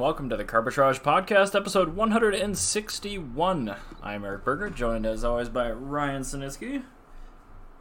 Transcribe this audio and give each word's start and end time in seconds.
Hello 0.00 0.08
and 0.08 0.14
welcome 0.16 0.30
to 0.30 0.36
the 0.38 0.46
Carbitrage 0.46 1.02
Podcast, 1.02 1.54
episode 1.54 1.94
161. 1.94 3.76
I'm 4.02 4.24
Eric 4.24 4.44
Berger, 4.46 4.70
joined 4.70 5.04
as 5.04 5.22
always 5.24 5.50
by 5.50 5.70
Ryan 5.70 6.22
Sinitsky 6.22 6.84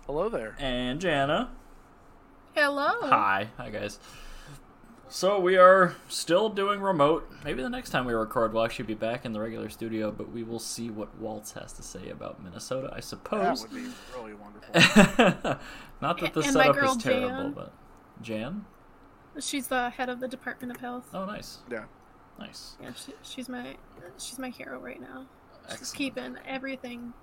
Hello 0.05 0.27
there. 0.27 0.57
and 0.59 0.99
Jana. 0.99 1.49
Hello. 2.53 2.89
Hi. 3.07 3.47
Hi, 3.55 3.69
guys. 3.69 3.99
So 5.07 5.39
we 5.39 5.55
are 5.55 5.95
still 6.09 6.49
doing 6.49 6.81
remote. 6.81 7.25
Maybe 7.45 7.63
the 7.63 7.69
next 7.69 7.91
time 7.91 8.03
we 8.03 8.11
record, 8.11 8.51
we'll 8.51 8.65
actually 8.65 8.83
be 8.87 8.95
back 8.95 9.23
in 9.23 9.31
the 9.31 9.39
regular 9.39 9.69
studio, 9.69 10.11
but 10.11 10.29
we 10.29 10.43
will 10.43 10.59
see 10.59 10.89
what 10.89 11.15
Walz 11.19 11.53
has 11.53 11.71
to 11.71 11.81
say 11.83 12.09
about 12.09 12.43
Minnesota, 12.43 12.91
I 12.93 12.99
suppose. 12.99 13.61
That 13.63 13.71
would 13.71 13.81
be 13.81 13.89
really 14.13 14.33
wonderful. 14.33 14.73
Not 16.01 16.19
that 16.19 16.33
the 16.33 16.41
And 16.41 16.51
setup 16.51 16.83
is 16.83 16.97
terrible, 17.01 17.29
Jan. 17.29 17.51
but. 17.53 17.71
Jan? 18.21 18.65
She's 19.39 19.67
the 19.67 19.91
head 19.91 20.09
of 20.09 20.19
the 20.19 20.27
Department 20.27 20.75
of 20.75 20.81
Health. 20.81 21.07
Oh, 21.13 21.25
nice. 21.25 21.59
yeah. 21.71 21.85
Nice. 22.39 22.75
Yeah, 22.81 22.91
she, 22.93 23.13
she's 23.21 23.49
my 23.49 23.75
she's 24.17 24.39
my 24.39 24.49
hero 24.49 24.79
right 24.79 24.99
now. 25.01 25.25
She's 25.77 25.91
keeping 25.91 26.37
everything 26.47 27.13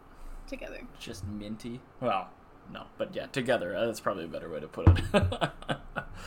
together. 0.47 0.81
Just 1.01 1.27
minty. 1.27 1.81
Well, 2.01 2.29
no, 2.73 2.85
but 2.99 3.15
yeah, 3.15 3.27
together. 3.27 3.75
uh, 3.77 3.87
That's 3.87 3.99
probably 4.01 4.25
a 4.25 4.29
better 4.29 4.49
way 4.51 4.61
to 4.61 4.69
put 4.69 4.87
it. 4.89 5.03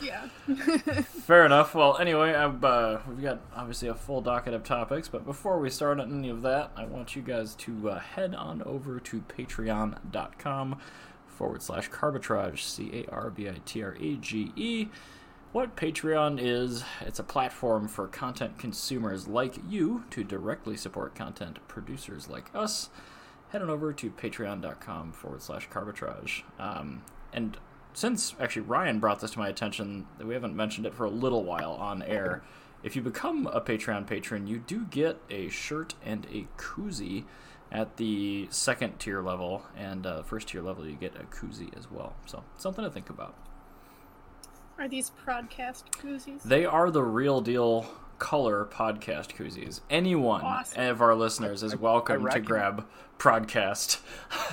Yeah. 0.00 0.28
Fair 1.26 1.44
enough. 1.44 1.74
Well, 1.74 1.98
anyway, 1.98 2.32
I've, 2.32 2.64
uh, 2.64 3.00
we've 3.08 3.20
got 3.20 3.40
obviously 3.54 3.88
a 3.88 3.94
full 3.94 4.20
docket 4.22 4.54
of 4.54 4.62
topics, 4.62 5.08
but 5.08 5.26
before 5.26 5.58
we 5.58 5.68
start 5.68 5.98
on 6.00 6.12
any 6.16 6.30
of 6.30 6.42
that, 6.42 6.70
I 6.76 6.84
want 6.86 7.16
you 7.16 7.22
guys 7.22 7.54
to 7.56 7.90
uh, 7.90 7.98
head 7.98 8.34
on 8.34 8.62
over 8.62 9.00
to 9.00 9.20
patreon.com 9.22 10.78
forward 11.26 11.62
slash 11.62 11.90
carbitrage, 11.90 12.60
C 12.62 13.04
A 13.08 13.10
R 13.10 13.30
B 13.30 13.48
I 13.48 13.56
T 13.64 13.82
R 13.82 13.96
A 14.00 14.14
G 14.16 14.52
E. 14.56 14.88
What 15.52 15.74
Patreon 15.74 16.38
is, 16.40 16.84
it's 17.00 17.18
a 17.18 17.24
platform 17.24 17.88
for 17.88 18.06
content 18.06 18.56
consumers 18.56 19.26
like 19.26 19.56
you 19.68 20.04
to 20.10 20.22
directly 20.22 20.76
support 20.76 21.16
content 21.16 21.58
producers 21.66 22.28
like 22.28 22.54
us. 22.54 22.88
Head 23.48 23.60
on 23.60 23.68
over 23.68 23.92
to 23.92 24.10
patreon.com 24.10 25.10
forward 25.10 25.42
slash 25.42 25.68
carbitrage. 25.68 26.42
Um, 26.60 27.02
and 27.32 27.56
since 27.94 28.36
actually 28.38 28.62
Ryan 28.62 29.00
brought 29.00 29.18
this 29.18 29.32
to 29.32 29.40
my 29.40 29.48
attention, 29.48 30.06
we 30.24 30.34
haven't 30.34 30.54
mentioned 30.54 30.86
it 30.86 30.94
for 30.94 31.04
a 31.04 31.10
little 31.10 31.42
while 31.42 31.72
on 31.72 32.00
air. 32.02 32.44
If 32.84 32.94
you 32.94 33.02
become 33.02 33.48
a 33.48 33.60
Patreon 33.60 34.06
patron, 34.06 34.46
you 34.46 34.58
do 34.58 34.84
get 34.84 35.20
a 35.30 35.48
shirt 35.48 35.94
and 36.04 36.28
a 36.32 36.46
koozie 36.58 37.24
at 37.72 37.96
the 37.96 38.46
second 38.50 39.00
tier 39.00 39.20
level, 39.20 39.64
and 39.76 40.06
uh, 40.06 40.22
first 40.22 40.48
tier 40.48 40.62
level 40.62 40.86
you 40.86 40.94
get 40.94 41.16
a 41.16 41.24
koozie 41.24 41.76
as 41.76 41.90
well. 41.90 42.14
So 42.26 42.44
something 42.56 42.84
to 42.84 42.90
think 42.90 43.10
about. 43.10 43.34
Are 44.80 44.88
these 44.88 45.12
podcast 45.26 45.82
koozies? 45.90 46.42
They 46.42 46.64
are 46.64 46.90
the 46.90 47.02
real 47.02 47.42
deal 47.42 47.86
color 48.18 48.64
podcast 48.64 49.36
koozies. 49.36 49.82
Anyone 49.90 50.40
Awesome. 50.40 50.82
of 50.84 51.02
our 51.02 51.14
listeners 51.14 51.62
is 51.62 51.76
welcome 51.76 52.26
to 52.26 52.40
grab 52.40 52.86
podcast. 53.18 54.00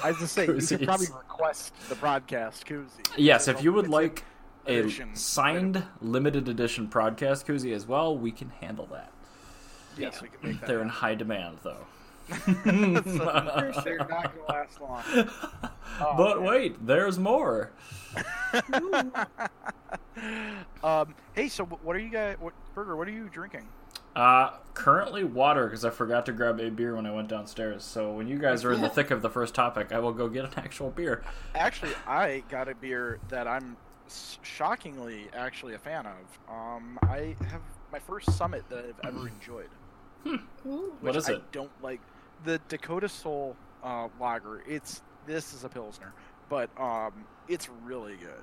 I 0.04 0.10
was 0.12 0.20
just 0.20 0.34
saying, 0.34 0.50
you 0.50 0.56
koozies. 0.56 0.80
could 0.80 0.86
probably 0.86 1.08
request 1.08 1.74
the 1.88 1.96
broadcast 1.96 2.66
koozie. 2.66 3.08
Yes, 3.16 3.48
if 3.48 3.64
you 3.64 3.72
would 3.72 3.88
like 3.88 4.26
a 4.68 4.80
edition 4.80 5.16
signed 5.16 5.82
limited 6.02 6.50
edition 6.50 6.90
podcast 6.90 7.46
koozie 7.46 7.74
as 7.74 7.88
well, 7.88 8.18
we 8.18 8.34
can 8.34 8.50
handle 8.50 8.88
that. 8.88 9.14
Yes, 9.98 10.22
we 10.22 10.28
can 10.28 10.40
make 10.44 10.58
mm, 10.58 10.60
that. 10.60 10.68
They're 10.68 10.82
in 10.82 10.90
high 10.90 11.16
demand 11.16 11.60
though. 11.64 11.88
For 12.28 12.52
They're 12.66 13.26
not 13.30 13.56
going 13.56 13.74
to 13.82 14.44
last 14.50 14.82
long. 14.82 15.04
Oh, 16.00 16.14
but 16.18 16.38
man. 16.38 16.46
wait, 16.48 16.86
there's 16.88 17.18
more. 17.20 17.72
Um, 20.84 21.14
hey, 21.34 21.48
so 21.48 21.66
what 21.66 21.96
are 21.96 22.00
you 22.00 22.10
guys? 22.10 22.38
What 22.40 22.54
burger? 22.74 22.96
What 22.96 23.08
are 23.08 23.12
you 23.12 23.30
drinking? 23.30 23.68
Uh, 24.16 24.52
currently 24.74 25.24
water 25.24 25.66
because 25.66 25.86
I 25.86 25.92
forgot 25.92 26.26
to 26.26 26.32
grab 26.32 26.60
a 26.60 26.70
beer 26.72 26.96
when 26.96 27.06
I 27.06 27.12
went 27.12 27.28
downstairs. 27.28 27.84
So 27.84 28.12
when 28.14 28.28
you 28.28 28.40
guys 28.40 28.66
are 28.66 28.74
in 28.74 28.82
the 28.82 28.90
thick 28.90 29.12
of 29.12 29.22
the 29.22 29.30
first 29.30 29.54
topic, 29.54 29.92
I 29.92 30.00
will 30.00 30.14
go 30.14 30.28
get 30.28 30.46
an 30.46 30.52
actual 30.58 30.90
beer. 30.90 31.24
Actually, 31.54 31.92
I 32.08 32.44
got 32.50 32.68
a 32.68 32.76
beer 32.76 33.20
that 33.30 33.48
I'm 33.48 33.78
shockingly 34.42 35.28
actually 35.34 35.76
a 35.76 35.80
fan 35.80 36.06
of. 36.08 36.40
Um, 36.56 36.98
I 37.04 37.36
have 37.50 37.62
my 37.92 38.00
first 38.00 38.32
summit 38.36 38.64
that 38.70 38.86
I've 39.04 39.16
ever 39.16 39.28
enjoyed. 39.28 39.70
Ooh. 40.26 40.40
What 40.64 41.02
which 41.02 41.16
is 41.16 41.30
I 41.30 41.34
it? 41.34 41.52
don't 41.52 41.72
like 41.84 42.02
the 42.44 42.60
Dakota 42.70 43.10
Soul 43.10 43.56
uh, 43.84 44.08
lager. 44.20 44.64
It's 44.68 45.02
this 45.28 45.54
is 45.54 45.64
a 45.64 45.70
pilsner, 45.70 46.14
but 46.50 46.70
um, 46.80 47.12
it's 47.48 47.70
really 47.84 48.16
good. 48.16 48.42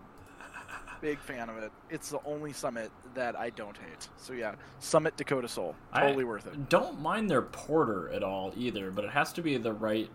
Big 1.00 1.18
fan 1.18 1.50
of 1.50 1.58
it. 1.58 1.70
It's 1.90 2.08
the 2.10 2.20
only 2.24 2.52
Summit 2.52 2.90
that 3.14 3.36
I 3.36 3.50
don't 3.50 3.76
hate. 3.76 4.08
So 4.16 4.32
yeah, 4.32 4.54
Summit 4.78 5.16
Dakota 5.16 5.48
Soul, 5.48 5.74
I- 5.92 6.00
totally 6.02 6.24
worth 6.24 6.46
it. 6.46 6.68
Don't 6.68 7.00
mind 7.00 7.28
their 7.30 7.42
porter 7.42 8.10
at 8.10 8.22
all 8.22 8.52
either, 8.56 8.90
but 8.90 9.04
it 9.04 9.10
has 9.10 9.32
to 9.34 9.42
be 9.42 9.56
the 9.58 9.72
right. 9.72 10.08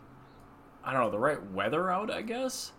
I 0.83 0.93
don't 0.93 1.01
know 1.01 1.11
the 1.11 1.19
right 1.19 1.43
weather 1.51 1.91
out. 1.91 2.09
I 2.09 2.21
guess 2.21 2.71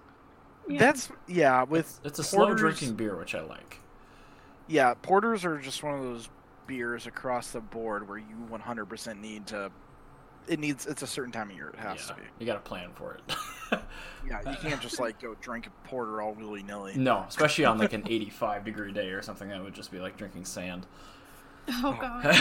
Yeah. 0.67 0.79
That's 0.81 1.11
yeah. 1.29 1.63
With 1.65 2.01
it's 2.03 2.19
a 2.19 2.25
slow 2.25 2.55
drinking 2.55 2.95
beer, 2.95 3.17
which 3.17 3.35
I 3.35 3.43
like. 3.43 3.79
yeah, 4.67 4.95
porters 4.95 5.45
are 5.45 5.59
just 5.59 5.83
one 5.83 5.95
of 5.95 6.03
those 6.03 6.29
beers 6.67 7.07
across 7.07 7.51
the 7.51 7.61
board 7.61 8.09
where 8.09 8.19
you 8.19 8.37
100% 8.51 9.21
need 9.21 9.47
to. 9.49 9.71
It 10.51 10.59
needs. 10.59 10.85
It's 10.87 11.03
a 11.03 11.07
certain 11.07 11.31
time 11.31 11.51
of 11.51 11.57
year. 11.57 11.69
It 11.69 11.79
has 11.79 12.01
yeah, 12.01 12.15
to 12.15 12.21
be. 12.21 12.27
you 12.41 12.47
got 12.47 12.55
to 12.55 12.69
plan 12.69 12.91
for 12.95 13.15
it. 13.15 13.37
Yeah, 14.29 14.51
you 14.51 14.57
can't 14.59 14.81
just 14.81 15.01
like 15.01 15.21
go 15.21 15.35
drink 15.41 15.67
a 15.67 15.89
porter 15.89 16.21
all 16.21 16.35
willy 16.35 16.63
nilly. 16.63 16.93
no, 16.97 17.25
especially 17.29 17.65
on 17.65 17.79
like 17.79 17.93
an 17.93 18.03
85 18.07 18.65
degree 18.65 18.93
day 18.93 19.11
or 19.11 19.23
something, 19.23 19.49
that 19.49 19.63
would 19.63 19.75
just 19.75 19.91
be 19.91 19.99
like 19.99 20.17
drinking 20.17 20.45
sand. 20.45 20.87
Oh 21.69 21.97
god. 22.01 22.37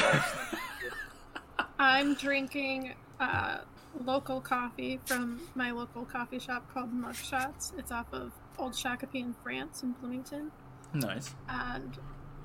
I'm 1.80 2.16
drinking 2.16 2.96
uh, 3.20 3.60
local 4.04 4.42
coffee 4.42 5.00
from 5.06 5.40
my 5.56 5.72
local 5.72 6.04
coffee 6.04 6.40
shop 6.40 6.72
called 6.74 6.92
Mug 6.92 7.16
Shots. 7.16 7.74
It's 7.78 7.92
off 7.92 8.08
of 8.12 8.34
Old 8.58 8.74
Shakopee 8.74 9.22
in 9.22 9.34
France 9.42 9.84
in 9.84 9.94
Bloomington. 9.94 10.52
nice. 10.94 11.34
and 11.48 11.98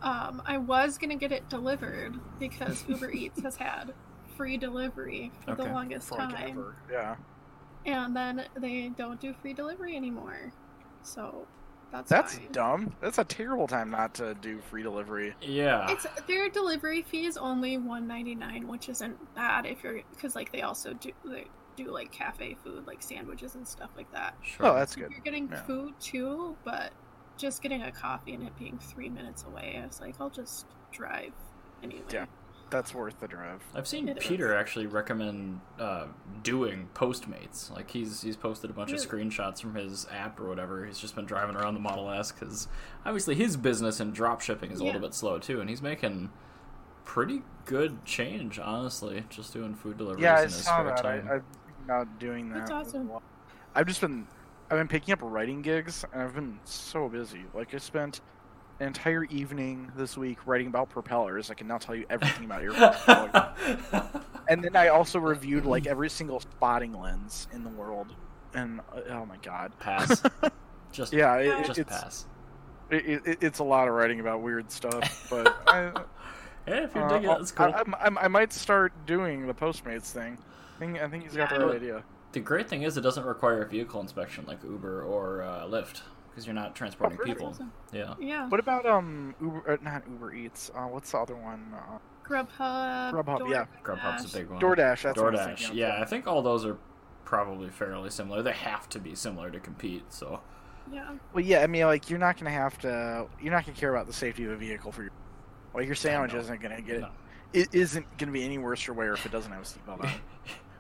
um, 0.03 0.43
I 0.47 0.59
was 0.59 0.99
gonna 0.99 1.17
get 1.17 1.33
it 1.33 1.49
delivered 1.49 2.15
because 2.39 2.85
Uber 2.89 3.11
Eats 3.11 3.43
has 3.43 3.57
had 3.57 3.95
free 4.37 4.57
delivery 4.57 5.31
for 5.45 5.53
Okay. 5.53 5.65
the 5.65 5.71
longest 5.73 6.09
For 6.09 6.17
time, 6.19 6.51
ever. 6.51 6.77
Yeah. 6.91 7.17
and 7.87 8.15
then 8.17 8.47
they 8.57 8.89
don't 8.97 9.21
do 9.21 9.35
free 9.35 9.53
delivery 9.55 9.97
anymore. 9.97 10.53
So 11.03 11.47
that's 11.93 12.09
That's 12.11 12.39
fine. 12.39 12.49
dumb. 12.53 12.97
That's 13.01 13.19
a 13.19 13.25
terrible 13.25 13.67
time 13.69 13.91
not 13.91 14.15
to 14.15 14.35
do 14.35 14.61
free 14.61 14.83
delivery. 14.83 15.35
Yeah. 15.41 15.91
It's 15.91 16.07
their 16.27 16.49
delivery 16.49 17.03
fee 17.03 17.27
is 17.27 17.37
only 17.37 17.79
one 17.79 18.07
ninety 18.09 18.35
nine, 18.35 18.67
which 18.67 18.89
isn't 18.89 19.35
bad 19.35 19.67
if 19.67 19.85
you're 19.85 20.01
because 20.11 20.35
like 20.35 20.51
they 20.51 20.63
also 20.63 20.95
do 20.95 21.13
they 21.25 21.47
do 21.77 21.91
like 21.93 22.11
cafe 22.13 22.57
food, 22.65 22.87
like 22.87 23.03
sandwiches 23.03 23.55
and 23.55 23.67
stuff 23.67 23.91
like 23.97 24.11
that. 24.13 24.35
Sure. 24.43 24.67
Oh, 24.67 24.75
that's 24.75 24.95
good. 24.97 25.11
You're 25.11 25.21
getting 25.21 25.49
Yeah. 25.49 25.63
food 25.63 25.95
too, 26.01 26.57
but 26.65 26.93
just 27.37 27.63
getting 27.63 27.83
a 27.83 27.91
coffee 27.93 28.33
and 28.35 28.45
it 28.45 28.57
being 28.57 28.79
three 28.79 29.09
minutes 29.09 29.45
away, 29.45 29.79
I 29.83 29.87
was 29.87 30.01
like, 30.01 30.15
I'll 30.21 30.31
just 30.31 30.67
drive 30.93 31.33
anyway. 31.83 32.03
Yeah. 32.13 32.27
That's 32.71 32.95
worth 32.95 33.21
the 33.21 33.29
drive. 33.29 33.63
I've 33.75 33.87
seen 33.87 34.09
It 34.09 34.19
Peter 34.21 34.55
actually 34.55 34.87
recommend 34.87 35.61
uh, 35.79 36.07
doing 36.43 36.89
Postmates. 36.95 37.71
Like 37.71 37.91
he's 37.91 38.23
he's 38.23 38.37
posted 38.37 38.71
a 38.71 38.73
bunch 38.73 38.93
of 38.93 38.99
screenshots 38.99 39.61
from 39.61 39.75
his 39.75 40.07
app 40.11 40.41
or 40.41 40.49
whatever. 40.49 40.85
He's 40.85 40.99
just 40.99 41.15
been 41.15 41.27
driving 41.27 41.57
around 41.57 41.75
the 41.75 41.81
Model 41.81 42.11
S 42.11 42.33
because 42.33 42.67
obviously 43.07 43.35
his 43.35 43.57
business 43.57 44.01
in 44.01 44.11
drop 44.11 44.41
shipping 44.41 44.71
is 44.73 44.81
a 44.81 44.85
little 44.85 45.01
bit 45.01 45.15
slow 45.15 45.39
too, 45.39 45.61
and 45.61 45.71
he's 45.71 45.83
making 45.83 46.31
pretty 47.05 47.43
good 47.67 48.05
change, 48.05 48.59
honestly, 48.59 49.25
just 49.31 49.53
doing 49.53 49.75
food 49.75 49.99
deliveries 49.99 50.23
Yeah, 50.23 50.37
I 50.37 50.39
in 50.39 50.45
his 50.45 50.65
saw 50.65 50.83
that. 50.83 51.05
I, 51.05 51.19
time. 51.21 51.29
I've 51.31 51.87
been 51.87 52.09
doing 52.19 52.49
that. 52.51 52.67
That's 52.67 52.71
awesome. 52.71 53.11
I've 53.75 53.87
just 53.87 54.01
been, 54.01 54.27
I've 54.71 54.79
been 54.79 54.89
picking 54.89 55.13
up 55.13 55.21
writing 55.23 55.63
gigs, 55.63 56.05
and 56.13 56.23
I've 56.23 56.35
been 56.35 56.59
so 56.65 57.09
busy. 57.09 57.43
Like 57.55 57.75
I 57.75 57.79
spent 57.79 58.21
an 58.81 58.87
entire 58.89 59.25
evening 59.25 59.91
this 59.97 60.17
week 60.17 60.39
writing 60.47 60.67
about 60.67 60.91
propellers. 60.91 61.51
I 61.51 61.55
can 61.55 61.67
now 61.69 61.79
tell 61.79 61.95
you 61.95 62.07
everything 62.11 62.45
about 62.45 62.63
airplanes. 62.63 64.25
and 64.49 64.63
then 64.63 64.75
I 64.77 64.89
also 64.89 65.19
reviewed 65.19 65.65
like 65.65 65.87
every 65.87 66.11
single 66.11 66.41
spotting 66.41 66.99
lens 66.99 67.49
in 67.53 67.63
the 67.63 67.71
world, 67.71 68.15
and 68.53 68.81
uh, 68.93 69.01
oh 69.11 69.27
my 69.27 69.37
god. 69.39 69.73
pass. 69.79 70.23
Just 70.93 71.13
Yeah, 71.13 71.37
it, 71.37 71.67
just 71.67 71.79
it's 71.79 71.91
pass. 71.91 72.27
It, 72.89 73.27
it, 73.27 73.39
it's 73.41 73.59
a 73.59 73.65
lot 73.65 73.89
of 73.89 73.95
writing 73.95 74.21
about 74.21 74.43
weird 74.43 74.71
stuff, 74.71 75.27
but 75.29 75.57
I, 75.67 75.91
Yeah, 76.69 76.85
if 76.85 76.95
you 76.95 77.01
uh, 77.01 77.09
dig 77.09 77.25
it, 77.25 77.27
that's 77.27 77.51
cool. 77.51 77.75
I, 77.75 77.83
I, 78.01 78.25
I 78.25 78.29
might 78.29 78.53
start 78.53 78.93
doing 79.05 79.49
the 79.49 79.55
Postmates 79.55 80.13
thing. 80.13 80.39
I 80.77 80.79
think, 80.79 81.01
I 81.01 81.09
think 81.09 81.25
he's 81.25 81.35
got 81.35 81.51
the 81.51 81.67
right 81.67 81.77
idea. 81.77 82.05
the 82.31 82.39
great 82.39 82.69
thing 82.69 82.83
is 82.83 82.97
it 82.97 83.01
doesn't 83.01 83.25
require 83.25 83.63
a 83.63 83.69
vehicle 83.69 84.01
inspection 84.01 84.45
like 84.47 84.63
Uber 84.63 85.03
or 85.03 85.43
uh, 85.43 85.65
Lyft 85.67 86.03
because 86.35 86.47
you're 86.47 86.55
not 86.55 86.75
transporting 86.75 87.17
really? 87.19 87.33
people. 87.33 87.49
Awesome. 87.49 87.73
Yeah. 87.93 88.15
Yeah. 88.19 88.49
What 88.49 88.59
about 88.59 88.85
um 88.87 89.35
Uber? 89.41 89.73
Uh, 89.73 89.77
not 89.83 90.03
Uber 90.11 90.35
Eats. 90.35 90.71
Uh, 90.75 90.87
what's 90.87 91.13
the 91.13 91.19
other 91.19 91.37
one? 91.37 91.73
Uh, 91.75 91.99
Grubhub. 92.29 93.13
Grubhub, 93.13 93.51
yeah. 93.51 93.67
Grubhub's 93.85 94.35
a 94.35 94.39
big 94.39 94.49
one. 94.51 94.61
DoorDash. 94.61 95.03
That's 95.03 95.21
what 95.21 95.39
I 95.39 95.53
DoorDash. 95.53 95.75
Yeah, 95.75 95.99
I 96.01 96.05
think 96.05 96.27
all 96.27 96.43
those 96.43 96.65
are 96.65 96.79
probably 97.25 97.69
fairly 97.71 98.11
similar. 98.11 98.43
They 98.43 98.53
have 98.53 98.89
to 98.91 98.99
be 98.99 99.15
similar 99.15 99.51
to 99.51 99.61
compete. 99.61 100.05
So 100.13 100.41
Yeah. 100.91 101.15
Well, 101.33 101.45
yeah. 101.45 101.63
I 101.63 101.67
mean, 101.67 101.85
like 101.85 102.11
you're 102.11 102.19
not 102.19 102.37
gonna 102.39 102.51
have 102.51 102.79
to. 102.81 103.27
You're 103.41 103.53
not 103.53 103.65
gonna 103.67 103.79
care 103.79 103.95
about 103.95 104.07
the 104.07 104.13
safety 104.13 104.45
of 104.45 104.51
a 104.51 104.57
vehicle 104.57 104.91
for 104.93 105.03
your. 105.03 105.13
Like 105.75 105.87
your 105.87 105.95
sandwich 105.95 106.33
no. 106.33 106.41
isn't 106.41 106.61
gonna 106.61 106.81
get. 106.83 107.01
No. 107.01 107.11
it 107.53 107.69
isn't 107.73 108.05
going 108.19 108.27
to 108.29 108.33
be 108.33 108.45
any 108.45 108.59
worse 108.59 108.89
or 108.89 108.93
wear 108.95 109.13
if 109.13 109.25
it 109.27 109.33
doesn't 109.33 109.51
have 109.53 109.63
a 109.63 109.65
seatbelt 109.65 110.05
on. 110.05 110.11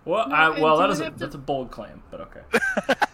Well, 0.06 0.28
No, 0.28 0.34
I, 0.34 0.60
well, 0.60 0.76
do 0.76 0.82
that 0.82 0.86
you 0.88 0.92
is 0.92 1.00
a, 1.00 1.10
to- 1.10 1.18
that's 1.18 1.34
a 1.34 1.38
bold 1.38 1.70
claim, 1.70 2.02
but 2.10 2.20
okay. 2.20 2.40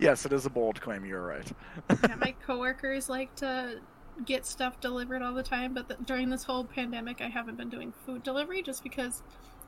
yes, 0.02 0.24
it 0.24 0.32
is 0.32 0.46
a 0.46 0.50
bold 0.50 0.80
claim. 0.80 1.04
You're 1.04 1.24
right. 1.24 1.52
yeah, 1.90 2.14
my 2.16 2.34
coworkers 2.46 3.08
like 3.08 3.34
to 3.36 3.80
get 4.24 4.46
stuff 4.46 4.80
delivered 4.80 5.22
all 5.22 5.34
the 5.34 5.42
time, 5.42 5.74
but 5.74 5.88
th- 5.88 6.00
during 6.06 6.30
this 6.30 6.44
whole 6.44 6.64
pandemic, 6.64 7.20
I 7.20 7.28
haven't 7.28 7.56
been 7.56 7.68
doing 7.68 7.92
food 8.06 8.22
delivery 8.22 8.62
just 8.62 8.82
because 8.82 9.22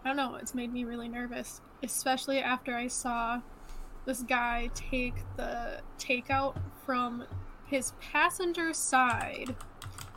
I 0.05 0.08
don't 0.08 0.17
know. 0.17 0.37
It's 0.37 0.55
made 0.55 0.73
me 0.73 0.84
really 0.84 1.08
nervous, 1.08 1.61
especially 1.82 2.38
after 2.38 2.75
I 2.75 2.88
saw 2.88 3.40
this 4.05 4.23
guy 4.23 4.70
take 4.75 5.14
the 5.37 5.81
takeout 5.99 6.56
from 6.84 7.25
his 7.67 7.93
passenger 8.00 8.73
side 8.73 9.55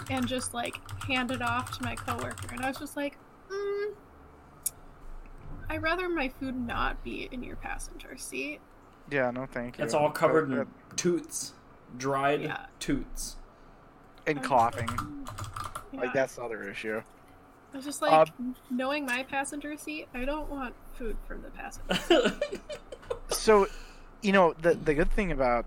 and 0.09 0.27
just 0.27 0.53
like 0.53 0.75
hand 1.03 1.31
it 1.31 1.41
off 1.41 1.77
to 1.77 1.83
my 1.83 1.95
coworker, 1.95 2.53
and 2.53 2.61
I 2.61 2.69
was 2.69 2.77
just 2.77 2.95
like, 2.95 3.17
mm, 3.51 3.93
I'd 5.69 5.81
rather 5.81 6.07
my 6.09 6.29
food 6.29 6.55
not 6.55 7.03
be 7.03 7.27
in 7.31 7.43
your 7.43 7.55
passenger 7.57 8.17
seat. 8.17 8.59
Yeah, 9.11 9.31
no, 9.31 9.45
thank 9.45 9.77
you. 9.77 9.83
It's 9.83 9.93
all 9.93 10.09
covered 10.11 10.51
Uh, 10.51 10.61
in 10.61 10.67
toots, 10.95 11.53
dried 11.97 12.41
Yeah. 12.41 12.65
toots. 12.79 13.37
and 14.27 14.41
coughing. 14.43 14.89
Yeah. 15.91 15.99
Like 16.01 16.13
that's 16.13 16.35
the 16.37 16.41
other 16.43 16.63
issue. 16.67 16.99
I 17.71 17.75
was 17.77 17.85
just 17.85 18.01
like, 18.01 18.11
Uh, 18.11 18.25
knowing 18.71 19.05
my 19.05 19.21
passenger 19.21 19.77
seat, 19.77 20.07
I 20.15 20.25
don't 20.25 20.49
want 20.49 20.73
food 20.93 21.15
from 21.27 21.41
the 21.43 21.51
passenger. 21.51 22.39
So, 23.29 23.67
you 24.21 24.31
know, 24.31 24.53
the 24.53 24.73
the 24.75 24.93
good 24.95 25.11
thing 25.11 25.31
about 25.31 25.65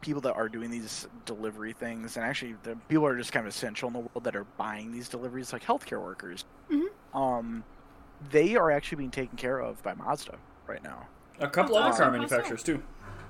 people 0.00 0.20
that 0.22 0.34
are 0.34 0.48
doing 0.48 0.70
these 0.70 1.06
delivery 1.26 1.72
things, 1.74 2.16
and 2.16 2.24
actually 2.24 2.54
the 2.62 2.76
people 2.88 3.06
are 3.06 3.16
just 3.16 3.32
kind 3.32 3.46
of 3.46 3.50
essential 3.52 3.88
in 3.88 3.92
the 3.92 3.98
world 4.00 4.24
that 4.24 4.34
are 4.36 4.44
buying 4.56 4.90
these 4.92 5.08
deliveries, 5.08 5.52
like 5.52 5.62
healthcare 5.64 6.00
workers. 6.00 6.44
Mhm. 6.70 6.86
Um, 7.14 7.64
they 8.30 8.56
are 8.56 8.70
actually 8.70 8.96
being 8.96 9.10
taken 9.10 9.36
care 9.36 9.58
of 9.58 9.82
by 9.82 9.92
Mazda 9.94 10.38
right 10.66 10.82
now. 10.82 11.06
A 11.40 11.48
couple 11.48 11.74
That's 11.76 11.94
other 11.96 12.04
car 12.04 12.12
manufacturers 12.12 12.62
too. 12.62 12.82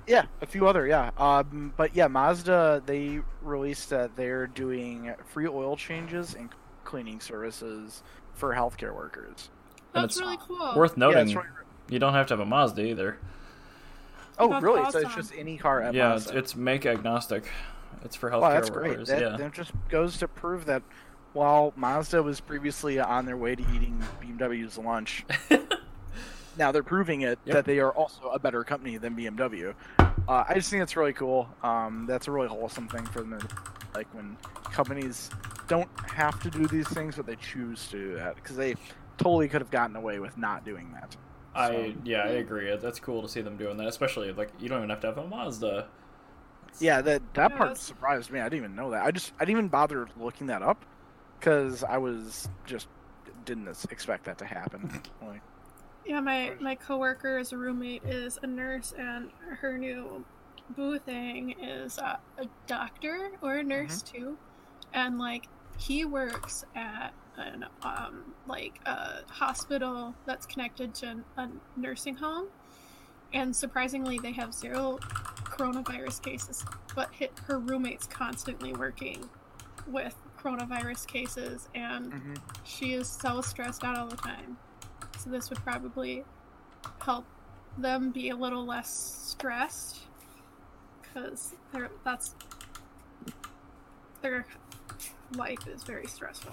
Yeah, 0.07 0.25
a 0.41 0.47
few 0.47 0.67
other, 0.67 0.87
yeah. 0.87 1.11
Um, 1.17 1.73
but 1.77 1.95
yeah, 1.95 2.09
Mazda 2.09 2.83
they 2.87 3.21
released 3.41 3.91
that 3.91 4.17
they're 4.17 4.47
doing 4.49 5.15
free 5.27 5.47
oil 5.47 5.77
changes 5.77 6.35
and 6.35 6.49
cleaning 6.85 7.21
services 7.21 8.03
for 8.35 8.53
healthcare 8.55 8.95
workers. 8.95 9.51
And 9.95 10.03
That's 10.05 10.17
it's 10.17 10.21
really 10.21 10.39
cool. 10.47 10.73
Worth 10.75 10.97
noting, 10.97 11.27
it's 11.29 11.35
really- 11.35 11.47
you 11.89 11.99
don't 11.99 12.15
have 12.15 12.27
to 12.29 12.33
have 12.35 12.41
a 12.41 12.47
Mazda 12.47 12.83
either. 12.85 13.19
oh, 14.39 14.49
That's 14.49 14.63
really? 14.63 14.91
So 14.91 14.99
it's 15.01 15.15
just 15.15 15.33
any 15.37 15.57
car 15.59 15.83
at 15.83 15.95
yeah, 15.95 16.15
it's, 16.17 16.27
Mazda. 16.27 16.39
it's 16.39 16.57
make 16.57 16.87
agnostic. 16.87 17.45
It's 18.05 18.17
for 18.17 18.31
healthcare 18.31 18.41
Wow, 18.41 18.51
that's 18.51 18.71
workers. 18.71 18.95
great. 18.97 19.07
That, 19.07 19.21
yeah. 19.21 19.37
that 19.37 19.53
just 19.53 19.71
goes 19.89 20.19
to 20.19 20.27
prove 20.29 20.65
that 20.67 20.83
while 21.35 21.73
Mazda 21.77 22.23
was 22.23 22.41
previously 22.41 22.99
on 22.99 23.25
their 23.27 23.37
way 23.37 23.55
to 23.55 23.63
eating 23.75 24.03
BMW's 24.21 24.77
lunch, 24.79 25.25
now 26.59 26.73
they're 26.73 26.83
proving 26.83 27.23
it 27.23 27.39
Yep. 27.45 27.55
that 27.55 27.65
they 27.65 27.79
are 27.81 27.93
also 27.93 28.29
a 28.31 28.39
better 28.39 28.65
company 28.65 28.97
than 28.99 29.15
BMW. 29.17 29.75
Uh, 29.99 30.45
I 30.49 30.55
just 30.55 30.71
think 30.71 30.81
that's 30.81 30.97
really 30.97 31.13
cool. 31.13 31.49
Um, 31.63 32.07
that's 32.09 32.29
a 32.29 32.31
really 32.31 32.49
wholesome 32.49 32.89
thing 32.89 33.05
for 33.07 33.21
them. 33.21 33.39
Like 33.95 34.07
when 34.15 34.37
companies 34.65 35.31
don't 35.69 35.89
have 36.07 36.41
to 36.43 36.51
do 36.51 36.67
these 36.67 36.89
things, 36.89 37.17
but 37.17 37.27
they 37.27 37.37
choose 37.37 37.87
to 37.89 37.99
do 37.99 38.15
that 38.17 38.37
because 38.37 38.57
they 38.57 38.75
totally 39.19 39.49
could 39.49 39.61
have 39.61 39.71
gotten 39.71 39.97
away 39.97 40.19
with 40.19 40.37
not 40.39 40.65
doing 40.65 40.93
that. 40.95 41.17
I 41.55 41.95
yeah, 42.05 42.23
I 42.23 42.29
agree. 42.29 42.75
That's 42.77 42.99
cool 42.99 43.21
to 43.23 43.29
see 43.29 43.43
them 43.43 43.57
doing 43.57 43.77
that, 43.77 43.87
especially 43.87 44.33
like 44.33 44.49
you 44.59 44.69
don't 44.69 44.79
even 44.79 44.91
have 44.91 45.01
to 45.01 45.09
have 45.09 45.19
a 45.19 45.27
Mazda. 45.27 45.87
It's- 46.69 46.81
Yeah, 46.81 47.03
that 47.03 47.23
that 47.35 47.51
Yeah, 47.51 47.57
part 47.57 47.71
that's- 47.71 47.81
surprised 47.83 48.31
me. 48.31 48.41
I 48.41 48.45
didn't 48.45 48.59
even 48.65 48.75
know 48.75 48.91
that. 48.93 49.05
I 49.05 49.11
just 49.11 49.33
I 49.39 49.45
didn't 49.45 49.59
even 49.59 49.69
bother 49.69 50.09
looking 50.19 50.47
that 50.47 50.63
up 50.63 50.85
because 51.39 51.85
I 51.85 51.99
was 51.99 52.49
just 52.65 52.89
didn't 53.45 53.69
expect 53.91 54.25
that 54.25 54.39
to 54.39 54.47
happen. 54.47 55.03
Like, 55.23 55.43
Yeah, 56.05 56.21
my 56.21 56.53
my 56.61 56.75
coworker's 56.75 57.53
roommate 57.53 58.05
is 58.05 58.39
a 58.43 58.47
nurse, 58.47 58.93
and 58.99 59.31
her 59.61 59.79
new 59.79 60.25
boo 60.71 60.99
thing 60.99 61.55
is 61.61 61.99
uh, 61.99 62.17
a 62.39 62.47
doctor 62.67 63.31
or 63.41 63.57
a 63.57 63.63
nurse 63.63 64.03
too, 64.03 64.37
and 64.93 65.19
like 65.19 65.47
he 65.79 66.05
works 66.05 66.65
at 66.75 67.13
an 67.37 67.65
um 67.83 68.35
like 68.47 68.81
a 68.85 69.23
hospital 69.29 70.15
that's 70.27 70.45
connected 70.47 70.95
to 70.97 71.23
a 71.37 71.49
nursing 71.77 72.17
home, 72.17 72.49
and 73.33 73.55
surprisingly 73.55 74.19
they 74.19 74.33
have 74.33 74.53
zero 74.53 74.99
coronavirus 75.45 76.23
cases, 76.23 76.65
but 76.95 77.11
hi 77.19 77.29
her 77.47 77.59
roommate's 77.59 78.07
constantly 78.07 78.73
working 78.73 79.29
with 79.87 80.15
coronavirus 80.39 81.07
cases 81.07 81.69
and 81.75 82.13
mhm. 82.13 82.37
she 82.65 82.95
is 82.95 83.09
so 83.09 83.41
stressed 83.41 83.85
out 83.85 83.97
all 83.97 84.09
the 84.09 84.17
time. 84.17 84.57
So 85.19 85.31
this 85.31 85.51
would 85.51 85.59
probably 85.61 86.25
help 87.01 87.25
them 87.79 88.11
be 88.11 88.31
a 88.31 88.37
little 88.37 88.65
less 88.65 88.91
stressed 89.29 90.01
because 91.03 91.55
that's 92.05 92.35
their 94.21 94.47
life 95.37 95.67
is 95.67 95.83
very 95.83 96.07
stressful. 96.07 96.53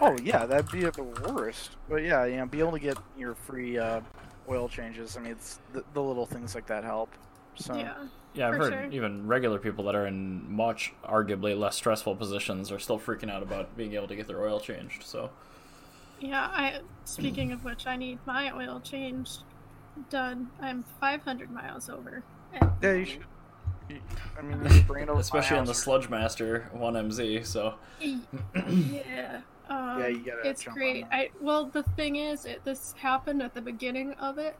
Oh 0.00 0.16
yeah, 0.22 0.46
that'd 0.46 0.70
be 0.70 0.84
at 0.84 0.94
the 0.94 1.02
worst. 1.02 1.76
But 1.88 2.02
yeah, 2.02 2.24
you 2.24 2.36
know, 2.36 2.46
be 2.46 2.60
able 2.60 2.72
to 2.72 2.78
get 2.78 2.96
your 3.16 3.34
free 3.34 3.78
uh, 3.78 4.00
oil 4.48 4.68
changes. 4.68 5.16
I 5.16 5.20
mean, 5.20 5.32
it's 5.32 5.60
the, 5.72 5.84
the 5.94 6.02
little 6.02 6.26
things 6.26 6.54
like 6.54 6.66
that 6.66 6.84
help. 6.84 7.10
So 7.54 7.74
Yeah. 7.74 7.94
Yeah, 8.34 8.48
I've 8.48 8.54
heard 8.54 8.72
sure. 8.72 8.88
even 8.92 9.26
regular 9.26 9.58
people 9.58 9.84
that 9.84 9.94
are 9.94 10.06
in 10.06 10.50
much 10.50 10.94
arguably 11.04 11.58
less 11.58 11.76
stressful 11.76 12.16
positions 12.16 12.72
are 12.72 12.78
still 12.78 12.98
freaking 12.98 13.30
out 13.30 13.42
about 13.42 13.76
being 13.76 13.92
able 13.92 14.08
to 14.08 14.16
get 14.16 14.26
their 14.26 14.42
oil 14.42 14.58
changed. 14.58 15.02
So 15.02 15.28
Yeah, 16.22 16.48
I 16.52 16.80
speaking 17.04 17.52
of 17.52 17.64
which 17.64 17.86
I 17.86 17.96
need 17.96 18.18
my 18.26 18.50
oil 18.56 18.80
changed 18.80 19.42
done. 20.08 20.50
I'm 20.60 20.84
500 21.00 21.50
miles 21.50 21.88
over. 21.90 22.22
at 22.54 22.72
yeah, 22.80 22.92
you 22.92 23.04
should. 23.04 23.24
you- 23.88 24.00
I 24.38 24.42
mean, 24.42 24.62
you 24.72 24.82
bring 24.82 25.02
it 25.02 25.08
over 25.10 25.20
especially 25.20 25.58
on 25.58 25.66
the. 25.66 25.74
Sludge 25.74 26.08
Master 26.08 26.70
1MZ. 26.74 27.44
So 27.44 27.74
yeah. 28.00 29.40
Um, 29.68 30.00
Yeah, 30.00 30.06
you 30.08 30.18
gotta 30.24 30.48
it's 30.48 30.64
great. 30.64 31.04
I 31.10 31.30
well, 31.40 31.66
the 31.66 31.82
thing 31.82 32.16
is, 32.16 32.44
it, 32.46 32.64
this 32.64 32.94
happened 32.98 33.42
at 33.42 33.52
the 33.54 33.60
beginning 33.60 34.12
of 34.14 34.38
it, 34.38 34.56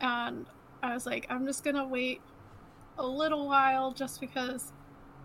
and 0.00 0.46
I 0.82 0.94
was 0.94 1.04
like, 1.06 1.26
I'm 1.30 1.46
just 1.46 1.62
gonna 1.62 1.86
wait 1.86 2.20
a 2.98 3.06
little 3.06 3.46
while, 3.46 3.92
just 3.92 4.20
because 4.20 4.72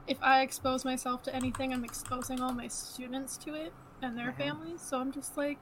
if 0.08 0.17
I 0.22 0.41
expose 0.41 0.86
myself 0.86 1.24
to 1.24 1.36
anything, 1.36 1.74
I'm 1.74 1.84
exposing 1.84 2.39
all 2.41 2.53
my 2.53 2.67
students 2.67 3.38
to 3.38 3.53
it 3.53 3.74
and 4.01 4.17
their 4.17 4.32
Mhm. 4.32 4.38
families. 4.38 4.82
So 4.82 5.00
I'm 5.00 5.12
just 5.12 5.36
like, 5.36 5.60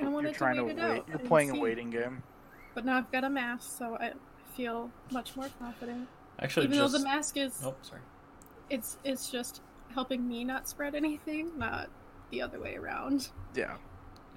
I 0.00 0.04
You're 0.04 0.10
wanted 0.12 0.34
trying 0.34 0.56
to 0.56 0.60
to 0.62 0.66
wait 0.66 0.78
it 0.78 0.82
wait. 0.82 0.98
out. 0.98 1.08
You're 1.08 1.18
and 1.18 1.28
playing 1.28 1.50
a 1.50 1.60
waiting 1.60 1.90
game. 1.90 2.22
But 2.74 2.84
now 2.84 2.96
I've 2.98 3.10
got 3.12 3.24
a 3.24 3.30
mask, 3.30 3.76
so 3.78 3.96
I 3.96 4.12
feel 4.56 4.90
much 5.10 5.36
more 5.36 5.48
confident. 5.58 6.08
actually, 6.38 6.66
Even 6.66 6.78
just 6.78 6.92
though 6.92 6.98
the 6.98 7.04
mask 7.04 7.36
is, 7.36 7.60
oh 7.64 7.74
sorry. 7.82 8.00
it's 8.70 8.96
it's 9.04 9.30
just 9.30 9.60
helping 9.94 10.26
me 10.28 10.44
not 10.44 10.68
spread 10.68 10.94
anything, 10.94 11.50
not 11.58 11.88
the 12.30 12.42
other 12.42 12.60
way 12.60 12.76
around. 12.76 13.28
Yeah. 13.54 13.76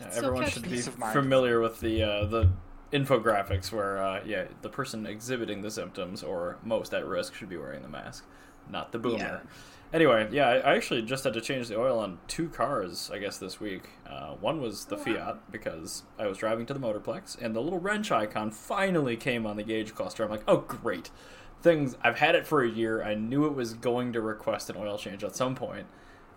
Yeah, 0.01 0.10
everyone 0.15 0.50
should 0.50 0.63
be 0.63 0.70
Peace 0.70 0.88
of 0.88 0.98
mind. 0.98 1.13
familiar 1.13 1.60
with 1.62 1.79
the 1.79 2.01
uh, 2.03 2.25
the 2.25 2.50
infographics 2.91 3.72
where 3.72 3.98
uh, 4.01 4.22
yeah 4.25 4.46
the 4.62 4.70
person 4.70 5.05
exhibiting 5.05 5.62
the 5.62 5.72
symptoms 5.72 6.24
or 6.24 6.58
most 6.63 6.93
at 6.93 7.05
risk 7.05 7.36
should 7.36 7.50
be 7.50 7.58
wearing 7.58 7.82
the 7.84 7.89
mask, 7.89 8.25
not 8.70 8.91
the 8.91 9.00
boomer. 9.00 9.17
Yeah. 9.17 9.39
Anyway, 9.94 10.28
yeah, 10.32 10.50
I 10.50 10.76
actually 10.76 11.04
just 11.04 11.24
had 11.24 11.34
to 11.36 11.42
change 11.42 11.68
the 11.68 11.80
oil 11.80 12.00
on 12.00 12.18
two 12.28 12.50
cars, 12.50 13.12
I 13.14 13.20
guess, 13.20 13.38
this 13.38 13.60
week. 13.60 13.90
Uh, 14.10 14.34
one 14.34 14.60
was 14.60 14.86
the. 14.86 14.98
Fiat 14.98 15.52
because 15.52 16.04
I 16.18 16.26
was 16.26 16.40
driving 16.40 16.66
to 16.66 16.74
the 16.74 16.80
Motorplex, 16.80 17.40
and 17.40 17.56
the 17.56 17.62
little 17.62 17.80
wrench 17.80 18.12
icon 18.12 18.50
finally 18.50 19.16
came 19.16 19.46
on 19.46 19.56
the 19.56 19.64
gauge 19.64 19.94
cluster. 19.94 20.24
I'm 20.24 20.32
like, 20.32 20.44
oh 20.48 20.58
great, 20.58 21.12
things. 21.62 21.96
I've 22.02 22.18
had 22.18 22.34
it 22.34 22.48
for 22.48 22.64
a 22.64 22.70
year. 22.70 23.04
I 23.04 23.14
knew 23.14 23.46
it 23.46 23.54
was 23.54 23.76
going 23.76 24.14
to 24.14 24.22
request 24.22 24.70
an 24.72 24.78
oil 24.78 24.98
change 24.98 25.24
at 25.24 25.36
some 25.36 25.54
point, 25.54 25.86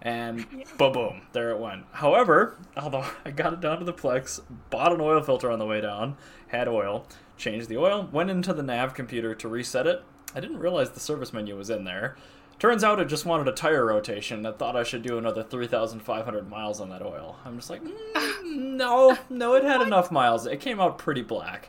and 0.03 0.47
boom, 0.77 0.93
boom, 0.93 1.23
there 1.33 1.51
it 1.51 1.59
went. 1.59 1.87
However, 1.93 2.59
although 2.77 3.07
I 3.25 3.31
got 3.31 3.55
it 3.55 3.61
down 3.61 3.79
to 3.79 3.87
the 3.87 3.95
Plex, 3.95 4.43
bought 4.69 4.93
an 4.93 5.01
oil 5.01 5.23
filter 5.23 5.51
on 5.51 5.59
the 5.59 5.67
way 5.67 5.81
down, 5.81 6.19
had 6.49 6.69
oil, 6.69 7.07
changed 7.39 7.71
the 7.71 7.79
oil, 7.79 8.07
went 8.13 8.29
into 8.29 8.53
the 8.53 8.63
nav 8.63 8.93
computer 8.93 9.35
to 9.35 9.49
reset 9.49 9.87
it. 9.87 10.03
I 10.35 10.41
didn't 10.41 10.59
realize 10.59 10.91
the 10.91 11.01
service 11.01 11.33
menu 11.33 11.57
was 11.57 11.71
in 11.71 11.85
there. 11.85 12.17
Turns 12.59 12.83
out 12.83 12.99
it 13.01 13.05
just 13.07 13.27
wanted 13.27 13.49
a 13.49 13.53
tire 13.53 13.85
rotation. 13.85 14.47
I 14.47 14.53
thought 14.53 14.77
I 14.77 14.83
should 14.83 15.03
do 15.03 15.19
another 15.19 15.43
3,500 15.43 16.49
miles 16.49 16.81
on 16.81 16.89
that 16.89 17.03
oil. 17.03 17.37
I'm 17.45 17.57
just 17.57 17.69
like, 17.69 17.83
mm, 17.85 18.45
no, 18.45 19.17
no, 19.29 19.55
it 19.55 19.63
had 19.65 19.83
enough 19.83 20.11
miles. 20.11 20.47
It 20.47 20.61
came 20.61 20.81
out 20.81 20.97
pretty 20.97 21.23
black. 21.23 21.69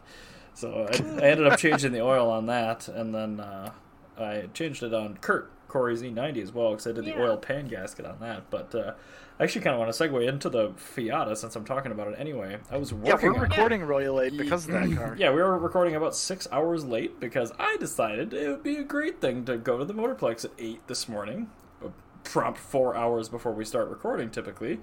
So 0.53 0.87
I, 0.89 0.95
I 1.21 1.29
ended 1.29 1.45
up 1.47 1.59
changing 1.59 1.91
the 1.91 2.01
oil 2.01 2.29
on 2.31 2.45
that, 2.45 2.87
and 2.87 3.13
then 3.13 3.39
uh, 3.41 3.71
I 4.17 4.45
changed 4.53 4.81
it 4.81 4.93
on 4.93 5.17
Kurt 5.17 5.51
Corey's 5.67 6.01
E90 6.01 6.41
as 6.41 6.53
well 6.53 6.69
because 6.71 6.87
I 6.87 6.93
did 6.93 7.03
the 7.03 7.09
Yeah. 7.09 7.21
oil 7.21 7.37
pan 7.37 7.67
gasket 7.67 8.05
on 8.05 8.19
that. 8.21 8.49
But 8.49 8.73
uh, 8.73 8.93
I 9.39 9.43
actually 9.43 9.61
kind 9.61 9.75
of 9.75 9.79
want 9.79 9.93
to 9.93 10.03
segue 10.03 10.27
into 10.27 10.49
the 10.49 10.69
Fiata 10.71 11.37
since 11.37 11.55
I'm 11.55 11.63
talking 11.63 11.91
about 11.91 12.07
it 12.07 12.15
anyway. 12.17 12.57
I 12.71 12.77
was 12.77 12.91
working. 12.91 13.09
Yeah, 13.09 13.33
we're 13.33 13.39
recording 13.39 13.83
really 13.83 14.07
late 14.09 14.35
because 14.35 14.65
of 14.67 14.71
that 14.71 14.91
car. 14.97 15.15
yeah, 15.19 15.29
we 15.29 15.41
were 15.41 15.57
recording 15.59 15.95
about 15.95 16.15
six 16.15 16.47
hours 16.51 16.83
late 16.85 17.19
because 17.19 17.51
I 17.59 17.77
decided 17.79 18.33
it 18.33 18.49
would 18.49 18.63
be 18.63 18.77
a 18.77 18.83
great 18.83 19.21
thing 19.21 19.45
to 19.45 19.57
go 19.57 19.77
to 19.77 19.85
the 19.85 19.93
Motorplex 19.93 20.43
at 20.45 20.51
eight 20.57 20.85
this 20.87 21.07
morning, 21.07 21.49
uh, 21.85 21.89
prompt 22.23 22.59
four 22.59 22.95
hours 22.95 23.29
before 23.29 23.51
we 23.51 23.63
start 23.63 23.89
recording 23.89 24.29
typically. 24.31 24.79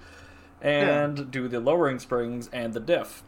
and 0.62 1.30
do 1.30 1.48
the 1.48 1.58
lowering 1.60 1.98
springs 1.98 2.48
and 2.52 2.72
the 2.74 2.80
diff 2.80 3.22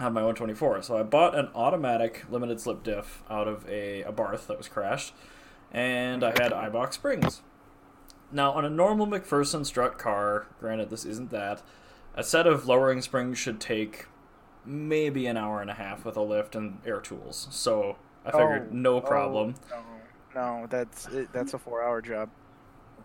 on 0.00 0.12
my 0.12 0.20
124. 0.22 0.82
So 0.82 0.96
I 0.96 1.02
bought 1.02 1.36
an 1.36 1.48
automatic 1.54 2.24
limited 2.30 2.60
slip 2.60 2.82
diff 2.84 3.22
out 3.28 3.46
of 3.48 3.68
a, 3.68 4.02
Abarth 4.04 4.46
that 4.46 4.56
was 4.56 4.68
crashed, 4.68 5.12
and 5.72 6.22
I 6.24 6.30
had 6.30 6.52
Eibach 6.52 6.92
springs. 6.94 7.42
Now, 8.32 8.52
on 8.52 8.64
a 8.64 8.70
normal 8.70 9.06
MacPherson 9.06 9.64
strut 9.64 9.98
car, 9.98 10.46
granted 10.60 10.90
this 10.90 11.04
isn't 11.04 11.30
that, 11.30 11.62
a 12.14 12.24
set 12.24 12.46
of 12.46 12.66
lowering 12.66 13.00
springs 13.00 13.38
should 13.38 13.60
take 13.60 14.06
maybe 14.64 15.26
an 15.26 15.36
hour 15.36 15.60
and 15.60 15.70
a 15.70 15.74
half 15.74 16.04
with 16.04 16.16
a 16.16 16.22
lift 16.22 16.56
and 16.56 16.78
air 16.86 17.00
tools. 17.00 17.46
So 17.50 17.96
I 18.24 18.30
figured 18.32 18.68
Oh, 18.70 18.74
no 18.74 18.96
oh, 18.96 19.00
problem. 19.00 19.54
no, 19.70 19.82
no, 20.60 20.66
that's 20.68 21.06
it, 21.08 21.32
that's 21.32 21.54
a 21.54 21.58
four-hour 21.58 22.00
job. 22.02 22.30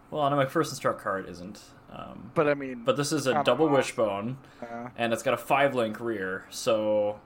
Well, 0.10 0.22
on 0.22 0.34
a 0.34 0.38
MacPherson 0.38 0.74
strut 0.76 0.98
car, 1.00 1.20
it 1.20 1.30
isn't. 1.30 1.62
Um, 1.92 2.32
But 2.34 2.48
I 2.48 2.54
mean, 2.56 2.84
but 2.84 2.98
this 2.98 3.12
is 3.12 3.28
a 3.28 3.44
double 3.44 3.68
wishbone. 3.68 4.38
uh, 4.62 4.90
and 4.98 5.14
it's 5.14 5.22
got 5.22 5.34
a 5.36 5.38
five 5.38 5.76
link 5.76 6.00
rear. 6.00 6.46
So, 6.50 7.20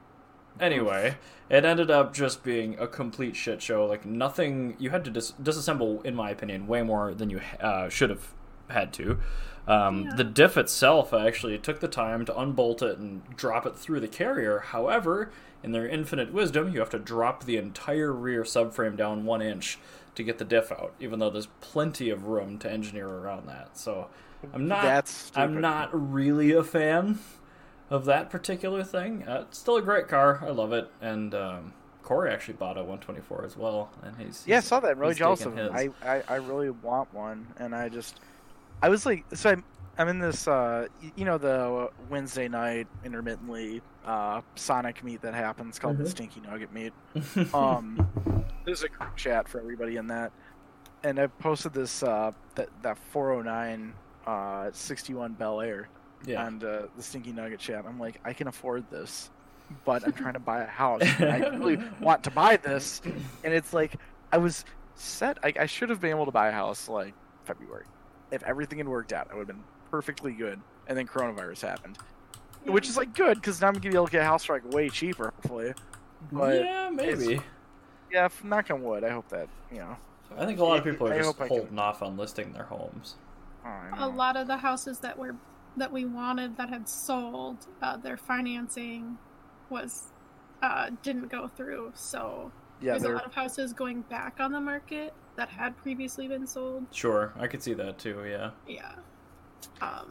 anyway, 0.60 1.18
it 1.50 1.66
ended 1.66 1.92
up 1.92 2.14
just 2.14 2.44
being 2.44 2.78
a 2.80 2.88
complete 2.88 3.36
shit 3.36 3.62
show. 3.62 3.86
Like, 3.86 4.06
nothing, 4.06 4.76
you 4.80 4.90
had 4.90 5.04
to 5.06 5.12
dis- 5.12 5.34
disassemble, 5.42 6.04
in 6.06 6.16
my 6.16 6.30
opinion, 6.30 6.68
way 6.68 6.82
more 6.82 7.14
than 7.14 7.30
you 7.30 7.42
uh, 7.60 7.90
should 7.90 8.10
have 8.10 8.34
had 8.70 8.94
to. 8.94 9.20
Um, 9.68 10.06
Yeah. 10.06 10.16
The 10.16 10.24
diff 10.24 10.58
itself, 10.58 11.14
I 11.14 11.28
actually 11.28 11.58
took 11.58 11.80
the 11.80 11.88
time 11.88 12.26
to 12.26 12.38
unbolt 12.38 12.82
it 12.82 12.98
and 12.98 13.24
drop 13.36 13.66
it 13.66 13.76
through 13.76 14.00
the 14.02 14.08
carrier. 14.08 14.60
However, 14.60 15.32
in 15.64 15.72
their 15.72 15.88
infinite 15.88 16.34
wisdom, 16.34 16.74
you 16.74 16.80
have 16.80 16.90
to 16.90 17.00
drop 17.00 17.46
the 17.46 17.58
entire 17.58 18.12
rear 18.12 18.44
subframe 18.44 18.98
down 18.98 19.26
one 19.26 19.42
inch 19.42 19.78
to 20.16 20.24
get 20.24 20.38
the 20.38 20.46
diff 20.46 20.72
out, 20.72 20.94
even 21.00 21.20
though 21.20 21.30
there's 21.30 21.48
plenty 21.62 22.10
of 22.10 22.28
room 22.28 22.58
to 22.60 22.70
engineer 22.72 23.08
around 23.08 23.48
that. 23.48 23.78
So, 23.78 24.08
I'm 24.54 24.68
not. 24.68 24.82
That's 24.82 25.32
I'm 25.36 25.62
not 25.62 25.90
really 25.94 26.52
a 26.52 26.64
fan 26.64 27.20
of 27.94 28.06
that 28.06 28.32
particular 28.32 28.84
thing. 28.84 29.24
Uh, 29.28 29.46
it's 29.48 29.60
still 29.60 29.78
a 29.78 29.82
great 29.82 30.08
car. 30.08 30.40
I 30.44 30.50
love 30.50 30.74
it. 30.74 30.90
And 31.00 31.36
um, 31.36 31.74
Corey 32.02 32.32
actually 32.34 32.56
bought 32.56 32.76
a 32.76 32.82
124 32.82 33.46
as 33.46 33.56
well, 33.56 33.92
and 34.02 34.16
he's 34.18 34.44
Yeah, 34.48 34.58
I 34.58 34.62
saw 34.62 34.80
that. 34.80 34.92
I'm 34.92 35.00
really 35.00 35.14
jealous 35.14 35.46
of 35.46 35.56
him. 35.56 35.72
I, 35.72 35.90
I, 36.04 36.24
I 36.28 36.36
really 36.38 36.72
want 36.72 37.14
one, 37.14 37.46
and 37.58 37.76
I 37.76 37.90
just, 37.90 38.20
I 38.82 38.90
was 38.90 39.06
like, 39.06 39.26
so 39.36 39.52
I'm, 39.52 39.64
I'm 40.00 40.08
in 40.08 40.18
this, 40.18 40.48
uh, 40.48 40.88
you 41.16 41.24
know, 41.24 41.38
the 41.38 41.92
Wednesday 42.10 42.48
night 42.48 42.88
intermittently 43.06 43.84
uh, 44.08 44.42
Sonic 44.56 45.04
meet 45.04 45.22
that 45.22 45.36
happens 45.36 45.78
called 45.78 46.00
the 46.00 46.04
Mhm. 46.04 46.10
Stinky 46.10 46.42
Nugget 46.42 46.74
meet. 46.74 46.94
Um, 47.54 48.08
there's 48.66 48.82
a 48.82 48.90
group 48.90 49.16
chat 49.16 49.48
for 49.48 49.60
everybody 49.60 49.98
in 49.98 50.08
that, 50.08 50.32
and 51.04 51.20
I 51.20 51.28
posted 51.28 51.74
this 51.74 52.02
uh, 52.02 52.32
that 52.56 52.70
that 52.82 52.98
409 52.98 53.94
uh, 54.26 54.70
61 54.74 55.34
Bel 55.34 55.62
Air 55.62 55.90
yeah. 56.26 56.48
and 56.48 56.64
uh, 56.64 56.84
the 56.96 57.04
Stinky 57.04 57.32
Nugget 57.32 57.60
chat. 57.60 57.86
I'm 57.88 58.00
like, 58.00 58.20
I 58.24 58.34
can 58.34 58.48
afford 58.48 58.90
this, 58.90 59.30
but 59.86 60.06
I'm 60.06 60.14
trying 60.14 60.34
to 60.34 60.40
buy 60.40 60.62
a 60.64 60.68
house. 60.68 61.02
I 61.20 61.38
really 61.38 61.78
want 62.02 62.24
to 62.24 62.32
buy 62.32 62.58
this, 62.58 63.02
and 63.44 63.54
it's 63.54 63.74
like 63.74 63.96
I 64.32 64.38
was 64.38 64.66
set. 64.96 65.38
I, 65.44 65.54
I 65.60 65.66
should 65.66 65.90
have 65.90 66.02
been 66.02 66.12
able 66.12 66.26
to 66.26 66.32
buy 66.32 66.50
a 66.50 66.52
house 66.52 66.88
like 66.90 67.14
February. 67.46 67.86
If 68.32 68.44
everything 68.44 68.80
had 68.80 68.88
worked 68.88 69.14
out, 69.14 69.28
I 69.32 69.36
would 69.36 69.48
have 69.48 69.56
been 69.56 69.64
perfectly 69.92 70.32
good. 70.34 70.60
And 70.88 70.98
then 70.98 71.08
coronavirus 71.08 71.62
happened, 71.62 71.98
which 72.66 72.90
is 72.90 72.98
like 72.98 73.14
good 73.16 73.36
because 73.36 73.62
now 73.62 73.68
I'm 73.68 73.74
gonna 73.76 73.90
be 73.90 73.96
able 73.96 74.08
to 74.08 74.12
get 74.12 74.22
a 74.22 74.26
house 74.26 74.44
for 74.44 74.54
like 74.56 74.70
way 74.74 74.90
cheaper, 74.90 75.32
hopefully. 75.36 75.74
But 76.32 76.62
yeah, 76.62 76.90
maybe. 76.90 77.40
yeah, 78.12 78.26
if 78.26 78.44
knock 78.44 78.70
on 78.70 78.82
wood, 78.84 79.04
I 79.04 79.10
hope 79.12 79.30
that 79.30 79.48
you 79.72 79.78
know. 79.80 79.96
I 80.38 80.46
think 80.46 80.60
a 80.60 80.64
lot 80.64 80.80
of 80.80 80.84
people 80.84 81.08
are 81.08 81.14
I 81.14 81.18
just 81.18 81.28
hope 81.28 81.38
can- 81.38 81.48
holding 81.48 81.80
off 81.80 82.02
on 82.02 82.18
listing 82.18 82.52
their 82.54 82.64
homes. 82.64 83.16
oh, 83.66 83.70
I 83.70 83.90
a 83.96 84.00
know. 84.02 84.10
lot 84.10 84.36
of 84.36 84.48
the 84.48 84.58
houses 84.58 85.00
that 85.00 85.18
were 85.18 85.36
that 85.78 85.92
we 85.92 86.06
wanted 86.06 86.58
that 86.58 86.70
had 86.70 86.88
sold, 86.88 87.68
uh, 87.82 87.98
their 87.98 88.18
financing 88.18 89.18
was 89.70 90.12
uh, 90.62 90.92
didn't 91.02 91.30
go 91.30 91.48
through. 91.48 91.92
So 91.96 92.52
Yeah, 92.80 92.92
there's 92.92 93.04
a 93.04 93.10
lot 93.10 93.26
of 93.26 93.34
houses 93.34 93.74
going 93.74 94.02
back 94.04 94.38
on 94.40 94.52
the 94.52 94.62
market 94.62 95.14
that 95.36 95.50
had 95.50 95.76
previously 95.78 96.28
been 96.28 96.46
sold. 96.48 96.86
Sure, 96.92 97.34
I 97.38 97.48
could 97.48 97.62
see 97.64 97.74
that 97.74 97.98
too. 97.98 98.24
Yeah. 98.28 98.52
Yeah. 98.68 98.94
Um. 99.82 100.10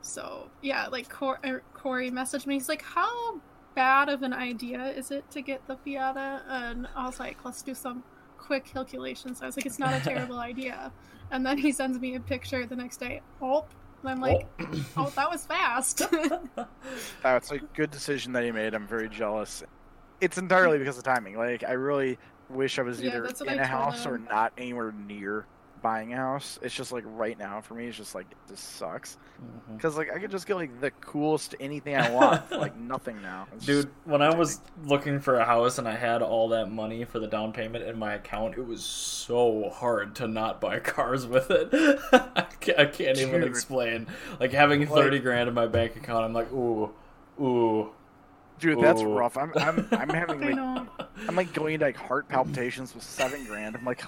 So 0.00 0.50
yeah, 0.62 0.86
like 0.88 1.08
Cor- 1.08 1.40
er, 1.44 1.62
Corey 1.74 2.10
messaged 2.10 2.46
me. 2.46 2.54
He's 2.54 2.68
like, 2.68 2.82
"How 2.82 3.40
bad 3.74 4.08
of 4.08 4.22
an 4.22 4.32
idea 4.32 4.86
is 4.90 5.10
it 5.10 5.30
to 5.32 5.42
get 5.42 5.66
the 5.66 5.76
Fiata?" 5.76 6.42
And 6.48 6.88
I 6.94 7.06
was 7.06 7.20
like, 7.20 7.44
"Let's 7.44 7.62
do 7.62 7.74
some 7.74 8.02
quick 8.38 8.64
calculations." 8.64 9.42
I 9.42 9.46
was 9.46 9.56
like, 9.56 9.66
"It's 9.66 9.78
not 9.78 9.94
a 9.94 10.00
terrible 10.04 10.38
idea." 10.38 10.92
And 11.30 11.46
then 11.46 11.58
he 11.58 11.72
sends 11.72 11.98
me 11.98 12.14
a 12.14 12.20
picture 12.20 12.66
the 12.66 12.76
next 12.76 12.98
day. 12.98 13.22
Oh, 13.40 13.64
and 14.02 14.10
I'm 14.10 14.20
like, 14.20 14.46
"Oh, 14.60 14.66
oh 14.96 15.12
that 15.16 15.30
was 15.30 15.46
fast." 15.46 16.02
That's 17.22 17.50
a 17.50 17.58
good 17.58 17.90
decision 17.90 18.32
that 18.32 18.44
he 18.44 18.52
made. 18.52 18.74
I'm 18.74 18.86
very 18.86 19.08
jealous. 19.08 19.62
It's 20.20 20.38
entirely 20.38 20.78
because 20.78 20.98
of 20.98 21.04
timing. 21.04 21.36
Like 21.36 21.64
I 21.64 21.72
really 21.72 22.18
wish 22.48 22.78
I 22.78 22.82
was 22.82 23.00
Yeah, 23.00 23.08
either 23.08 23.24
in 23.46 23.58
I 23.58 23.62
a 23.62 23.66
house 23.66 24.06
or 24.06 24.18
not 24.18 24.52
anywhere 24.56 24.92
near 24.92 25.46
buying 25.82 26.12
a 26.12 26.16
house. 26.16 26.58
It's 26.62 26.74
just 26.74 26.92
like 26.92 27.04
right 27.06 27.38
now 27.38 27.60
for 27.60 27.74
me, 27.74 27.86
it's 27.86 27.96
just 27.96 28.14
like 28.14 28.26
this 28.48 28.60
sucks 28.60 29.18
mm-hmm. 29.42 29.76
because 29.76 29.96
like 29.96 30.10
I 30.14 30.18
could 30.18 30.30
just 30.30 30.46
get 30.46 30.54
like 30.54 30.80
the 30.80 30.90
coolest 30.92 31.54
anything 31.60 31.96
I 31.96 32.10
want 32.14 32.48
for 32.48 32.56
like 32.56 32.76
nothing 32.76 33.20
now. 33.20 33.48
It's 33.54 33.66
Dude, 33.66 33.90
when 34.04 34.22
I 34.22 34.34
was 34.34 34.60
looking 34.84 35.20
for 35.20 35.36
a 35.36 35.44
house 35.44 35.78
and 35.78 35.88
I 35.88 35.96
had 35.96 36.22
all 36.22 36.48
that 36.50 36.70
money 36.70 37.04
for 37.04 37.18
the 37.18 37.26
down 37.26 37.52
payment 37.52 37.84
in 37.84 37.98
my 37.98 38.14
account, 38.14 38.56
it 38.56 38.66
was 38.66 38.84
so 38.84 39.70
hard 39.70 40.14
to 40.16 40.28
not 40.28 40.60
buy 40.60 40.78
cars 40.80 41.26
with 41.26 41.50
it. 41.50 41.68
I 42.12 42.46
can't, 42.60 42.78
I 42.78 42.86
can't 42.86 43.18
even 43.18 43.42
explain. 43.42 44.06
Like 44.40 44.52
having 44.52 44.80
Like- 44.80 44.90
30 44.90 45.18
grand 45.18 45.48
in 45.48 45.54
my 45.54 45.66
bank 45.66 45.96
account, 45.96 46.24
I'm 46.24 46.32
like, 46.32 46.52
ooh, 46.52 46.92
ooh. 47.40 47.90
dude, 48.60 48.80
that's 48.80 49.02
Ooh. 49.02 49.12
rough. 49.12 49.36
I'm 49.36 49.52
I'm 49.56 49.88
I'm 49.90 50.08
having 50.08 50.40
like. 50.40 50.86
I'm 51.28 51.36
like 51.36 51.52
going 51.52 51.74
into 51.74 51.86
like 51.86 51.96
heart 51.96 52.28
palpitations 52.28 52.94
with 52.94 53.04
seven 53.04 53.44
grand. 53.44 53.76
I'm 53.76 53.84
like, 53.84 54.02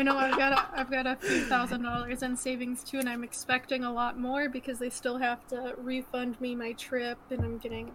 I 0.00 0.02
know. 0.02 0.16
I've 0.16 0.38
got 0.38 0.52
a, 0.52 0.66
I've 0.80 0.90
got 0.90 1.06
a 1.06 1.16
few 1.16 1.44
thousand 1.44 1.82
dollars 1.82 2.22
in 2.22 2.34
savings 2.34 2.82
too, 2.82 3.00
and 3.00 3.08
I'm 3.08 3.22
expecting 3.22 3.84
a 3.84 3.92
lot 3.92 4.18
more 4.18 4.48
because 4.48 4.78
they 4.78 4.88
still 4.88 5.18
have 5.18 5.46
to 5.48 5.74
refund 5.76 6.40
me 6.40 6.54
my 6.54 6.72
trip, 6.72 7.18
and 7.28 7.44
I'm 7.44 7.58
getting, 7.58 7.92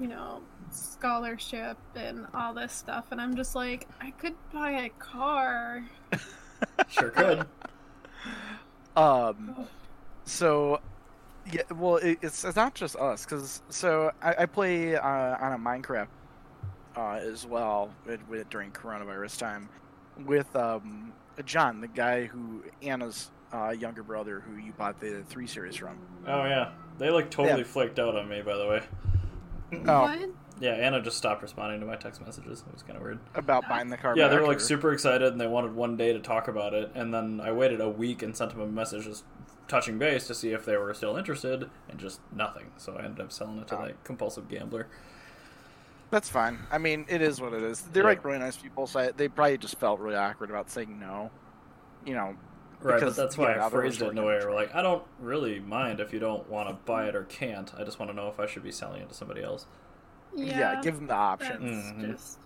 you 0.00 0.08
know, 0.08 0.42
scholarship 0.70 1.78
and 1.94 2.26
all 2.34 2.52
this 2.52 2.72
stuff, 2.72 3.04
and 3.12 3.20
I'm 3.20 3.36
just 3.36 3.54
like, 3.54 3.86
I 4.00 4.10
could 4.10 4.34
buy 4.52 4.70
a 4.72 4.88
car. 4.88 5.84
Sure 6.88 7.10
could. 7.10 7.46
Um, 8.96 9.66
so 10.24 10.80
yeah, 11.52 11.62
well, 11.76 11.96
it, 11.96 12.18
it's 12.22 12.42
it's 12.42 12.56
not 12.56 12.74
just 12.74 12.96
us 12.96 13.24
because 13.24 13.60
so 13.68 14.10
I, 14.22 14.34
I 14.40 14.46
play 14.46 14.96
uh, 14.96 15.02
on 15.04 15.52
a 15.52 15.58
Minecraft 15.58 16.08
uh, 16.96 17.18
as 17.20 17.44
well 17.46 17.90
with, 18.06 18.26
with, 18.28 18.48
during 18.48 18.70
coronavirus 18.70 19.38
time 19.38 19.68
with 20.18 20.54
um, 20.56 21.12
John, 21.44 21.80
the 21.80 21.88
guy 21.88 22.24
who 22.24 22.62
Anna's 22.82 23.30
uh, 23.52 23.70
younger 23.70 24.02
brother, 24.02 24.40
who 24.40 24.56
you 24.56 24.72
bought 24.72 25.00
the 25.00 25.22
three 25.28 25.46
series 25.46 25.76
from. 25.76 25.98
Oh, 26.26 26.44
yeah. 26.44 26.70
They 26.98 27.10
like 27.10 27.30
totally 27.30 27.60
Yeah. 27.60 27.66
flaked 27.66 27.98
out 27.98 28.16
on 28.16 28.28
me, 28.28 28.42
by 28.42 28.56
the 28.56 28.66
way. 28.66 28.82
Oh, 29.88 30.02
What? 30.02 30.28
Yeah, 30.60 30.72
Anna 30.72 31.02
just 31.02 31.16
stopped 31.18 31.42
responding 31.42 31.80
to 31.80 31.86
my 31.86 31.96
text 31.96 32.20
messages. 32.24 32.62
It 32.64 32.72
was 32.72 32.82
kind 32.84 32.96
of 32.96 33.02
weird. 33.02 33.18
about 33.34 33.68
buying 33.68 33.88
the 33.90 33.96
car. 33.96 34.14
Yeah, 34.16 34.28
they 34.28 34.36
were 34.36 34.46
like 34.46 34.58
or- 34.58 34.60
super 34.60 34.92
excited 34.92 35.32
and 35.32 35.40
they 35.40 35.48
wanted 35.48 35.74
one 35.74 35.96
day 35.96 36.12
to 36.12 36.20
talk 36.20 36.46
about 36.46 36.74
it. 36.74 36.92
And 36.94 37.12
then 37.12 37.40
I 37.40 37.50
waited 37.50 37.80
a 37.80 37.88
week 37.88 38.22
and 38.22 38.36
sent 38.36 38.52
them 38.52 38.60
a 38.60 38.66
message 38.66 39.04
just 39.04 39.24
touching 39.66 39.98
base 39.98 40.26
to 40.28 40.34
see 40.34 40.50
if 40.52 40.64
they 40.64 40.76
were 40.76 40.92
still 40.94 41.16
interested, 41.16 41.68
and 41.88 41.98
just 41.98 42.20
nothing. 42.32 42.66
So 42.76 42.96
I 42.96 43.04
ended 43.04 43.20
up 43.24 43.32
selling 43.32 43.58
it 43.58 43.66
to 43.68 43.78
Oh. 43.78 43.86
that 43.86 44.04
compulsive 44.04 44.46
gambler. 44.48 44.86
That's 46.14 46.28
fine. 46.28 46.60
I 46.70 46.78
mean, 46.78 47.06
it 47.08 47.20
is 47.20 47.40
what 47.40 47.52
it 47.54 47.62
is. 47.64 47.80
They're 47.80 48.04
Yeah. 48.04 48.10
like 48.10 48.24
really 48.24 48.38
nice 48.38 48.56
people, 48.56 48.86
so 48.86 49.00
I, 49.00 49.10
they 49.10 49.26
probably 49.26 49.58
just 49.58 49.80
felt 49.80 49.98
really 49.98 50.14
awkward 50.14 50.48
about 50.48 50.70
saying 50.70 50.96
no. 51.00 51.32
You 52.06 52.14
know, 52.14 52.36
Right, 52.80 53.00
Because, 53.00 53.16
but 53.16 53.22
that's 53.24 53.36
yeah, 53.36 53.44
why 53.44 53.52
I 53.54 53.58
otherwise 53.58 53.96
phrased 53.96 54.02
it 54.02 54.04
we're 54.04 54.10
in 54.12 54.18
a 54.18 54.22
way 54.24 54.36
try. 54.38 54.44
where, 54.46 54.54
like, 54.54 54.74
I 54.76 54.82
don't 54.82 55.02
really 55.18 55.58
mind 55.58 55.98
if 55.98 56.12
you 56.12 56.20
don't 56.20 56.48
want 56.48 56.68
to 56.68 56.74
buy 56.84 57.06
it 57.08 57.16
or 57.16 57.24
can't. 57.24 57.72
I 57.76 57.82
just 57.82 57.98
want 57.98 58.12
to 58.12 58.16
know 58.16 58.28
if 58.28 58.38
I 58.38 58.46
should 58.46 58.62
be 58.62 58.70
selling 58.70 59.02
it 59.02 59.08
to 59.08 59.14
somebody 59.16 59.42
else. 59.42 59.66
Yeah. 60.36 60.56
yeah, 60.74 60.80
give 60.82 60.94
them 60.94 61.08
the 61.08 61.14
option. 61.14 61.66
That's 61.66 61.86
Mhm. 61.88 62.12
just. 62.12 62.38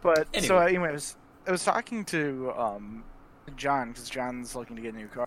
But 0.00 0.28
so 0.40 0.58
Anyway. 0.58 0.68
anyway, 0.68 0.88
I 0.90 0.92
was, 0.92 1.16
I 1.48 1.50
was 1.50 1.64
talking 1.64 2.04
to 2.04 2.52
um, 2.56 3.02
John 3.56 3.88
because 3.92 4.08
John's 4.08 4.54
looking 4.54 4.76
to 4.76 4.82
get 4.82 4.94
a 4.94 4.96
new 4.96 5.08
car. 5.08 5.26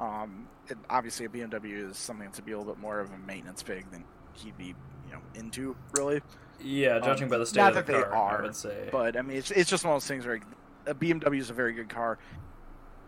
Um, 0.00 0.48
it, 0.68 0.78
obviously 0.90 1.26
a 1.26 1.28
BMW 1.28 1.90
is 1.90 1.96
something 1.96 2.32
to 2.32 2.42
be 2.42 2.50
a 2.50 2.58
little 2.58 2.72
bit 2.74 2.80
more 2.80 2.98
of 2.98 3.12
a 3.12 3.18
maintenance 3.18 3.62
pig 3.62 3.88
than 3.92 4.02
he'd 4.32 4.56
be, 4.58 4.74
you 5.06 5.12
know, 5.12 5.20
into 5.36 5.76
really. 5.96 6.20
Yeah, 6.60 6.98
judging 6.98 7.24
Um, 7.24 7.30
by 7.30 7.38
the 7.38 7.46
state 7.46 7.60
not 7.60 7.76
of 7.76 7.86
the 7.86 7.92
that 7.92 7.98
they 7.98 8.04
are, 8.04 8.38
I 8.40 8.42
would 8.42 8.56
say. 8.56 8.88
But 8.90 9.16
I 9.16 9.22
mean, 9.22 9.36
it's 9.36 9.50
it's 9.50 9.70
just 9.70 9.84
one 9.84 9.94
of 9.94 10.02
those 10.02 10.08
things 10.08 10.26
where 10.26 10.40
a 10.86 10.94
BMW 10.94 11.38
is 11.38 11.50
a 11.50 11.54
very 11.54 11.72
good 11.72 11.88
car 11.88 12.18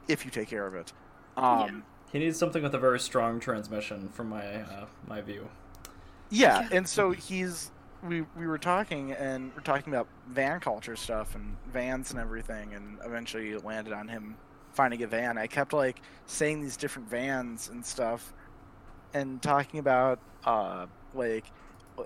if 0.09 0.25
you 0.25 0.31
take 0.31 0.49
care 0.49 0.67
of 0.67 0.75
it. 0.75 0.93
Um, 1.37 1.85
he 2.13 2.19
needs 2.19 2.39
something 2.39 2.63
with 2.63 2.75
a 2.75 2.79
very 2.79 2.99
strong 3.01 3.41
transmission, 3.41 4.09
from 4.11 4.29
my 4.29 4.45
uh, 4.63 4.87
my 5.07 5.21
view. 5.21 5.49
Yeah, 6.31 6.61
Yeah. 6.63 6.69
and 6.73 6.89
so 6.89 7.11
he's 7.13 7.71
we 8.03 8.23
we 8.37 8.47
were 8.47 8.59
talking 8.59 9.13
and 9.13 9.53
we're 9.55 9.63
talking 9.63 9.93
about 9.93 10.07
van 10.29 10.61
culture 10.61 10.97
stuff 10.97 11.35
and 11.35 11.57
vans 11.73 12.11
and 12.11 12.21
everything, 12.21 12.75
and 12.75 12.99
eventually 13.05 13.51
it 13.51 13.65
landed 13.65 13.93
on 13.93 14.09
him 14.09 14.37
finding 14.73 15.03
a 15.03 15.07
van. 15.07 15.39
I 15.39 15.47
kept 15.47 15.73
like 15.73 16.01
saying 16.27 16.61
these 16.61 16.77
different 16.77 17.09
vans 17.09 17.69
and 17.69 17.85
stuff, 17.85 18.33
and 19.15 19.41
talking 19.43 19.81
about 19.81 20.19
uh 20.45 20.87
like 21.15 21.45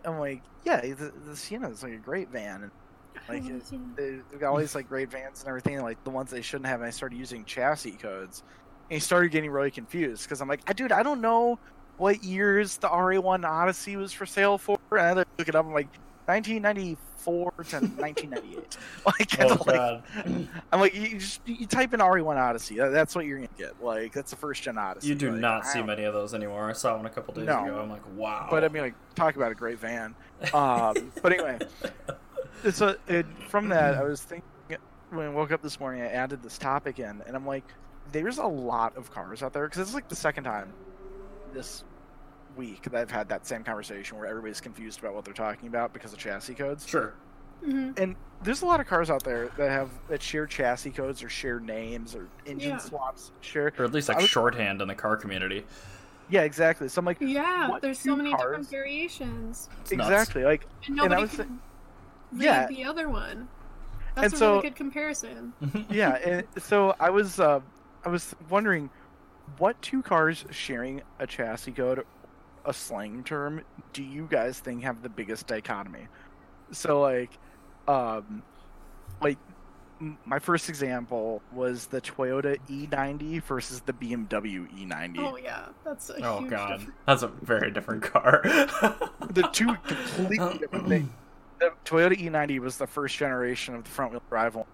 I'm 0.05 0.19
like 0.19 0.43
yeah 0.65 0.81
the, 0.81 1.13
the 1.27 1.37
Sienna 1.37 1.69
is 1.71 1.83
like 1.83 1.93
a 1.93 1.97
great 1.99 2.29
van. 2.31 2.63
And 2.65 2.71
like 3.29 3.45
it, 3.49 3.63
they- 3.97 4.21
they've 4.31 4.41
got 4.41 4.51
all 4.51 4.59
these 4.59 4.75
like 4.75 4.89
great 4.89 5.11
vans 5.11 5.41
and 5.41 5.49
everything 5.49 5.81
like 5.83 6.03
the 6.05 6.11
ones 6.11 6.31
they 6.31 6.43
shouldn't 6.43 6.67
have 6.67 6.81
and 6.81 6.87
I 6.87 6.91
started 6.91 7.17
using 7.19 7.45
chassis 7.45 7.93
codes. 7.93 8.43
And 8.91 8.97
he 8.97 9.01
started 9.01 9.31
getting 9.31 9.51
really 9.51 9.71
confused 9.71 10.25
because 10.25 10.41
I'm 10.41 10.49
like 10.49 10.61
"Ah, 10.69 10.73
dude 10.73 10.93
I 10.93 11.03
don't 11.03 11.21
know 11.21 11.59
what 11.99 12.25
years 12.25 12.79
the 12.79 12.89
RA1 12.89 13.45
Odyssey 13.45 13.97
was 13.97 14.13
for 14.13 14.27
sale 14.27 14.59
for. 14.59 14.79
And 14.91 15.21
I 15.21 15.25
look 15.39 15.49
it 15.49 15.55
up 15.55 15.67
I'm 15.67 15.73
like 15.73 15.89
1994 16.27 17.51
to 17.51 17.57
1998 17.97 18.77
like, 19.07 19.41
Oh 19.41 19.49
like 19.67 19.77
god. 19.77 20.03
I'm 20.73 20.81
like, 20.81 20.95
you 20.95 21.19
just 21.19 21.41
you 21.47 21.67
type 21.67 21.93
in 21.95 22.01
RE1 22.01 22.37
Odyssey. 22.37 22.77
That's 22.77 23.15
what 23.15 23.27
you're 23.27 23.39
gonna 23.39 23.49
get. 23.59 23.83
Like 23.83 24.13
that's 24.13 24.31
the 24.31 24.37
first 24.37 24.63
gen 24.63 24.79
Odyssey. 24.79 25.09
You 25.09 25.15
do 25.15 25.31
Like, 25.33 25.41
not 25.41 25.67
see 25.67 25.83
many 25.83 26.05
of 26.05 26.15
those 26.15 26.35
anymore. 26.35 26.69
I 26.69 26.73
saw 26.73 26.97
one 26.97 27.07
a 27.07 27.11
couple 27.11 27.35
days 27.35 27.47
No. 27.47 27.65
ago. 27.65 27.79
I'm 27.81 27.91
like, 27.91 28.03
wow. 28.17 28.49
But 28.51 28.65
I 28.65 28.69
mean, 28.69 28.83
like, 28.83 28.95
talk 29.15 29.37
about 29.37 29.53
a 29.53 29.55
great 29.55 29.79
van. 29.79 30.15
Um, 30.53 31.13
but 31.23 31.33
anyway, 31.33 31.59
it's 32.65 32.81
a 32.81 32.97
it, 33.09 33.27
from 33.49 33.69
that 33.69 33.95
I 33.95 34.03
was 34.03 34.23
thinking 34.23 34.43
when 35.11 35.27
I 35.27 35.29
woke 35.31 35.53
up 35.53 35.61
this 35.63 35.79
morning, 35.79 36.03
I 36.03 36.07
added 36.07 36.43
this 36.43 36.57
topic 36.57 36.99
in, 36.99 37.23
and 37.27 37.37
I'm 37.37 37.47
like, 37.47 37.65
there's 38.13 38.39
a 38.39 38.47
lot 38.47 38.97
of 38.97 39.11
cars 39.11 39.43
out 39.43 39.53
there 39.53 39.67
because 39.69 39.83
it's 39.83 39.95
like 39.95 40.09
the 40.09 40.17
second 40.17 40.45
time 40.45 40.73
this 41.53 41.85
week 42.57 42.83
that 42.83 42.95
I've 42.95 43.11
had 43.11 43.29
that 43.29 43.47
same 43.47 43.65
conversation 43.65 44.19
where 44.19 44.27
everybody's 44.27 44.61
confused 44.61 45.01
about 45.01 45.15
what 45.15 45.25
they're 45.25 45.35
talking 45.35 45.69
about 45.69 45.93
because 45.93 46.13
of 46.13 46.19
chassis 46.19 46.55
codes. 46.55 46.87
sure. 46.87 47.15
hmm 47.65 47.93
And 47.97 48.17
there's 48.43 48.63
a 48.63 48.67
lot 48.67 48.81
of 48.81 48.87
cars 48.87 49.09
out 49.11 49.23
there 49.23 49.49
that 49.57 49.71
have 49.71 49.91
that 50.09 50.21
share 50.23 50.47
chassis 50.47 50.91
codes 50.91 51.23
or 51.23 51.29
share 51.29 51.61
names 51.61 52.15
or 52.15 52.27
engine 52.47 52.71
Yeah. 52.71 52.79
swaps. 52.79 53.31
Share 53.41 53.73
Or 53.79 53.85
at 53.85 53.93
least 53.93 54.09
like 54.09 54.19
was- 54.19 54.29
shorthand 54.29 54.83
in 54.83 54.89
the 54.89 54.95
car 54.95 55.17
community. 55.17 55.65
Yeah, 56.29 56.43
exactly. 56.43 56.89
So 56.89 56.99
I'm 56.99 57.05
like, 57.05 57.19
Yeah, 57.21 57.69
What 57.69 57.83
there's 57.83 57.99
so 57.99 58.17
many 58.17 58.31
cars? 58.31 58.43
different 58.43 58.71
variations, 58.71 59.69
It's 59.83 59.93
nuts. 59.93 60.09
exactly. 60.11 60.45
Like, 60.45 60.67
and 60.87 60.99
I 61.01 61.05
nobody 61.05 61.23
was 61.23 61.31
can 61.37 61.61
read 62.33 62.43
yeah. 62.45 62.67
the 62.67 62.85
other 62.85 63.09
one. 63.09 63.49
That's 64.15 64.27
And 64.27 64.35
a 64.35 64.37
so- 64.37 64.51
really 64.57 64.63
good 64.63 64.77
comparison. 64.77 65.53
yeah. 65.91 66.15
And 66.17 66.47
so 66.59 66.95
I 67.01 67.11
was, 67.11 67.39
uh, 67.41 67.61
I 68.05 68.09
was 68.09 68.35
wondering, 68.51 68.91
what 69.59 69.81
two 69.83 70.03
cars 70.03 70.45
sharing 70.51 71.03
a 71.19 71.27
chassis 71.27 71.73
code, 71.73 72.05
a 72.65 72.73
slang 72.73 73.25
term, 73.25 73.63
do 73.93 74.03
you 74.03 74.27
guys 74.29 74.61
think 74.61 74.83
have 74.85 75.03
the 75.03 75.11
biggest 75.11 75.47
dichotomy? 75.47 76.09
So 76.73 77.01
like, 77.01 77.39
um, 77.89 78.45
like 79.23 79.39
m- 80.01 80.19
my 80.27 80.39
first 80.41 80.69
example 80.69 81.43
was 81.51 81.87
the 81.89 82.03
Toyota 82.03 82.59
E90 82.69 83.41
versus 83.41 83.83
the 83.87 83.93
BMW 83.95 84.67
E90. 84.71 85.19
Oh 85.19 85.37
yeah, 85.37 85.69
that's 85.85 86.11
a 86.11 86.21
Oh 86.23 86.43
huge 86.43 86.49
god. 86.49 86.69
difference. 86.69 86.97
That's 87.07 87.23
a 87.23 87.29
very 87.29 87.71
different 87.73 88.03
car. 88.03 88.43
the 89.29 89.45
two 89.45 89.79
completely 89.87 90.59
different 90.61 90.89
things. 90.89 91.09
The 91.61 91.71
Toyota 91.87 92.19
E90 92.19 92.59
was 92.59 92.77
the 92.77 92.87
first 92.87 93.17
generation 93.17 93.75
of 93.75 93.85
the 93.85 93.91
front 93.91 94.13
wheel 94.13 94.23
drive 94.31 94.55
one. 94.57 94.67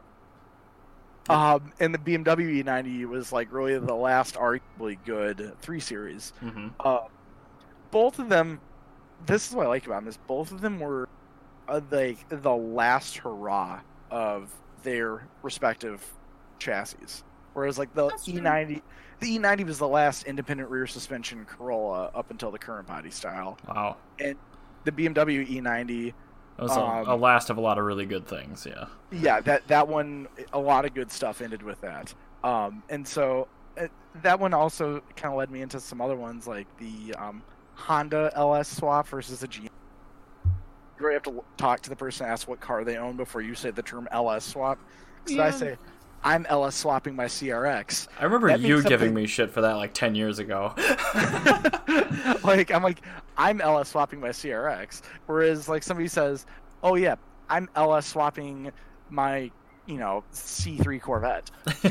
Um, 1.29 1.73
and 1.79 1.93
the 1.95 1.99
BMW 1.99 2.49
E90 2.63 3.05
was 3.05 3.33
like 3.33 3.53
really 3.53 3.79
the 3.79 3.95
last 3.95 4.35
arguably 4.37 5.03
good 5.05 5.55
three 5.61 5.81
series. 5.81 6.33
hmm 6.41 6.69
Uh, 6.85 6.99
both 7.91 8.19
of 8.19 8.29
them, 8.29 8.61
this 9.27 9.49
is 9.49 9.55
what 9.55 9.67
I 9.67 9.69
like 9.69 9.87
about 9.87 10.01
them 10.01 10.09
is 10.09 10.19
both 10.27 10.53
of 10.53 10.61
them 10.61 10.79
were 10.81 11.09
uh, 11.69 11.81
like 11.91 12.19
the 12.29 12.55
last 12.55 13.19
hurrah 13.19 13.81
of 14.11 14.53
their 14.83 15.27
respective 15.43 16.05
chassis. 16.59 17.23
Whereas 17.55 17.79
like 17.79 17.93
the 17.95 18.09
That's. 18.09 18.29
E90, 18.29 18.83
the 19.21 19.39
E90 19.39 19.67
was 19.67 19.79
the 19.79 19.89
last 19.89 20.25
independent 20.25 20.71
rear 20.71 20.87
suspension 20.87 21.45
Corolla 21.45 22.11
up 22.15 22.31
until 22.31 22.51
the 22.51 22.59
current 22.59 22.87
body 22.87 23.11
style 23.11 23.59
Wow. 23.67 23.97
And 24.21 24.37
the 24.85 24.93
BMW 24.93 25.47
E90. 25.49 26.15
That 26.57 26.63
was 26.63 26.77
a, 26.77 26.81
Um, 26.81 27.09
a 27.09 27.17
last 27.17 27.51
of 27.51 27.57
a 27.57 27.61
lot 27.61 27.79
of 27.79 27.85
really 27.85 28.07
good 28.07 28.27
things, 28.27 28.67
yeah. 28.69 28.87
Yeah, 29.13 29.41
that 29.41 29.67
that 29.69 29.87
one, 29.87 30.29
a 30.53 30.59
lot 30.59 30.85
of 30.85 30.95
good 30.95 31.11
stuff 31.11 31.41
ended 31.41 31.63
with 31.63 31.81
that. 31.81 32.15
Um, 32.45 32.83
and 32.89 33.07
so 33.07 33.49
uh, 33.77 33.89
that 34.23 34.39
one 34.39 34.55
also 34.55 35.03
kind 35.17 35.33
of 35.33 35.39
led 35.39 35.51
me 35.51 35.61
into 35.63 35.81
some 35.81 36.01
other 36.01 36.17
ones 36.17 36.47
like 36.47 36.67
the 36.79 37.15
um, 37.17 37.43
Honda 37.79 38.31
LS 38.35 38.69
swap 38.69 39.07
versus 39.09 39.41
the 39.41 39.49
GM. 39.49 39.65
You 39.65 39.71
really 40.99 41.15
have 41.15 41.23
to 41.23 41.45
talk 41.57 41.81
to 41.83 41.91
the 41.91 41.97
person, 41.97 42.27
ask 42.27 42.49
what 42.49 42.61
car 42.61 42.85
they 42.85 42.97
own 42.97 43.17
before 43.17 43.41
you 43.41 43.55
say 43.55 43.71
the 43.71 43.83
term 43.83 44.09
LS 44.11 44.45
swap. 44.45 44.79
So 45.27 45.41
I 45.41 45.51
say, 45.51 45.77
I'm 46.25 46.45
LS 46.47 46.75
swapping 46.75 47.15
my 47.15 47.27
CRX. 47.27 48.09
I 48.19 48.25
remember 48.25 48.49
That 48.49 48.61
you 48.61 48.83
giving 48.83 49.15
me 49.15 49.27
shit 49.27 49.51
for 49.51 49.61
that 49.61 49.75
like 49.75 49.95
10 49.95 50.17
years 50.17 50.41
ago. 50.41 50.75
like 52.43 52.73
I'm 52.73 52.83
like 52.83 53.01
I'm 53.37 53.61
LS 53.61 53.89
swapping 53.91 54.21
my 54.21 54.31
CRX, 54.31 55.03
whereas 55.27 55.69
like 55.69 55.85
somebody 55.85 56.09
says, 56.09 56.47
"Oh 56.83 56.97
yeah, 56.97 57.15
I'm 57.49 57.69
LS 57.77 58.07
swapping 58.07 58.73
my 59.11 59.51
you 59.89 59.97
know 59.99 60.23
C3 60.33 61.01
Corvette." 61.01 61.51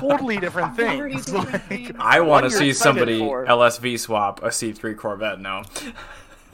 Totally 0.00 0.36
different 0.36 0.76
Very 0.76 1.14
things. 1.14 1.32
Like. 1.70 1.96
I 1.98 2.20
want 2.20 2.44
to 2.44 2.50
see 2.50 2.72
somebody 2.72 3.18
for. 3.18 3.46
LSV 3.46 3.98
swap 3.98 4.42
a 4.42 4.48
C3 4.48 4.96
Corvette 4.96 5.40
now. 5.40 5.62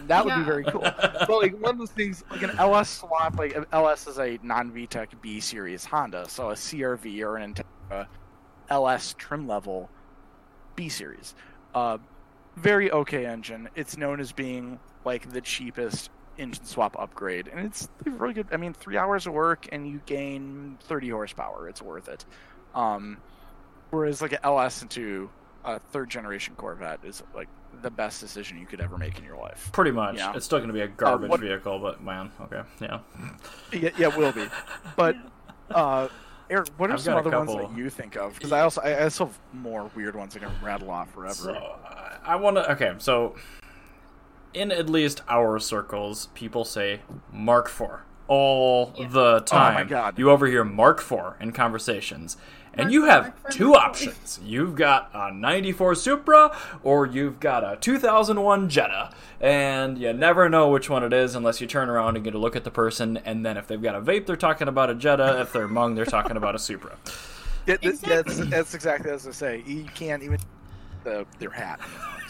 that 0.06 0.24
would 0.24 0.36
be 0.36 0.42
very 0.42 0.64
cool. 0.64 0.82
But 0.82 1.28
like 1.30 1.58
one 1.60 1.72
of 1.72 1.78
those 1.78 1.90
things, 1.90 2.22
like 2.30 2.42
an 2.42 2.50
LS 2.58 2.88
swap, 2.90 3.36
like 3.38 3.56
an 3.56 3.66
LS 3.72 4.06
is 4.06 4.18
a 4.18 4.38
non-VTEC 4.42 5.08
B 5.20 5.40
series 5.40 5.84
Honda, 5.84 6.28
so 6.28 6.50
a 6.50 6.54
CRV 6.54 7.22
or 7.22 7.36
an 7.36 7.54
Integra 7.54 8.06
LS 8.68 9.14
trim 9.18 9.48
level 9.48 9.90
B 10.76 10.88
series. 10.88 11.34
Uh, 11.74 11.98
very 12.56 12.90
okay 12.90 13.26
engine. 13.26 13.68
It's 13.74 13.96
known 13.96 14.20
as 14.20 14.32
being 14.32 14.78
like 15.04 15.30
the 15.30 15.40
cheapest 15.40 16.10
engine 16.40 16.64
swap 16.64 16.96
upgrade, 16.98 17.48
and 17.48 17.64
it's 17.64 17.88
really 18.04 18.34
good. 18.34 18.46
I 18.50 18.56
mean, 18.56 18.72
three 18.72 18.96
hours 18.96 19.26
of 19.26 19.34
work 19.34 19.68
and 19.70 19.86
you 19.86 20.00
gain 20.06 20.78
30 20.82 21.10
horsepower. 21.10 21.68
It's 21.68 21.82
worth 21.82 22.08
it. 22.08 22.24
Um, 22.74 23.18
whereas 23.90 24.22
like 24.22 24.32
an 24.32 24.38
LS 24.42 24.82
into 24.82 25.30
a 25.64 25.78
third 25.78 26.08
generation 26.08 26.54
Corvette 26.56 27.00
is 27.04 27.22
like 27.34 27.48
the 27.82 27.90
best 27.90 28.20
decision 28.20 28.58
you 28.58 28.66
could 28.66 28.80
ever 28.80 28.98
make 28.98 29.18
in 29.18 29.24
your 29.24 29.36
life. 29.36 29.70
Pretty 29.72 29.90
much. 29.90 30.16
Yeah. 30.16 30.32
It's 30.34 30.46
still 30.46 30.58
going 30.58 30.68
to 30.68 30.74
be 30.74 30.80
a 30.80 30.88
garbage 30.88 31.30
what- 31.30 31.40
vehicle, 31.40 31.78
but 31.78 32.02
man, 32.02 32.32
okay, 32.40 32.62
yeah. 32.80 33.00
Yeah, 33.72 33.90
yeah, 33.96 34.08
it 34.08 34.16
will 34.16 34.32
be. 34.32 34.46
But 34.96 35.16
uh, 35.70 36.08
Eric, 36.48 36.68
what 36.78 36.90
are 36.90 36.94
I've 36.94 37.00
some 37.00 37.16
other 37.16 37.30
ones 37.30 37.54
that 37.54 37.76
you 37.76 37.90
think 37.90 38.16
of? 38.16 38.34
Because 38.34 38.50
I 38.50 38.60
also 38.60 38.80
I 38.80 39.04
also 39.04 39.26
have 39.26 39.38
more 39.52 39.88
weird 39.94 40.16
ones 40.16 40.34
I 40.36 40.40
can 40.40 40.50
rattle 40.62 40.90
off 40.90 41.12
forever. 41.12 41.34
So 41.34 41.52
uh, 41.52 42.16
I 42.24 42.34
want 42.36 42.56
to. 42.56 42.72
Okay, 42.72 42.92
so 42.98 43.36
in 44.54 44.70
at 44.72 44.88
least 44.88 45.22
our 45.28 45.58
circles, 45.58 46.28
people 46.34 46.64
say 46.64 47.00
Mark 47.32 47.66
IV 47.68 47.88
all 48.28 48.92
Yeah. 48.96 49.08
the 49.08 49.40
time. 49.40 49.72
Oh 49.72 49.78
my 49.80 49.84
God. 49.84 50.18
You 50.18 50.30
overhear 50.30 50.64
Mark 50.64 51.00
IV 51.00 51.34
in 51.40 51.52
conversations. 51.52 52.36
And 52.72 52.82
Mark 52.84 52.92
you 52.92 53.04
have 53.06 53.34
two 53.50 53.74
options. 53.74 54.38
You've 54.44 54.76
got 54.76 55.10
a 55.12 55.32
94 55.34 55.96
Supra 55.96 56.56
or 56.84 57.04
you've 57.04 57.40
got 57.40 57.64
a 57.64 57.76
2001 57.80 58.68
Jetta. 58.68 59.10
And 59.40 59.98
you 59.98 60.12
never 60.12 60.48
know 60.48 60.68
which 60.68 60.88
one 60.88 61.02
it 61.02 61.12
is 61.12 61.34
unless 61.34 61.60
you 61.60 61.66
turn 61.66 61.88
around 61.88 62.14
and 62.16 62.24
get 62.24 62.34
a 62.34 62.38
look 62.38 62.54
at 62.54 62.62
the 62.62 62.70
person. 62.70 63.16
And 63.24 63.44
then 63.44 63.56
if 63.56 63.66
they've 63.66 63.82
got 63.82 63.96
a 63.96 64.00
vape, 64.00 64.26
they're 64.26 64.36
talking 64.36 64.68
about 64.68 64.88
a 64.90 64.94
Jetta. 64.94 65.40
If 65.40 65.52
they're 65.52 65.66
Hmong, 65.66 65.96
they're 65.96 66.04
talking 66.04 66.36
about 66.36 66.54
a 66.54 66.58
Supra. 66.60 66.96
Yeah, 67.66 67.76
th- 67.76 67.94
Exactly. 67.94 68.34
that's, 68.34 68.50
that's 68.50 68.74
exactly 68.74 69.10
as 69.10 69.26
I 69.26 69.32
say. 69.32 69.62
You 69.66 69.84
can't 69.94 70.22
even 70.22 70.38
the 71.02 71.26
their 71.40 71.50
hat. 71.50 71.80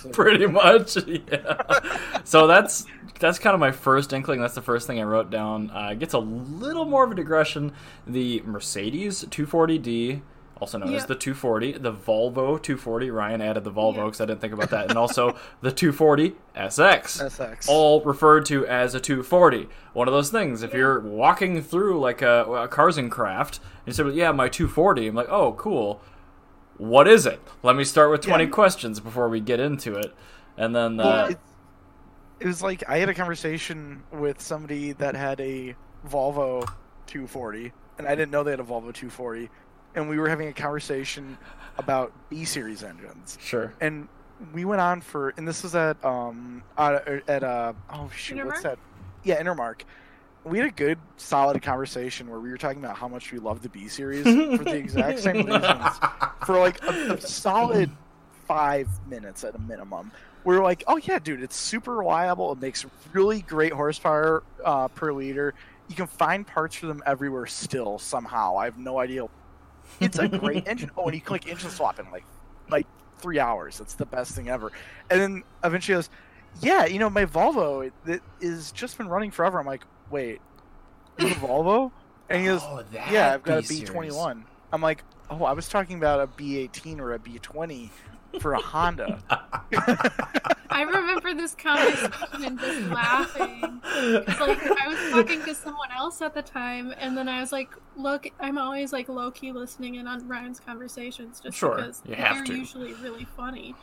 Pretty 0.12 0.46
much 0.46 0.96
yeah 1.06 2.20
so 2.24 2.46
that's 2.46 2.86
that's 3.18 3.38
kind 3.38 3.54
of 3.54 3.60
my 3.60 3.70
first 3.72 4.12
inkling 4.12 4.40
that's 4.40 4.54
the 4.54 4.62
first 4.62 4.86
thing 4.86 4.98
i 5.00 5.02
wrote 5.02 5.30
down 5.30 5.70
uh, 5.70 5.90
it 5.92 5.98
gets 5.98 6.14
a 6.14 6.18
little 6.18 6.84
more 6.84 7.04
of 7.04 7.10
a 7.12 7.14
digression 7.14 7.72
the 8.06 8.40
mercedes 8.46 9.24
240d 9.24 10.20
also 10.60 10.76
known 10.78 10.92
as 10.94 11.06
the 11.06 11.14
240 11.14 11.72
the 11.78 11.92
volvo 11.92 12.60
240 12.62 13.10
ryan 13.10 13.40
added 13.40 13.64
the 13.64 13.70
volvo 13.72 14.04
because 14.06 14.20
i 14.20 14.26
didn't 14.26 14.40
think 14.40 14.52
about 14.52 14.68
that 14.70 14.88
and 14.90 14.98
also 14.98 15.30
the 15.62 15.72
240 15.72 16.32
sx 16.56 17.22
SX. 17.24 17.66
all 17.68 18.02
referred 18.02 18.44
to 18.46 18.66
as 18.66 18.94
a 18.94 19.00
240. 19.00 19.68
One 19.92 20.06
of 20.08 20.12
those 20.12 20.30
things. 20.30 20.62
If 20.62 20.72
Yeah. 20.72 20.78
you're 20.78 21.00
walking 21.00 21.62
through 21.62 21.98
like 22.00 22.22
a, 22.22 22.44
a 22.44 22.68
Cars 22.68 22.98
and 22.98 23.10
Craft, 23.10 23.58
and 23.86 23.86
you 23.86 23.92
say, 23.92 24.10
"Yeah, 24.16 24.32
my 24.32 24.48
240," 24.48 25.06
I'm 25.06 25.14
like, 25.14 25.28
"Oh, 25.30 25.52
cool. 25.54 26.02
What 26.80 27.06
is 27.06 27.26
it?" 27.26 27.40
Let 27.62 27.76
me 27.76 27.84
start 27.84 28.10
with 28.10 28.22
20 28.22 28.44
Yeah. 28.44 28.50
questions 28.50 29.00
before 29.00 29.28
we 29.28 29.38
get 29.40 29.60
into 29.60 29.96
it, 29.96 30.14
and 30.56 30.74
then 30.74 30.98
uh, 30.98 31.26
it's- 31.30 31.36
it 32.40 32.46
was 32.46 32.62
like 32.62 32.82
I 32.88 32.96
had 32.98 33.10
a 33.10 33.14
conversation 33.14 34.02
with 34.10 34.40
somebody 34.40 34.92
that 34.92 35.14
had 35.14 35.40
a 35.40 35.76
Volvo 36.08 36.66
240, 37.06 37.72
and 37.98 38.06
I 38.08 38.14
didn't 38.14 38.30
know 38.30 38.42
they 38.42 38.52
had 38.52 38.60
a 38.60 38.64
Volvo 38.64 38.94
240, 38.94 39.50
and 39.94 40.08
we 40.08 40.18
were 40.18 40.28
having 40.30 40.48
a 40.48 40.54
conversation 40.54 41.36
about 41.76 42.12
B 42.30 42.46
series 42.46 42.82
engines, 42.82 43.36
sure. 43.42 43.74
and 43.82 44.08
we 44.54 44.64
went 44.64 44.80
on 44.80 45.02
for, 45.02 45.34
and 45.36 45.46
this 45.46 45.62
was 45.62 45.74
at 45.74 46.02
um 46.02 46.62
uh, 46.78 46.98
at 47.28 47.44
uh 47.44 47.74
oh 47.92 48.08
shoot, 48.16 48.42
what's 48.46 48.62
that? 48.62 48.78
Yeah, 49.22 49.38
Intermark, 49.38 49.82
we 50.44 50.58
had 50.58 50.66
a 50.66 50.72
good, 50.72 50.98
solid 51.16 51.60
conversation 51.62 52.28
where 52.30 52.40
we 52.40 52.50
were 52.50 52.56
talking 52.56 52.82
about 52.82 52.96
how 52.96 53.08
much 53.08 53.32
we 53.32 53.38
love 53.38 53.62
the 53.62 53.68
B 53.68 53.88
series 53.88 54.24
for 54.56 54.64
the 54.64 54.76
exact 54.76 55.20
same 55.20 55.46
reasons. 55.46 55.98
For 56.46 56.58
like 56.58 56.82
a, 56.84 57.14
a 57.14 57.20
solid 57.20 57.90
five 58.46 58.88
minutes 59.08 59.44
at 59.44 59.54
a 59.54 59.58
minimum. 59.58 60.10
We 60.44 60.56
are 60.56 60.62
like, 60.62 60.82
oh 60.86 60.96
yeah, 60.96 61.18
dude, 61.18 61.42
it's 61.42 61.56
super 61.56 61.96
reliable. 61.96 62.52
It 62.52 62.60
makes 62.60 62.86
really 63.12 63.42
great 63.42 63.72
horsepower 63.72 64.42
uh, 64.64 64.88
per 64.88 65.12
liter. 65.12 65.54
You 65.88 65.94
can 65.94 66.06
find 66.06 66.46
parts 66.46 66.76
for 66.76 66.86
them 66.86 67.02
everywhere 67.04 67.46
still 67.46 67.98
somehow. 67.98 68.56
I 68.56 68.64
have 68.64 68.78
no 68.78 68.98
idea. 68.98 69.26
It's 70.00 70.18
a 70.18 70.28
great 70.28 70.66
engine. 70.66 70.90
Oh, 70.96 71.04
and 71.04 71.14
you 71.14 71.20
can 71.20 71.32
like 71.32 71.46
engine 71.46 71.70
swap 71.70 71.98
in 71.98 72.10
like 72.10 72.24
like 72.70 72.86
three 73.18 73.38
hours. 73.38 73.80
It's 73.80 73.94
the 73.94 74.06
best 74.06 74.34
thing 74.34 74.48
ever. 74.48 74.72
And 75.10 75.20
then 75.20 75.42
eventually 75.62 75.96
goes, 75.96 76.08
yeah, 76.60 76.86
you 76.86 76.98
know, 76.98 77.10
my 77.10 77.26
Volvo 77.26 77.86
it, 77.86 77.92
it 78.06 78.22
is 78.40 78.72
just 78.72 78.98
been 78.98 79.08
running 79.08 79.30
forever. 79.30 79.58
I'm 79.60 79.66
like, 79.66 79.84
wait, 80.10 80.40
you 81.18 81.28
have 81.28 81.36
a 81.42 81.46
Volvo? 81.46 81.90
And 82.28 82.40
he 82.40 82.46
goes, 82.48 82.62
Oh, 82.62 82.84
yeah, 82.90 83.32
I've 83.32 83.42
got 83.42 83.58
a 83.58 83.62
B-series. 83.62 83.90
B21. 84.12 84.44
I'm 84.72 84.82
like, 84.82 85.04
oh, 85.30 85.44
I 85.44 85.52
was 85.52 85.68
talking 85.68 85.96
about 85.98 86.20
a 86.20 86.26
B18 86.28 87.00
or 87.00 87.12
a 87.12 87.18
B20 87.18 87.90
for 88.40 88.54
a 88.54 88.58
Honda. 88.60 89.22
I 90.72 90.82
remember 90.82 91.34
this 91.34 91.54
conversation 91.54 92.44
and 92.44 92.58
just 92.60 92.80
laughing. 92.80 93.82
'Cause, 94.26 94.40
like 94.40 94.58
I 94.84 94.88
was 94.88 94.98
talking 95.10 95.44
to 95.44 95.54
someone 95.54 95.90
else 95.96 96.22
at 96.22 96.34
the 96.34 96.42
time, 96.42 96.94
and 96.98 97.16
then 97.16 97.28
I 97.28 97.40
was 97.40 97.52
like, 97.52 97.74
"Look, 97.96 98.26
I'm 98.40 98.58
always 98.58 98.92
like 98.92 99.08
low 99.08 99.30
key 99.30 99.52
listening 99.52 99.96
in 99.96 100.06
on 100.06 100.26
Ryan's 100.28 100.60
conversations, 100.60 101.40
just 101.40 101.58
Sure, 101.58 101.76
because 101.76 102.02
you 102.04 102.14
have 102.14 102.36
they're 102.36 102.44
to. 102.44 102.54
usually 102.54 102.94
really 102.94 103.24
funny." 103.24 103.74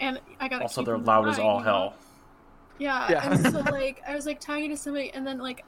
And 0.00 0.20
I 0.40 0.48
got 0.48 0.62
Also, 0.62 0.80
keep 0.80 0.86
they're 0.86 0.94
in 0.94 1.04
loud 1.04 1.28
as 1.28 1.38
mind, 1.38 1.46
all 1.48 1.58
you 1.58 1.64
know? 1.64 1.70
hell. 1.70 1.94
Yeah, 2.78 3.10
Yeah. 3.10 3.30
and 3.32 3.40
so 3.40 3.60
like 3.70 4.00
I 4.06 4.14
was 4.14 4.26
like 4.26 4.40
talking 4.40 4.70
to 4.70 4.76
somebody, 4.76 5.12
and 5.12 5.26
then 5.26 5.38
like 5.38 5.64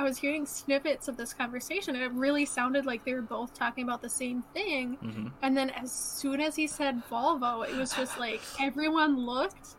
I 0.00 0.02
was 0.02 0.16
hearing 0.16 0.46
snippets 0.46 1.08
of 1.08 1.18
this 1.18 1.34
conversation, 1.34 1.94
and 1.94 2.02
it 2.02 2.10
really 2.12 2.46
sounded 2.46 2.86
like 2.86 3.04
they 3.04 3.12
were 3.12 3.20
both 3.20 3.52
talking 3.52 3.84
about 3.84 4.00
the 4.00 4.08
same 4.08 4.42
thing. 4.54 4.94
hmm 4.96 5.26
And 5.42 5.54
then 5.54 5.68
as 5.70 5.92
soon 5.92 6.40
as 6.40 6.56
he 6.56 6.66
said 6.66 7.02
Volvo, 7.10 7.68
it 7.68 7.76
was 7.76 7.92
just 7.92 8.18
like 8.18 8.40
everyone 8.58 9.18
looked 9.18 9.76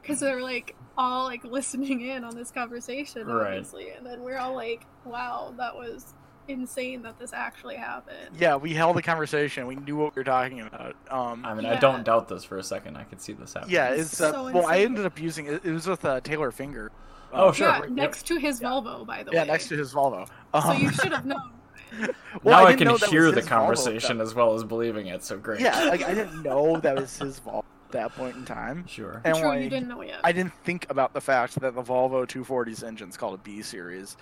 because 0.00 0.20
they 0.20 0.34
were 0.34 0.40
like 0.40 0.74
all 0.96 1.24
like 1.24 1.44
listening 1.44 2.00
in 2.00 2.24
on 2.24 2.34
this 2.34 2.50
conversation, 2.50 3.26
Right. 3.26 3.48
obviously. 3.58 3.90
And 3.90 4.06
then 4.06 4.22
we're 4.22 4.38
all 4.38 4.54
like, 4.54 4.86
"Wow, 5.04 5.52
that 5.58 5.74
was 5.74 6.14
insane 6.48 7.02
that 7.02 7.18
this 7.18 7.34
actually 7.34 7.76
happened." 7.76 8.30
yeah, 8.38 8.56
we 8.56 8.72
held 8.72 8.96
a 8.96 9.02
conversation. 9.02 9.66
We 9.66 9.76
knew 9.76 9.96
what 9.96 10.16
we 10.16 10.20
were 10.20 10.24
talking 10.24 10.62
about. 10.62 10.96
Um, 11.10 11.44
I 11.44 11.52
mean, 11.52 11.66
I 11.66 11.78
don't 11.78 12.02
doubt 12.02 12.28
this 12.28 12.44
for 12.44 12.56
a 12.56 12.62
second. 12.62 12.96
I 12.96 13.04
could 13.04 13.20
see 13.20 13.34
this 13.34 13.52
happening. 13.52 13.74
yeah, 13.74 13.88
It's 13.90 14.14
it's 14.14 14.20
uh, 14.22 14.32
so 14.32 14.50
well, 14.52 14.66
I 14.66 14.78
ended 14.78 15.04
up 15.04 15.20
using 15.20 15.44
it. 15.46 15.66
It 15.66 15.72
was 15.72 15.86
with 15.86 16.02
uh, 16.06 16.20
Taylor 16.20 16.50
Finger. 16.50 16.90
Oh, 17.32 17.52
sure. 17.52 17.68
Yeah, 17.68 17.80
next 17.88 18.26
to 18.28 18.38
his 18.38 18.60
Yeah. 18.60 18.68
Volvo, 18.68 19.06
by 19.06 19.22
the 19.22 19.30
way. 19.30 19.36
Yeah, 19.36 19.44
next 19.44 19.68
to 19.68 19.76
his 19.76 19.92
Volvo. 19.92 20.26
So 20.26 20.32
Um, 20.58 20.82
you 20.82 20.90
should 20.92 21.12
have 21.12 21.26
known. 21.26 21.50
well, 22.42 22.60
now 22.60 22.66
I, 22.66 22.74
didn't 22.74 22.98
can 22.98 23.10
hear 23.10 23.30
the 23.30 23.40
his 23.40 23.46
Volvo, 23.46 23.48
conversation 23.48 24.20
as 24.20 24.34
well 24.34 24.54
as 24.54 24.64
believing 24.64 25.06
it. 25.08 25.24
So 25.24 25.36
great. 25.38 25.60
Yeah, 25.60 25.84
like 25.84 26.02
I 26.04 26.14
didn't 26.14 26.42
know 26.42 26.76
that 26.82 26.96
was 26.96 27.16
his 27.18 27.40
Volvo 27.40 27.64
at 27.86 27.92
that 27.92 28.14
point 28.14 28.36
in 28.36 28.44
time. 28.44 28.86
sure. 28.86 29.20
And 29.24 29.36
True, 29.36 29.48
like, 29.48 29.62
you 29.62 29.70
didn't 29.70 29.88
know 29.88 30.02
yet. 30.02 30.20
I 30.22 30.32
didn't 30.32 30.54
think 30.64 30.86
about 30.90 31.12
the 31.12 31.20
fact 31.20 31.60
that 31.60 31.74
the 31.74 31.82
Volvo 31.82 32.24
240's 32.26 32.84
engine's 32.84 33.16
called 33.16 33.34
a 33.34 33.38
B 33.42 33.62
series, 33.62 34.16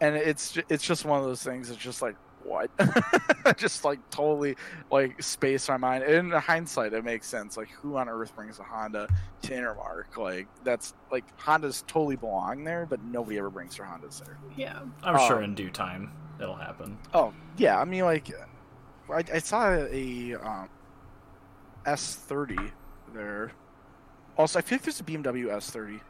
and 0.00 0.16
it's 0.16 0.56
it's 0.68 0.84
just 0.84 1.04
one 1.04 1.18
of 1.20 1.26
those 1.26 1.42
things. 1.42 1.68
It's 1.70 1.78
just 1.78 2.00
like 2.02 2.16
what, 2.44 2.70
just 3.56 3.84
like 3.84 3.98
totally 4.10 4.56
like 4.90 5.22
space 5.22 5.68
my 5.68 5.76
mind. 5.76 6.04
In 6.04 6.30
hindsight, 6.30 6.92
it 6.92 7.04
makes 7.04 7.26
sense. 7.26 7.56
Like 7.56 7.70
who 7.70 7.96
on 7.96 8.08
earth 8.08 8.34
brings 8.34 8.58
a 8.58 8.62
Honda 8.62 9.08
to 9.42 9.52
Intermark? 9.52 10.16
Like 10.16 10.46
that's 10.64 10.94
like 11.10 11.24
Hondas 11.38 11.86
totally 11.86 12.16
belong 12.16 12.64
there, 12.64 12.86
but 12.86 13.02
nobody 13.04 13.38
ever 13.38 13.50
brings 13.50 13.76
their 13.76 13.86
Hondas 13.86 14.24
there. 14.24 14.38
Yeah. 14.56 14.80
I'm 15.02 15.18
sure 15.26 15.38
um, 15.38 15.44
in 15.44 15.54
due 15.54 15.70
time 15.70 16.12
it'll 16.40 16.54
happen. 16.56 16.98
Oh 17.14 17.32
yeah, 17.56 17.78
I 17.78 17.84
mean 17.84 18.04
like 18.04 18.30
I, 19.10 19.24
I 19.32 19.38
saw 19.38 19.70
a 19.70 20.34
um, 20.34 20.68
S30 21.84 22.70
there. 23.14 23.52
Also, 24.36 24.58
I 24.58 24.62
feel 24.62 24.76
like 24.76 24.84
there's 24.84 25.00
a 25.00 25.04
BMW 25.04 25.46
S30. 25.46 26.00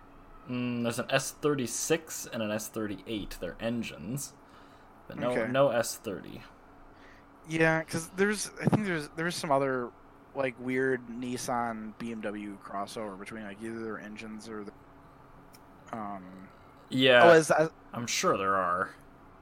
Mm, 0.50 0.82
there's 0.82 0.98
an 0.98 1.06
S36 1.06 2.28
and 2.32 2.42
an 2.42 2.50
S38. 2.50 3.38
They're 3.38 3.56
engines, 3.60 4.34
but 5.10 5.18
no 5.20 5.30
Okay. 5.30 5.50
no 5.50 5.68
S30. 5.68 6.40
Yeah, 7.48 7.80
because 7.80 8.08
there's 8.16 8.50
I 8.62 8.66
think 8.66 8.86
there's 8.86 9.08
there's 9.16 9.34
some 9.34 9.50
other 9.50 9.90
like 10.34 10.54
weird 10.60 11.00
Nissan 11.08 11.92
BMW 11.98 12.56
crossover 12.58 13.18
between 13.18 13.42
like 13.44 13.58
either 13.62 13.80
their 13.82 13.98
engines 13.98 14.48
or 14.48 14.64
the 14.64 14.72
um 15.92 16.22
Yeah, 16.88 17.24
oh 17.24 17.30
as, 17.30 17.50
as- 17.50 17.70
I'm 17.92 18.06
sure 18.06 18.36
there 18.38 18.54
are. 18.54 18.90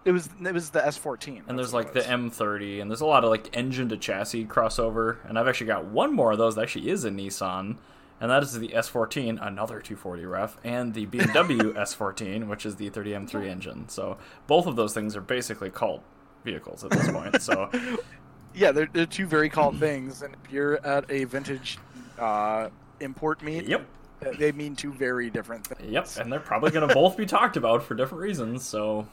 it 0.07 0.13
was 0.13 0.31
it 0.43 0.55
was 0.55 0.71
the 0.71 0.81
S14 0.81 1.43
And 1.49 1.59
there's 1.59 1.75
like 1.75 1.93
the. 1.93 2.01
M30, 2.01 2.81
and 2.81 2.91
there's 2.91 3.03
a 3.03 3.07
lot 3.07 3.25
of 3.25 3.31
like 3.31 3.55
engine 3.55 3.91
to 3.91 3.99
chassis 3.99 4.47
crossover. 4.47 5.19
And 5.29 5.39
I've 5.39 5.47
actually 5.49 5.67
got 5.67 5.85
one 5.85 6.15
more 6.15 6.33
of 6.33 6.39
those 6.39 6.55
that 6.55 6.63
actually 6.63 6.89
is 6.89 7.05
a 7.05 7.11
Nissan, 7.11 7.77
and 8.21 8.31
that 8.31 8.43
is 8.43 8.59
the 8.59 8.69
S14, 8.69 9.39
another 9.41 9.81
240 9.81 10.25
ref, 10.27 10.57
and 10.65 10.95
the 10.95 11.07
BMW 11.07 11.73
S14, 11.75 12.49
which 12.49 12.67
is 12.67 12.77
the 12.77 12.91
30M3 12.91 13.49
engine. 13.49 13.89
So 13.89 14.19
both 14.47 14.67
of 14.67 14.77
those 14.77 14.95
things 14.95 15.17
are 15.17 15.21
basically 15.21 15.71
cult 15.71 16.03
vehicles 16.45 16.85
at 16.85 16.91
this 16.91 17.11
point. 17.11 17.43
So 17.43 17.71
yeah 18.55 18.73
they're, 18.73 18.89
they're 18.93 19.07
two 19.07 19.27
very 19.27 19.49
called 19.49 19.79
things 19.79 20.23
and 20.23 20.35
if 20.35 20.53
you're 20.53 20.85
at 20.85 21.09
a 21.11 21.25
vintage 21.25 21.79
uh 22.19 22.69
import 23.01 23.43
meet 23.43 23.67
yep, 23.69 23.87
they 24.39 24.51
mean 24.53 24.75
two 24.75 24.93
very 24.93 25.31
different 25.31 25.67
things 25.67 25.91
yep, 25.91 26.09
and 26.19 26.33
they're 26.33 26.41
probably 26.41 26.71
going 26.71 26.87
to 26.87 26.93
both 26.93 27.17
be 27.17 27.25
talked 27.25 27.57
about 27.57 27.83
for 27.85 27.95
different 27.95 28.23
reasons. 28.23 28.67
So 28.67 29.07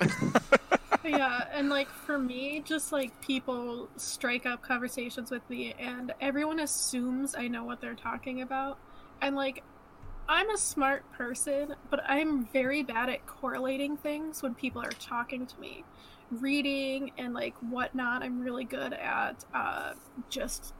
yeah, 1.04 1.48
and 1.52 1.68
like 1.68 1.88
for 1.88 2.18
me, 2.18 2.62
just 2.64 2.92
like 2.92 3.20
people 3.20 3.88
strike 3.96 4.46
up 4.46 4.62
conversations 4.62 5.30
with 5.30 5.48
me, 5.50 5.74
and 5.78 6.12
everyone 6.20 6.60
assumes 6.60 7.34
I 7.34 7.48
know 7.48 7.64
what 7.64 7.80
they're 7.80 7.94
talking 7.94 8.42
about. 8.42 8.78
And 9.20 9.36
like, 9.36 9.62
I'm 10.28 10.50
a 10.50 10.58
smart 10.58 11.10
person, 11.12 11.74
but 11.90 12.00
I'm 12.06 12.46
very 12.46 12.82
bad 12.82 13.08
at 13.08 13.26
correlating 13.26 13.96
things 13.96 14.42
when 14.42 14.54
people 14.54 14.82
are 14.82 14.90
talking 14.90 15.46
to 15.46 15.60
me. 15.60 15.84
Reading 16.30 17.12
and 17.18 17.34
like 17.34 17.54
whatnot, 17.60 18.22
I'm 18.22 18.40
really 18.40 18.64
good 18.64 18.92
at 18.94 19.44
uh, 19.54 19.92
just 20.30 20.74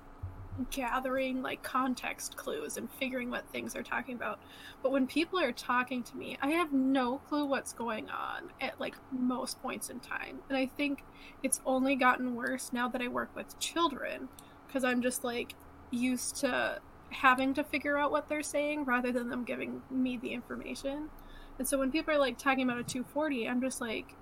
gathering 0.71 1.43
like 1.43 1.63
context 1.63 2.37
clues 2.37 2.77
and 2.77 2.91
figuring 2.93 3.31
what 3.31 3.49
things 3.51 3.73
they're 3.73 3.83
talking 3.83 4.15
about. 4.15 4.39
But 4.83 4.93
when 4.93 5.07
people 5.07 5.39
are 5.39 5.53
talking 5.53 6.03
to 6.05 6.17
me, 6.17 6.37
I 6.43 6.51
have 6.51 6.73
no 6.73 7.19
clue 7.19 7.47
what's 7.47 7.73
going 7.73 8.11
on 8.11 8.51
at 8.61 8.81
like 8.81 8.97
most 9.11 9.61
points 9.63 9.91
in 9.91 10.01
time. 10.01 10.39
And 10.49 10.57
I 10.57 10.67
think 10.67 11.05
it's 11.43 11.61
only 11.65 11.97
gotten 11.97 12.35
worse 12.35 12.71
now 12.73 12.89
that 12.89 13.03
I 13.03 13.09
work 13.09 13.35
with 13.35 13.59
children 13.59 14.29
because 14.67 14.85
I'm 14.85 15.03
just 15.03 15.25
like 15.25 15.55
used 15.91 16.37
to 16.37 16.81
having 17.11 17.55
to 17.55 17.65
figure 17.65 17.99
out 17.99 18.11
what 18.11 18.29
they're 18.29 18.43
saying 18.43 18.85
rather 18.85 19.13
than 19.13 19.29
them 19.29 19.45
giving 19.45 19.83
me 19.91 20.17
the 20.17 20.33
information. 20.33 21.11
And 21.59 21.69
so 21.69 21.79
when 21.79 21.91
people 21.91 22.15
are 22.15 22.19
like 22.19 22.39
talking 22.39 22.65
about 22.65 22.79
a 22.79 22.85
240, 22.85 23.49
I'm 23.49 23.61
just 23.61 23.81
like, 23.81 24.15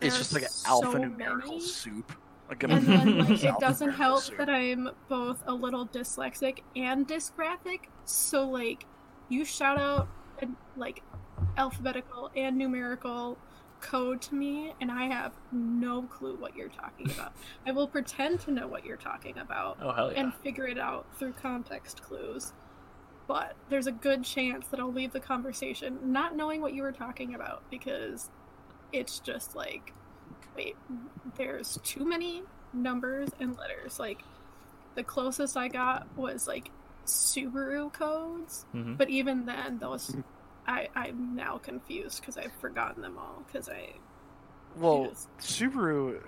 it's 0.00 0.16
just 0.16 0.32
like 0.32 0.42
an 0.44 0.48
so 0.48 0.82
alphanumerical 0.82 1.46
many. 1.46 1.60
soup 1.60 2.12
And 2.50 2.86
then 2.86 3.18
like 3.18 3.44
it 3.44 3.54
doesn't 3.60 3.92
help 3.92 4.24
that 4.36 4.48
I'm 4.50 4.90
both 5.08 5.42
a 5.46 5.54
little 5.54 5.86
dyslexic 5.86 6.60
and 6.76 7.06
dysgraphic. 7.06 7.82
So 8.04 8.48
like 8.48 8.86
you 9.28 9.44
shout 9.44 9.78
out 9.78 10.08
like 10.76 11.02
alphabetical 11.56 12.30
and 12.36 12.56
numerical 12.56 13.38
code 13.80 14.20
to 14.20 14.34
me 14.34 14.74
and 14.80 14.90
I 14.90 15.04
have 15.04 15.32
no 15.52 16.02
clue 16.02 16.36
what 16.36 16.56
you're 16.56 16.68
talking 16.68 17.10
about. 17.14 17.32
I 17.66 17.72
will 17.72 17.88
pretend 17.88 18.40
to 18.40 18.50
know 18.50 18.66
what 18.66 18.84
you're 18.84 18.96
talking 18.96 19.38
about 19.38 19.78
oh 19.80 20.10
yeah, 20.10 20.20
and 20.20 20.34
figure 20.34 20.66
it 20.66 20.78
out 20.78 21.06
through 21.18 21.32
context 21.34 22.02
clues. 22.02 22.52
But 23.26 23.54
there's 23.68 23.86
a 23.86 23.92
good 23.92 24.24
chance 24.24 24.66
that 24.68 24.80
I'll 24.80 24.92
leave 24.92 25.12
the 25.12 25.20
conversation 25.20 25.98
not 26.02 26.36
knowing 26.36 26.60
what 26.60 26.74
you 26.74 26.82
were 26.82 26.92
talking 26.92 27.34
about 27.34 27.62
because 27.70 28.28
it's 28.92 29.20
just 29.20 29.54
like, 29.54 29.92
wait, 30.60 30.76
there's 31.36 31.78
too 31.82 32.04
many 32.04 32.42
numbers 32.72 33.28
and 33.40 33.56
letters. 33.56 33.98
Like, 33.98 34.22
the 34.94 35.02
closest 35.02 35.56
I 35.56 35.68
got 35.68 36.06
was 36.16 36.46
like 36.46 36.70
Subaru 37.06 37.92
codes, 37.92 38.66
hmm 38.72 38.94
but 38.96 39.08
even 39.08 39.46
then, 39.46 39.78
those 39.78 40.14
I 40.66 40.88
I'm 40.94 41.34
now 41.34 41.58
confused 41.58 42.20
because 42.20 42.36
I've 42.36 42.52
forgotten 42.60 43.02
them 43.02 43.18
all 43.18 43.44
because 43.46 43.68
I 43.68 43.94
well 44.74 45.04
Yes. 45.08 45.28
Subaru 45.40 46.20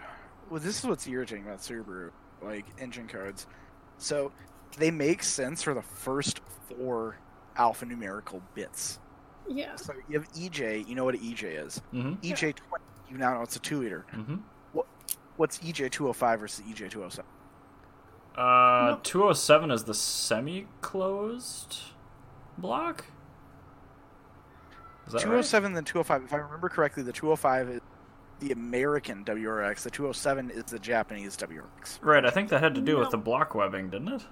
well 0.48 0.60
this 0.60 0.78
is 0.78 0.84
what's 0.86 1.06
irritating 1.06 1.44
about 1.44 1.58
Subaru 1.58 2.10
like 2.40 2.66
engine 2.78 3.08
codes. 3.08 3.46
So 3.98 4.32
they 4.78 4.90
make 4.90 5.22
sense 5.22 5.62
for 5.62 5.74
the 5.74 5.82
first 5.82 6.40
four 6.68 7.20
alphanumerical 7.58 8.42
bits. 8.54 9.00
Yeah. 9.46 9.76
So 9.76 9.92
you 10.08 10.18
have 10.18 10.28
EJ 10.32 10.86
you 10.88 10.94
know 10.94 11.04
what 11.04 11.14
an 11.14 11.20
EJ 11.20 11.64
is? 11.66 11.82
Hmm 11.92 12.14
EJ 12.22 12.54
20 12.54 12.84
you 13.12 13.18
now 13.18 13.34
know 13.34 13.42
it's 13.42 13.56
a 13.56 13.60
2 13.60 13.80
liter 13.80 14.06
hmm 14.12 14.36
what's 15.36 15.58
E 15.64 15.72
EJ 15.72 15.90
205 15.90 16.40
versus 16.40 16.64
EJ 16.66 16.90
207 16.90 17.24
Uh, 18.36 18.86
Nope. 18.92 19.02
207 19.04 19.70
is 19.70 19.84
the 19.84 19.94
semi-closed 19.94 21.78
block. 22.58 23.04
Is 25.06 25.12
that 25.14 25.18
right? 25.20 25.24
207 25.24 25.72
then 25.72 25.84
205. 25.84 26.24
If 26.24 26.32
I 26.34 26.36
remember 26.36 26.68
correctly, 26.68 27.02
the 27.02 27.12
205 27.12 27.68
is 27.70 27.80
the 28.40 28.52
American 28.52 29.24
WRX. 29.24 29.82
The 29.82 29.90
207 29.90 30.50
is 30.50 30.64
the 30.64 30.78
Japanese 30.78 31.36
WRX. 31.38 31.98
Right, 32.02 32.24
I 32.24 32.30
think 32.30 32.50
that 32.50 32.60
had 32.62 32.74
to 32.74 32.80
do 32.82 32.98
with 32.98 33.10
the 33.10 33.18
block 33.18 33.54
webbing, 33.54 33.88
didn't 33.90 34.08
it? 34.08 34.22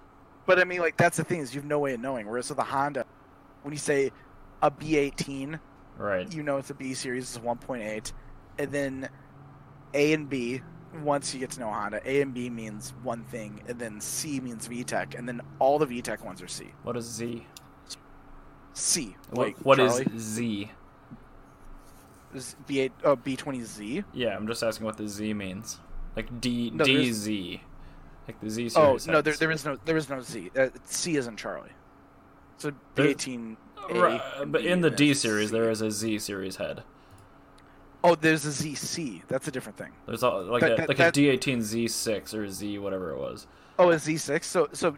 But 0.47 0.59
I 0.59 0.65
mean, 0.65 0.81
like 0.81 0.97
that's 0.99 1.17
the 1.17 1.25
thing 1.25 1.41
is 1.41 1.55
you 1.55 1.61
have 1.61 1.69
no 1.69 1.79
way 1.79 1.95
of 1.95 2.01
knowing. 2.01 2.27
Whereas 2.29 2.49
with 2.51 2.59
the 2.59 2.65
Honda, 2.65 3.05
when 3.63 3.73
you 3.73 3.79
say 3.79 4.13
a 4.63 4.71
B18, 4.71 5.59
Right. 5.97 6.33
you 6.33 6.43
know 6.43 6.59
it's 6.59 6.71
a 6.71 6.75
B 6.75 6.93
series, 6.95 7.35
it's 7.37 7.45
1.8, 7.45 8.13
and 8.61 8.71
then 8.73 9.09
A 9.95 10.13
and 10.13 10.29
B. 10.29 10.63
Once 11.05 11.33
you 11.33 11.39
get 11.39 11.51
to 11.51 11.61
know 11.61 11.71
Honda, 11.71 12.01
A 12.05 12.21
and 12.21 12.35
B 12.35 12.51
means 12.51 12.93
one 13.05 13.23
thing, 13.25 13.63
and 13.69 13.79
then 13.79 14.01
C 14.01 14.41
means 14.41 14.67
VTEC, 14.67 15.17
and 15.17 15.29
then 15.29 15.41
all 15.61 15.79
the 15.79 15.87
VTEC 15.87 16.25
ones 16.25 16.43
are 16.43 16.49
C. 16.49 16.73
What 16.83 16.97
is 16.97 17.05
Z? 17.05 17.47
C. 18.73 19.17
What, 19.31 19.47
Like 19.47 19.57
what 19.59 19.79
is 19.79 19.93
Charlie. 19.93 20.19
Z? 20.19 20.71
Is 22.35 22.57
B8 22.69 22.91
oh 23.05 23.17
B20Z? 23.17 24.05
Yeah, 24.13 24.37
I'm 24.37 24.47
just 24.49 24.63
asking 24.63 24.85
what 24.87 24.97
the 24.97 25.09
Z 25.09 25.33
means. 25.35 25.79
Like 26.17 26.41
D 26.41 26.71
No, 26.75 26.85
DZ. 26.85 27.61
Like 28.27 28.41
the 28.41 28.51
Z 28.51 28.69
series. 28.71 29.09
Oh 29.09 29.13
no, 29.13 29.21
there, 29.23 29.35
there 29.35 29.51
is 29.51 29.65
no 29.65 29.77
there 29.85 29.97
is 29.97 30.09
no 30.09 30.21
Z. 30.21 30.51
Uh, 30.57 30.69
C 30.85 31.17
isn't 31.17 31.37
Charlie. 31.37 31.71
So 32.59 32.73
There- 32.95 33.07
B18. 33.07 33.57
Right, 33.93 34.21
but 34.47 34.65
in 34.65 34.83
the 34.83 34.91
D 34.91 35.15
series, 35.15 35.49
C. 35.49 35.53
there 35.57 35.71
is 35.71 35.81
a 35.83 35.91
Z 35.91 36.19
series 36.19 36.57
head. 36.57 36.83
Oh, 38.03 38.15
there's 38.15 38.47
a 38.47 38.51
ZC. 38.51 39.23
That's 39.29 39.47
a 39.49 39.51
different 39.51 39.77
thing. 39.77 39.91
There's 40.07 40.23
a, 40.23 40.29
like 40.31 40.61
That- 40.63 40.73
a 40.73 40.77
that- 40.77 40.89
like 40.89 40.99
that- 40.99 41.17
a 41.17 41.21
D18 41.21 41.59
Z6 41.59 42.35
or 42.35 42.49
Z 42.49 42.79
whatever 42.79 43.11
it 43.11 43.19
was. 43.19 43.47
Oh, 43.79 43.91
a 43.91 43.97
Z6. 43.97 44.45
So 44.45 44.69
so 44.73 44.97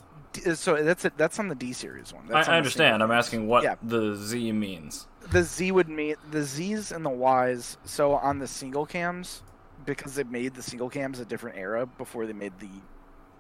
so 0.55 0.83
that's 0.83 1.05
it. 1.05 1.13
That's 1.17 1.39
on 1.39 1.49
the 1.49 1.55
D 1.55 1.73
series 1.73 2.13
one. 2.13 2.27
That's 2.29 2.49
I, 2.49 2.53
on 2.53 2.55
I 2.55 2.59
understand. 2.59 3.03
I'm 3.03 3.11
asking 3.11 3.47
what 3.49 3.65
Yeah. 3.65 3.75
the 3.83 4.15
Z 4.17 4.53
means. 4.53 5.07
the 5.31 5.43
Z 5.43 5.71
would 5.73 5.89
mean 5.89 6.17
the 6.31 6.43
Z's 6.43 6.91
and 6.93 7.05
the 7.05 7.11
Y's. 7.11 7.77
So 7.85 8.13
on 8.15 8.39
the 8.39 8.47
single 8.47 8.87
cams, 8.87 9.43
because 9.85 10.15
they 10.15 10.25
made 10.25 10.55
the 10.55 10.63
single 10.63 10.89
cams 10.89 11.19
a 11.21 11.25
different 11.25 11.57
era 11.59 11.87
before 11.87 12.27
they 12.27 12.33
made 12.33 12.53
the 12.61 12.69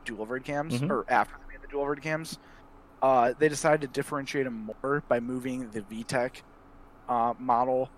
dual 0.04 0.22
overhead 0.22 0.44
cams, 0.44 0.80
Mhm. 0.80 0.90
or 0.90 1.04
after 1.08 1.34
they 1.38 1.54
made 1.54 1.62
the 1.62 1.68
dual 1.68 1.82
overhead 1.82 2.02
cams, 2.02 2.38
uh, 3.00 3.32
they 3.38 3.48
decided 3.48 3.80
to 3.80 3.86
differentiate 3.88 4.44
them 4.44 4.70
more 4.82 5.02
by 5.08 5.18
moving 5.20 5.70
the 5.70 5.80
VTEC 5.82 6.42
uh, 7.08 7.34
model 7.38 7.90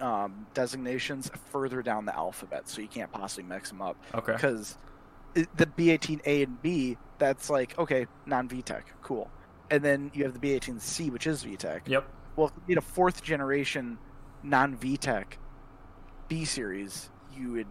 um, 0.00 0.46
designations 0.54 1.30
further 1.50 1.82
down 1.82 2.04
the 2.04 2.14
alphabet, 2.14 2.68
so 2.68 2.80
you 2.80 2.88
can't 2.88 3.12
possibly 3.12 3.44
mix 3.44 3.68
them 3.68 3.82
up. 3.82 3.96
Okay. 4.14 4.32
Because 4.32 4.76
the 5.34 5.66
B18A 5.66 6.44
and 6.44 6.60
B, 6.62 6.96
that's 7.18 7.50
like 7.50 7.78
okay, 7.78 8.06
non 8.26 8.48
VTEC, 8.48 8.82
cool, 9.02 9.30
and 9.70 9.82
then 9.84 10.10
you 10.14 10.24
have 10.24 10.38
the 10.38 10.38
B18C, 10.38 11.10
which 11.10 11.26
is 11.26 11.44
VTEC 11.44 11.82
Yep. 11.86 12.08
well, 12.36 12.48
if 12.48 12.52
you 12.56 12.62
need 12.74 12.78
a 12.78 12.82
fourth 12.82 13.22
generation 13.22 13.98
non 14.42 14.76
VTEC 14.76 15.24
B 16.28 16.44
series, 16.44 17.10
you 17.36 17.52
would 17.52 17.66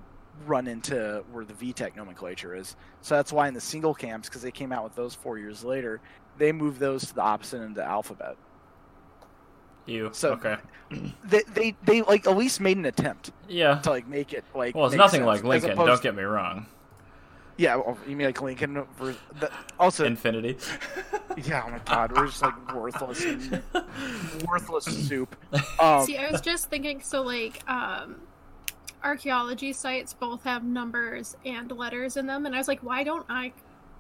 run 0.46 0.68
into 0.68 1.24
where 1.32 1.46
the 1.46 1.54
VTEC 1.54 1.96
nomenclature 1.96 2.56
is. 2.56 2.76
So 3.02 3.16
that's 3.16 3.32
why 3.32 3.48
in 3.48 3.54
the 3.54 3.62
single 3.62 3.94
cams, 3.94 4.28
because 4.28 4.42
they 4.42 4.52
came 4.52 4.72
out 4.72 4.84
with 4.84 4.96
those 4.96 5.14
four 5.14 5.38
years 5.38 5.64
later, 5.64 6.02
they 6.38 6.52
moved 6.52 6.80
those 6.80 7.06
to 7.06 7.16
the 7.16 7.22
opposite 7.22 7.58
end 7.58 7.72
of 7.72 7.76
the 7.76 7.86
alphabet. 7.86 8.36
You. 9.86 10.10
So- 10.14 10.34
okay. 10.34 10.58
They, 11.24 11.42
they 11.56 11.76
they 11.84 12.02
like 12.04 12.28
at 12.28 12.38
least 12.38 12.60
made 12.62 12.78
an 12.78 12.86
attempt 12.86 13.32
Yeah. 13.48 13.80
to 13.80 13.90
like 13.90 14.08
make 14.08 14.32
it 14.32 14.44
like. 14.54 14.76
Well, 14.76 14.86
it's 14.86 14.96
nothing 14.96 15.22
sense, 15.22 15.28
like 15.28 15.38
as 15.40 15.64
Lincoln. 15.64 15.76
Don't 15.88 16.02
get 16.04 16.16
me 16.16 16.22
wrong. 16.24 16.68
Yeah, 17.58 17.76
well, 17.78 17.98
you 18.08 18.16
mean 18.16 18.28
like 18.28 18.42
Lincoln? 18.42 18.84
ver- 19.00 19.16
the- 19.40 19.52
Also, 19.80 20.08
Infiniti. 20.08 20.56
yeah. 21.48 21.64
Oh 21.66 21.72
my 21.72 21.80
God, 21.86 22.12
we're 22.16 22.28
just 22.28 22.42
like 22.44 22.76
worthless, 22.76 23.26
worthless 24.48 24.86
soup. 24.86 25.36
Um, 25.80 26.06
See, 26.06 26.18
I 26.18 26.30
was 26.32 26.42
just 26.42 26.70
thinking, 26.70 27.02
so 27.02 27.22
like, 27.24 27.68
um, 27.70 28.18
archaeology 29.04 29.74
sites 29.74 30.14
both 30.14 30.44
have 30.44 30.64
numbers 30.64 31.36
and 31.46 31.72
letters 31.72 32.18
in 32.18 32.26
them, 32.28 32.46
and 32.46 32.54
I 32.56 32.58
was 32.58 32.68
like, 32.68 32.82
why 32.84 33.04
don't 33.04 33.26
I, 33.30 33.54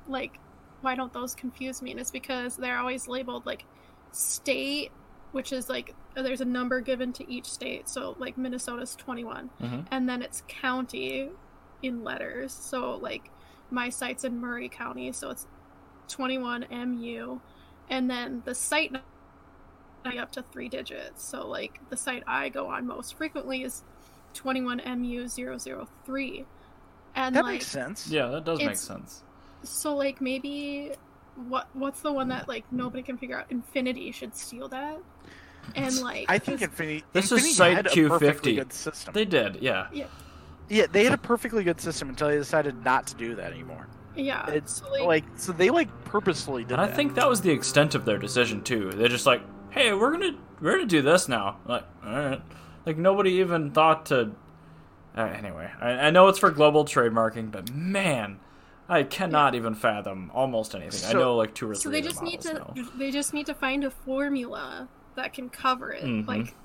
like, 0.07 0.39
why 0.81 0.95
don't 0.95 1.11
those 1.13 1.33
confuse 1.35 1.81
me? 1.81 1.91
And 1.91 1.99
it's 1.99 2.11
because 2.11 2.55
they're 2.55 2.77
always 2.77 3.07
labeled 3.07 3.45
like 3.45 3.65
state, 4.11 4.91
which 5.33 5.51
is 5.51 5.67
like 5.67 5.93
there's 6.15 6.39
a 6.41 6.45
number 6.45 6.79
given 6.79 7.11
to 7.13 7.29
each 7.31 7.51
state. 7.51 7.89
So 7.89 8.15
like 8.17 8.37
Minnesota's 8.37 8.95
21, 8.95 9.49
Mhm. 9.61 9.85
and 9.91 10.07
then 10.07 10.21
it's 10.21 10.43
county 10.47 11.29
in 11.81 12.03
letters. 12.03 12.53
So 12.53 12.95
like 12.95 13.29
my 13.69 13.89
site's 13.89 14.23
in 14.23 14.39
Murray 14.39 14.69
County, 14.69 15.11
so 15.11 15.29
it's 15.29 15.45
21 16.07 16.63
MU, 16.71 17.41
and 17.89 18.09
then 18.09 18.41
the 18.45 18.55
site 18.55 18.91
number 18.91 20.21
up 20.21 20.31
to 20.33 20.43
three 20.51 20.69
digits. 20.69 21.23
So 21.23 21.47
like 21.47 21.79
the 21.89 21.97
site 21.97 22.23
I 22.27 22.49
go 22.49 22.67
on 22.67 22.85
most 22.87 23.15
frequently 23.17 23.63
is 23.63 23.83
21MU003. 24.35 26.45
And 27.15 27.35
that 27.35 27.43
like 27.43 27.53
makes 27.53 27.67
sense. 27.67 28.07
Yeah, 28.07 28.27
that 28.27 28.43
does 28.45 28.59
make 28.59 28.75
sense. 28.75 29.23
so 29.63 29.95
like 29.95 30.19
maybe 30.19 30.91
what 31.47 31.67
what's 31.73 32.01
the 32.01 32.11
one 32.11 32.27
that 32.29 32.47
like 32.47 32.65
nobody 32.71 33.03
can 33.03 33.17
figure 33.17 33.39
out? 33.39 33.49
Infiniti 33.49 34.13
should 34.13 34.35
steal 34.35 34.67
that. 34.69 34.99
And 35.75 35.99
like 36.01 36.25
I 36.29 36.39
think 36.39 36.59
'cause- 36.59 36.69
Infiniti. 36.69 37.03
This 37.13 37.31
is 37.31 37.55
Site 37.55 37.75
had 37.75 37.87
a 37.87 37.89
Q50. 37.89 38.09
perfectly 38.09 38.55
good 38.55 38.73
system. 38.73 39.13
They 39.13 39.25
did. 39.25 39.57
Yeah. 39.61 39.87
Yeah, 40.69 40.85
they 40.91 41.03
had 41.03 41.13
a 41.13 41.17
perfectly 41.17 41.63
good 41.63 41.79
system 41.81 42.09
until 42.09 42.29
they 42.29 42.37
decided 42.37 42.83
not 42.85 43.07
to 43.07 43.15
do 43.15 43.35
that 43.35 43.51
anymore. 43.51 43.87
yeah, 44.15 44.47
It's 44.49 44.77
so, 44.81 44.91
like, 44.91 45.03
like 45.03 45.23
so 45.35 45.51
they 45.51 45.69
like 45.69 45.89
purposefully 46.05 46.63
did 46.63 46.73
And 46.73 46.81
I 46.81 46.87
that. 46.87 46.95
think 46.95 47.15
that 47.15 47.27
was 47.27 47.41
the 47.41 47.51
extent 47.51 47.95
of 47.95 48.05
their 48.05 48.17
decision 48.17 48.61
too. 48.63 48.91
They're 48.91 49.07
just 49.09 49.25
like, 49.25 49.41
"Hey, 49.71 49.91
we're 49.93 50.11
gonna 50.11 50.35
we're 50.61 50.73
gonna 50.73 50.85
do 50.85 51.01
this 51.01 51.27
now." 51.27 51.57
Like, 51.65 51.83
all 52.05 52.13
right. 52.13 52.41
Like 52.85 52.97
nobody 52.97 53.31
even 53.33 53.71
thought 53.71 54.05
to. 54.07 54.31
Uh, 55.17 55.21
anyway, 55.21 55.69
I, 55.81 55.89
I 55.91 56.09
know 56.11 56.27
it's 56.27 56.39
for 56.39 56.49
global 56.51 56.85
trademarking, 56.85 57.51
but 57.51 57.71
man, 57.73 58.39
I 58.89 59.03
cannot 59.03 59.53
even 59.55 59.75
fathom 59.75 60.31
almost 60.33 60.73
anything. 60.75 61.07
I 61.09 61.13
know 61.13 61.35
like 61.35 61.53
two 61.53 61.69
or 61.69 61.75
so 61.75 61.89
three. 61.89 62.01
they 62.01 62.07
just 62.07 62.21
need 62.23 62.41
to 62.41 62.53
now. 62.53 62.73
they 62.97 63.11
just 63.11 63.33
need 63.33 63.45
to 63.47 63.53
find 63.53 63.83
a 63.83 63.89
formula 63.91 64.87
that 65.15 65.33
can 65.33 65.49
cover 65.49 65.91
it 65.91 66.03
Mhm. 66.03 66.27
like 66.27 66.55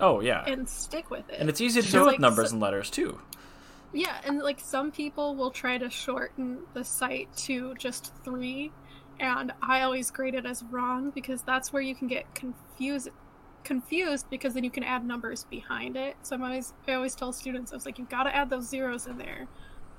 Oh 0.00 0.20
yeah, 0.20 0.44
and 0.46 0.68
stick 0.68 1.10
with 1.10 1.28
it. 1.28 1.36
and 1.40 1.48
it's 1.48 1.60
easy 1.60 1.82
to 1.82 1.90
do 1.90 1.98
with 2.00 2.06
like, 2.06 2.20
numbers 2.20 2.50
so- 2.50 2.54
and 2.54 2.62
letters 2.62 2.90
too. 2.90 3.20
Yeah, 3.92 4.20
and 4.24 4.38
like 4.40 4.60
some 4.60 4.90
people 4.92 5.34
will 5.34 5.50
try 5.50 5.78
to 5.78 5.88
shorten 5.90 6.58
the 6.74 6.84
site 6.84 7.34
to 7.38 7.74
just 7.76 8.12
three, 8.22 8.70
and 9.18 9.52
I 9.62 9.80
always 9.82 10.10
grade 10.10 10.34
it 10.34 10.44
as 10.46 10.62
wrong 10.64 11.10
because 11.10 11.42
that's 11.42 11.72
where 11.72 11.82
you 11.82 11.94
can 11.94 12.06
get 12.06 12.32
confused 12.34 13.08
confused 13.64 14.30
because 14.30 14.54
then 14.54 14.64
you 14.64 14.70
can 14.70 14.84
add 14.84 15.04
numbers 15.04 15.44
behind 15.44 15.96
it. 15.96 16.16
So 16.22 16.36
I'm 16.36 16.42
always 16.42 16.74
I 16.86 16.92
always 16.94 17.14
tell 17.14 17.32
students 17.32 17.72
I 17.72 17.76
was 17.76 17.84
like 17.86 17.98
you've 17.98 18.08
got 18.08 18.22
to 18.24 18.34
add 18.34 18.50
those 18.50 18.68
zeros 18.68 19.06
in 19.06 19.18
there. 19.18 19.46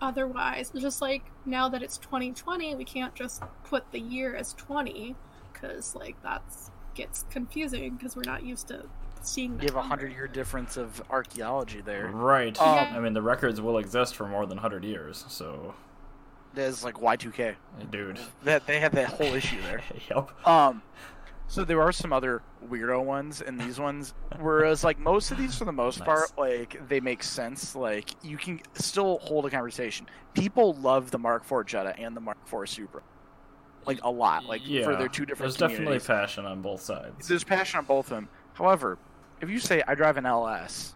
Otherwise, 0.02 0.72
just 0.78 1.02
like 1.02 1.24
now 1.46 1.68
that 1.70 1.84
it's 1.84 1.98
2020, 1.98 2.76
we 2.76 2.86
can't 2.86 3.14
just 3.16 3.44
put 3.66 3.92
the 3.92 4.00
year 4.00 4.34
as 4.36 4.54
20 4.54 5.16
cuz 5.54 5.94
like 5.94 6.16
that's 6.24 6.72
gets 6.96 7.26
confusing 7.30 7.96
because 7.96 8.16
we're 8.16 8.24
not 8.26 8.44
used 8.44 8.68
to 8.70 8.86
seeing 9.22 9.58
that 9.58 9.64
you 9.64 9.68
have 9.68 9.76
a 9.76 9.82
hundred 9.88 10.12
year 10.14 10.28
difference 10.28 10.78
of 10.78 11.02
archaeology 11.10 11.82
there. 11.82 12.08
Right. 12.08 12.60
Um, 12.62 12.76
Yeah. 12.76 12.94
I 12.96 13.00
mean, 13.00 13.14
the 13.14 13.22
records 13.22 13.60
will 13.62 13.78
exist 13.78 14.16
for 14.16 14.28
more 14.28 14.46
than 14.46 14.58
hundred 14.58 14.84
years. 14.86 15.26
So, 15.28 15.74
There's 16.54 16.84
like 16.84 16.96
Y2K. 16.96 17.56
dude. 17.92 18.20
That 18.44 18.66
they 18.66 18.80
have 18.80 18.94
that 18.94 19.08
whole 19.10 19.34
issue 19.34 19.62
there. 19.64 19.82
yep. 20.10 20.48
Um, 20.48 20.82
so 21.48 21.64
there 21.66 21.82
are 21.82 21.92
some 21.92 22.14
other 22.14 22.44
weirdo 22.70 23.04
ones 23.04 23.42
in 23.42 23.58
these 23.58 23.80
ones, 23.80 24.14
whereas 24.40 24.84
like 24.84 25.00
most 25.00 25.32
of 25.32 25.38
these, 25.38 25.56
for 25.58 25.66
the 25.66 25.72
most 25.72 26.00
Nice. 26.00 26.06
part, 26.06 26.38
like 26.38 26.80
they 26.88 27.00
make 27.00 27.24
sense. 27.24 27.76
Like 27.76 28.12
you 28.24 28.38
can 28.38 28.62
still 28.76 29.18
hold 29.20 29.46
a 29.48 29.50
conversation. 29.50 30.06
People 30.34 30.74
love 30.76 31.12
the 31.12 31.18
Mark 31.20 31.44
IV 31.52 31.66
Jetta 31.66 31.96
and 32.00 32.16
the 32.16 32.22
Mark 32.22 32.38
IV 32.52 32.70
Supra, 32.70 33.02
like 33.90 34.04
a 34.04 34.12
lot. 34.12 34.46
Like 34.46 34.62
yeah. 34.66 34.84
for 34.84 34.96
their 34.96 35.08
two 35.08 35.26
different. 35.26 35.58
There's 35.58 35.72
definitely 35.72 36.00
passion 36.00 36.46
on 36.46 36.62
both 36.62 36.82
sides. 36.82 37.28
There's 37.28 37.44
passion 37.44 37.80
on 37.80 37.86
both 37.86 38.06
of 38.06 38.12
them. 38.12 38.30
However, 38.54 38.98
if 39.42 39.50
you 39.50 39.60
say 39.60 39.82
I 39.88 39.96
drive 39.96 40.18
an 40.18 40.26
LS, 40.26 40.96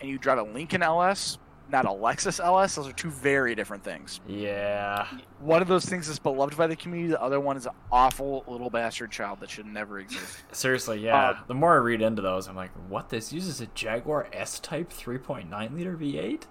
and 0.00 0.08
you 0.08 0.18
drive 0.18 0.38
a 0.38 0.42
Lincoln 0.44 0.82
LS, 0.82 1.38
not 1.70 1.84
a 1.84 1.88
Lexus 1.88 2.42
LS, 2.42 2.76
those 2.76 2.86
are 2.88 2.92
two 2.92 3.10
very 3.10 3.54
different 3.54 3.82
things. 3.82 4.20
Yeah. 4.28 5.06
One 5.40 5.60
of 5.60 5.68
those 5.68 5.84
things 5.84 6.08
is 6.08 6.18
beloved 6.18 6.56
by 6.56 6.66
the 6.66 6.76
community. 6.76 7.10
The 7.10 7.20
other 7.20 7.40
one 7.40 7.56
is 7.56 7.66
an 7.66 7.72
awful 7.90 8.44
little 8.46 8.70
bastard 8.70 9.10
child 9.10 9.40
that 9.40 9.50
should 9.50 9.66
never 9.66 9.98
exist. 9.98 10.38
Seriously, 10.52 11.00
yeah. 11.00 11.30
Um, 11.30 11.36
the 11.48 11.54
more 11.54 11.74
I 11.74 11.78
read 11.78 12.00
into 12.00 12.22
those, 12.22 12.48
I'm 12.48 12.56
like, 12.56 12.70
what? 12.88 13.08
This 13.08 13.32
uses 13.32 13.60
a 13.60 13.66
Jaguar 13.68 14.28
S-Type 14.32 14.90
3.9 14.92 15.74
liter 15.74 15.96
V8, 15.96 16.42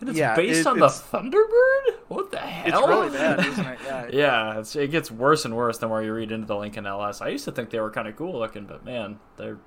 and 0.00 0.08
it's 0.08 0.18
Yeah, 0.18 0.34
based 0.34 0.60
it- 0.60 0.66
on 0.66 0.78
the 0.78 0.86
Thunderbird. 0.86 1.97
What 2.08 2.30
the 2.30 2.38
hell? 2.38 2.66
It's 2.66 2.78
hell? 2.78 2.88
really 2.88 3.10
bad, 3.10 3.44
isn't 3.44 3.66
it? 3.66 3.78
Yeah. 3.84 4.06
yeah, 4.12 4.58
it's, 4.58 4.74
it 4.76 4.90
gets 4.90 5.10
worse 5.10 5.44
and 5.44 5.54
worse 5.54 5.78
the 5.78 5.88
more 5.88 6.02
you 6.02 6.12
read 6.14 6.32
into 6.32 6.46
the 6.46 6.56
Lincoln 6.56 6.86
LS. 6.86 7.20
I 7.20 7.28
used 7.28 7.44
to 7.44 7.52
think 7.52 7.70
they 7.70 7.80
were 7.80 7.90
kind 7.90 8.08
of 8.08 8.16
cool 8.16 8.38
looking, 8.38 8.64
but 8.64 8.84
man, 8.84 9.18
they're 9.36 9.58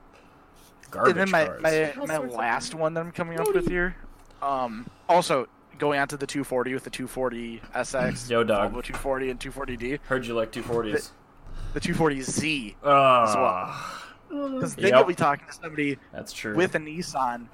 garbage 0.90 1.12
and 1.12 1.20
then 1.20 1.30
my 1.32 1.46
cars. 1.46 1.62
my, 1.62 1.94
my 2.06 2.18
last 2.18 2.74
one 2.74 2.94
that 2.96 3.02
I'm 3.02 3.12
coming 3.12 3.40
up 3.40 3.54
with 3.54 3.68
here. 3.68 3.96
Um, 4.42 4.88
also 5.08 5.48
going 5.78 6.00
on 6.00 6.08
to 6.10 6.18
the 6.18 6.28
240 6.28 6.74
with 6.74 6.84
the 6.84 6.90
240 6.90 7.62
SX, 7.76 8.30
Yo, 8.30 8.44
dog. 8.44 8.72
Volvo 8.72 8.84
240 8.84 9.30
and 9.30 9.40
240D. 9.40 10.00
Heard 10.08 10.26
you 10.26 10.34
like 10.34 10.52
240s. 10.52 11.12
The 11.74 11.80
240Z. 11.80 12.76
Oh, 12.84 13.98
Because 14.30 14.76
Mm, 14.76 14.76
then 14.78 14.86
Yep. 14.90 14.94
you'll 14.98 15.08
be 15.08 15.16
talking 15.16 15.46
to 15.48 15.54
somebody 15.54 15.98
That's 16.12 16.34
true. 16.34 16.56
with 16.56 16.76
a 16.76 16.80
Nissan 16.80 17.48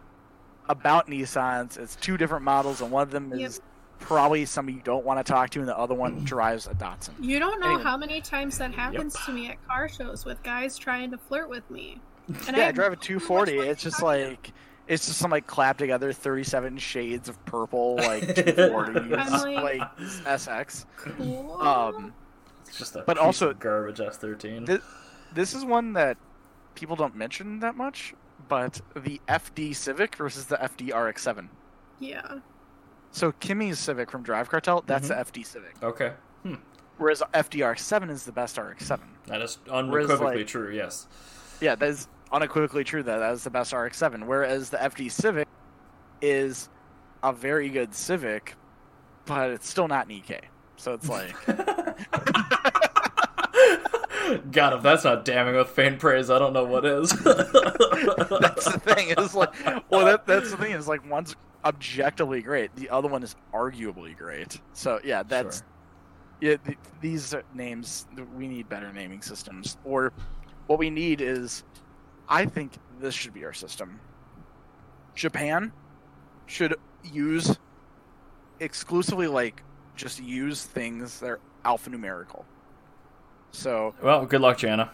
about 0.70 1.08
Nissans. 1.08 1.78
It's 1.78 1.96
two 1.96 2.18
different 2.18 2.44
models, 2.46 2.82
and 2.82 2.92
one 2.92 3.04
of 3.04 3.12
them 3.12 3.34
is 3.34 3.40
Yep. 3.56 3.64
Probably 4.00 4.46
somebody 4.46 4.78
you 4.78 4.84
don't 4.84 5.06
want 5.06 5.24
to 5.26 5.30
talk 5.32 5.50
to, 5.52 5.60
and 5.60 5.68
the 5.68 5.78
other 5.78 5.96
one 5.96 6.24
drives 6.24 6.68
a 6.68 6.72
Datsun. 6.76 7.12
You 7.22 7.40
don't 7.40 7.60
know 7.60 7.68
Anyway. 7.68 7.84
how 7.84 7.98
many 7.98 8.22
times 8.22 8.58
that 8.60 8.74
happens 8.74 9.16
to 9.26 9.32
me 9.32 9.50
at 9.50 9.66
car 9.68 9.88
shows 9.90 10.26
with 10.26 10.42
guys 10.44 10.78
trying 10.78 11.12
to 11.12 11.18
flirt 11.18 11.50
with 11.50 11.70
me. 11.72 12.00
And 12.48 12.56
yeah, 12.58 12.64
I 12.64 12.66
have 12.68 12.76
drive 12.76 12.94
a 12.94 12.96
240. 12.98 13.58
It's 13.60 13.82
just 13.84 13.98
to 13.98 14.02
to. 14.02 14.06
like 14.08 14.52
it's 14.88 15.06
just 15.08 15.20
some 15.20 15.32
like 15.32 15.48
clap 15.48 15.78
together 15.78 16.14
37 16.14 16.78
shades 16.78 17.28
of 17.30 17.44
purple, 17.46 17.96
like 17.98 18.24
240s, 18.24 19.18
I'm 19.18 19.54
like- 19.54 19.80
like 19.80 19.98
SX. 19.98 20.86
Cool. 20.96 21.62
Um, 21.62 22.14
it's 22.66 22.78
just 22.78 22.96
a 22.96 23.04
but 23.06 23.18
piece 23.18 23.26
also- 23.26 23.50
of 23.52 23.60
garbage 23.60 23.98
S13. 24.00 24.66
Th- 24.66 24.82
this 25.34 25.54
is 25.54 25.66
one 25.66 25.94
that 25.94 26.18
people 26.76 26.96
don't 26.96 27.16
mention 27.16 27.60
that 27.60 27.76
much, 27.76 28.14
but 28.48 28.80
the 28.96 29.20
FD 29.28 29.76
Civic 29.76 30.16
versus 30.16 30.46
the 30.46 30.56
FD 30.58 30.90
RX7. 30.92 31.48
yeah. 32.00 32.40
So 33.18 33.32
Kimmy's 33.40 33.80
Civic 33.80 34.12
from 34.12 34.22
Drive 34.22 34.48
Cartel, 34.48 34.84
that's 34.86 35.06
Mhm. 35.06 35.10
the 35.10 35.18
FD 35.20 35.44
Civic, 35.44 35.74
okay, 35.82 36.14
whereas 36.98 37.24
FD 37.34 37.64
RX7 37.64 38.12
is 38.12 38.26
the 38.26 38.32
best 38.32 38.60
RX7. 38.60 39.00
that 39.26 39.42
is 39.42 39.58
unequivocally 39.72 40.38
like- 40.38 40.48
true. 40.48 40.70
Yes. 40.72 41.08
Yeah, 41.60 41.74
that 41.74 41.90
is 41.90 42.08
unequivocally 42.32 42.84
true. 42.84 43.02
That 43.02 43.18
that 43.18 43.34
is 43.34 43.44
the 43.44 43.50
best 43.50 43.74
RX-7. 43.74 44.28
Whereas 44.28 44.70
the 44.70 44.78
FD 44.78 45.10
Civic 45.10 45.48
is 46.22 46.70
a 47.24 47.34
very 47.34 47.70
good 47.70 47.96
Civic, 47.96 48.54
but 49.26 49.50
it's 49.50 49.68
still 49.68 49.88
not 49.88 50.06
an 50.06 50.12
EK. 50.12 50.42
So 50.76 50.94
it's 50.94 51.10
like, 51.10 51.34
God, 54.52 54.74
if 54.74 54.84
that's 54.84 55.04
not 55.06 55.26
damning 55.26 55.56
with 55.56 55.70
faint 55.70 55.98
praise, 56.00 56.30
I 56.30 56.38
don't 56.38 56.54
know 56.54 56.66
what 56.66 56.86
is. 56.86 57.10
that's 57.24 58.66
the 58.66 58.80
thing. 58.84 59.16
Is 59.18 59.34
like, 59.34 59.54
well, 59.90 60.06
that 60.06 60.28
that's 60.28 60.52
the 60.52 60.58
thing. 60.58 60.74
Is 60.74 60.88
like 60.88 61.04
one's 61.10 61.36
objectively 61.66 62.42
great, 62.42 62.76
the 62.76 62.90
other 62.90 63.08
one 63.08 63.24
is 63.24 63.36
arguably 63.54 64.18
great. 64.18 64.60
So 64.74 65.00
yeah, 65.04 65.24
that's 65.24 65.58
Sure. 65.60 65.68
yeah. 66.52 66.58
Th- 66.58 66.78
these 67.02 67.36
names 67.54 68.08
we 68.36 68.48
need 68.48 68.70
better 68.70 68.92
naming 68.94 69.22
systems, 69.22 69.78
or 69.84 70.14
what 70.68 70.80
we 70.80 70.90
need 70.90 71.22
is, 71.22 71.64
I 72.30 72.46
think 72.46 72.74
this 73.00 73.14
should 73.14 73.34
be 73.34 73.46
our 73.46 73.54
system. 73.54 74.00
Japan 75.16 75.72
should 76.46 76.76
use 77.04 77.58
exclusively 78.60 79.28
like 79.28 79.64
just 79.96 80.20
use 80.22 80.64
things 80.64 81.20
that 81.20 81.30
are 81.30 81.40
alphanumerical. 81.66 82.44
So 83.52 83.96
well, 84.02 84.26
good 84.26 84.42
luck, 84.42 84.58
Jana. 84.60 84.92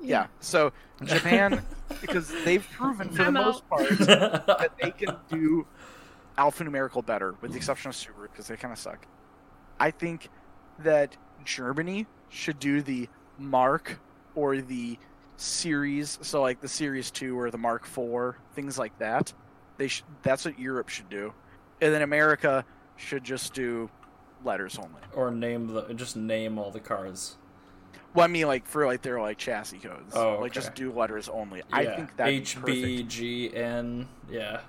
Yeah, 0.00 0.26
so 0.40 0.72
Japan 1.04 1.62
because 2.00 2.32
they've 2.44 2.66
proven 2.72 3.08
for 3.08 3.16
the 3.16 3.24
I'm 3.24 3.34
most 3.34 3.62
out. 3.64 3.68
part 3.68 3.88
that 3.98 4.72
they 4.80 4.90
can 4.90 5.16
do 5.28 5.66
alphanumerical 6.36 7.04
better, 7.04 7.32
with 7.40 7.42
the 7.42 7.48
hmm. 7.48 7.56
exception 7.56 7.88
of 7.90 7.94
Subaru 7.94 8.30
because 8.30 8.46
they 8.46 8.56
kind 8.56 8.72
of 8.72 8.78
suck. 8.78 9.06
I 9.80 9.90
think 9.90 10.28
that 10.80 11.16
Germany 11.44 12.06
should 12.28 12.58
do 12.58 12.82
the 12.82 13.08
Mark 13.38 13.98
or 14.34 14.60
the 14.60 14.98
Series, 15.36 16.18
so 16.22 16.42
like 16.42 16.60
the 16.60 16.68
Series 16.68 17.10
Two 17.10 17.38
or 17.38 17.50
the 17.50 17.58
Mark 17.58 17.86
Four, 17.86 18.38
things 18.54 18.78
like 18.78 18.98
that. 18.98 19.32
They 19.76 19.88
sh- 19.88 20.02
that's 20.22 20.44
what 20.44 20.58
Europe 20.58 20.88
should 20.88 21.08
do, 21.08 21.32
and 21.80 21.94
then 21.94 22.02
America 22.02 22.64
should 22.96 23.22
just 23.22 23.54
do 23.54 23.88
letters 24.44 24.78
only. 24.78 25.00
or 25.14 25.30
name 25.30 25.68
the 25.68 25.82
just 25.94 26.16
name 26.16 26.58
all 26.58 26.70
the 26.70 26.80
cars. 26.80 27.36
Well, 28.14 28.24
I 28.24 28.28
mean, 28.28 28.46
like 28.46 28.66
for 28.66 28.86
like 28.86 29.02
their 29.02 29.20
like 29.20 29.38
chassis 29.38 29.78
codes, 29.78 30.14
Oh, 30.14 30.38
like 30.40 30.52
just 30.52 30.74
do 30.74 30.92
letters 30.92 31.28
only. 31.28 31.62
I 31.72 31.86
think 31.86 32.16
that 32.16 32.28
H 32.28 32.56
B 32.64 33.02
G 33.04 33.54
N, 33.54 34.08
Yeah. 34.30 34.60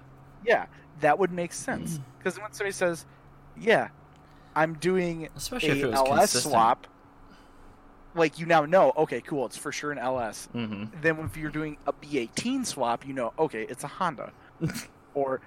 Yeah, 0.44 0.66
that 1.02 1.20
would 1.20 1.32
make 1.32 1.54
sense. 1.54 2.00
Because 2.18 2.38
when 2.40 2.52
somebody 2.52 2.72
says, 2.74 3.06
"Yeah, 3.56 3.90
I'm 4.56 4.74
doing 4.76 5.30
Especially 5.36 5.70
if 5.70 5.84
a 5.84 5.88
it 5.88 5.92
was 5.92 6.00
LS 6.00 6.20
consistent. 6.22 6.52
swap," 6.52 6.88
like 8.16 8.40
you 8.40 8.46
now 8.46 8.66
know, 8.66 8.92
okay, 8.98 9.22
cool, 9.22 9.46
it's 9.46 9.58
for 9.58 9.72
sure 9.72 9.92
an 9.92 9.98
LS. 9.98 10.48
hmm 10.52 10.86
Then 11.02 11.20
if 11.20 11.38
you're 11.38 11.52
doing 11.52 11.78
a 11.86 11.94
B18 11.94 12.66
swap, 12.66 13.06
you 13.06 13.14
know, 13.14 13.34
okay, 13.38 13.64
it's 13.64 13.84
a 13.84 13.88
Honda. 13.88 14.34
or 15.14 15.42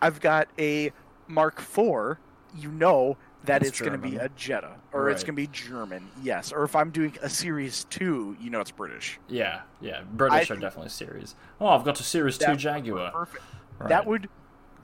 I've 0.00 0.20
got 0.20 0.48
a 0.58 0.92
Mark 1.28 1.60
IV, 1.60 2.18
you 2.54 2.70
know 2.72 3.18
that 3.44 3.62
It's 3.62 3.70
it's 3.70 3.80
going 3.80 3.92
to 3.92 3.98
be 3.98 4.16
a 4.16 4.28
Jetta 4.30 4.72
or 4.92 5.10
it's 5.10 5.22
going 5.22 5.34
to 5.34 5.42
be 5.42 5.46
German. 5.48 6.08
Yes. 6.22 6.52
Or 6.52 6.64
if 6.64 6.74
I'm 6.74 6.90
doing 6.90 7.16
a 7.22 7.28
Series 7.28 7.84
2, 7.84 8.36
you 8.40 8.50
know 8.50 8.60
it's 8.60 8.70
British. 8.70 9.18
Yeah, 9.28 9.62
yeah. 9.80 10.02
British 10.12 10.50
I 10.50 10.54
are 10.54 10.58
definitely 10.58 10.90
series. 10.90 11.34
Oh, 11.60 11.68
I've 11.68 11.84
got 11.84 11.98
a 12.00 12.02
Series 12.02 12.38
That 12.38 12.46
Two 12.46 12.56
Jaguar. 12.56 13.10
Perfect. 13.12 13.44
Right. 13.78 13.88
That 13.88 14.06
would 14.06 14.28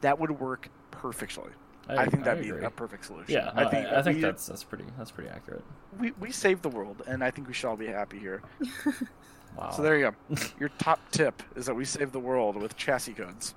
that 0.01 0.19
would 0.19 0.39
work 0.39 0.69
perfectly. 0.91 1.51
I, 1.87 2.07
think 2.07 2.25
that'd 2.25 2.43
be 2.43 2.49
a 2.49 2.71
perfect 2.71 3.05
solution. 3.05 3.35
Yeah, 3.35 3.53
no, 3.55 3.63
I 3.63 3.69
think, 3.69 3.87
I, 3.89 4.03
think 4.03 4.17
we, 4.17 4.23
that's 4.23 4.47
that's 4.47 4.65
pretty 4.65 4.85
that's 4.97 5.11
pretty 5.11 5.29
accurate. 5.29 5.63
we 5.99 6.13
we 6.13 6.31
saved 6.31 6.63
the 6.63 6.71
world, 6.71 7.03
and 7.07 7.23
I 7.23 7.31
think 7.31 7.47
we 7.47 7.53
should 7.53 7.69
all 7.69 7.77
be 7.77 7.87
happy 7.87 8.19
here. 8.19 8.43
Wow. 9.57 9.71
So 9.71 9.83
there 9.83 9.97
you 9.97 10.11
go. 10.11 10.37
Your 10.59 10.69
top 10.81 10.99
tip 11.13 11.41
is 11.55 11.67
that 11.67 11.75
we 11.75 11.85
saved 11.85 12.13
the 12.13 12.19
world 12.19 12.57
with 12.57 12.77
chassis 12.77 13.13
codes. 13.13 13.55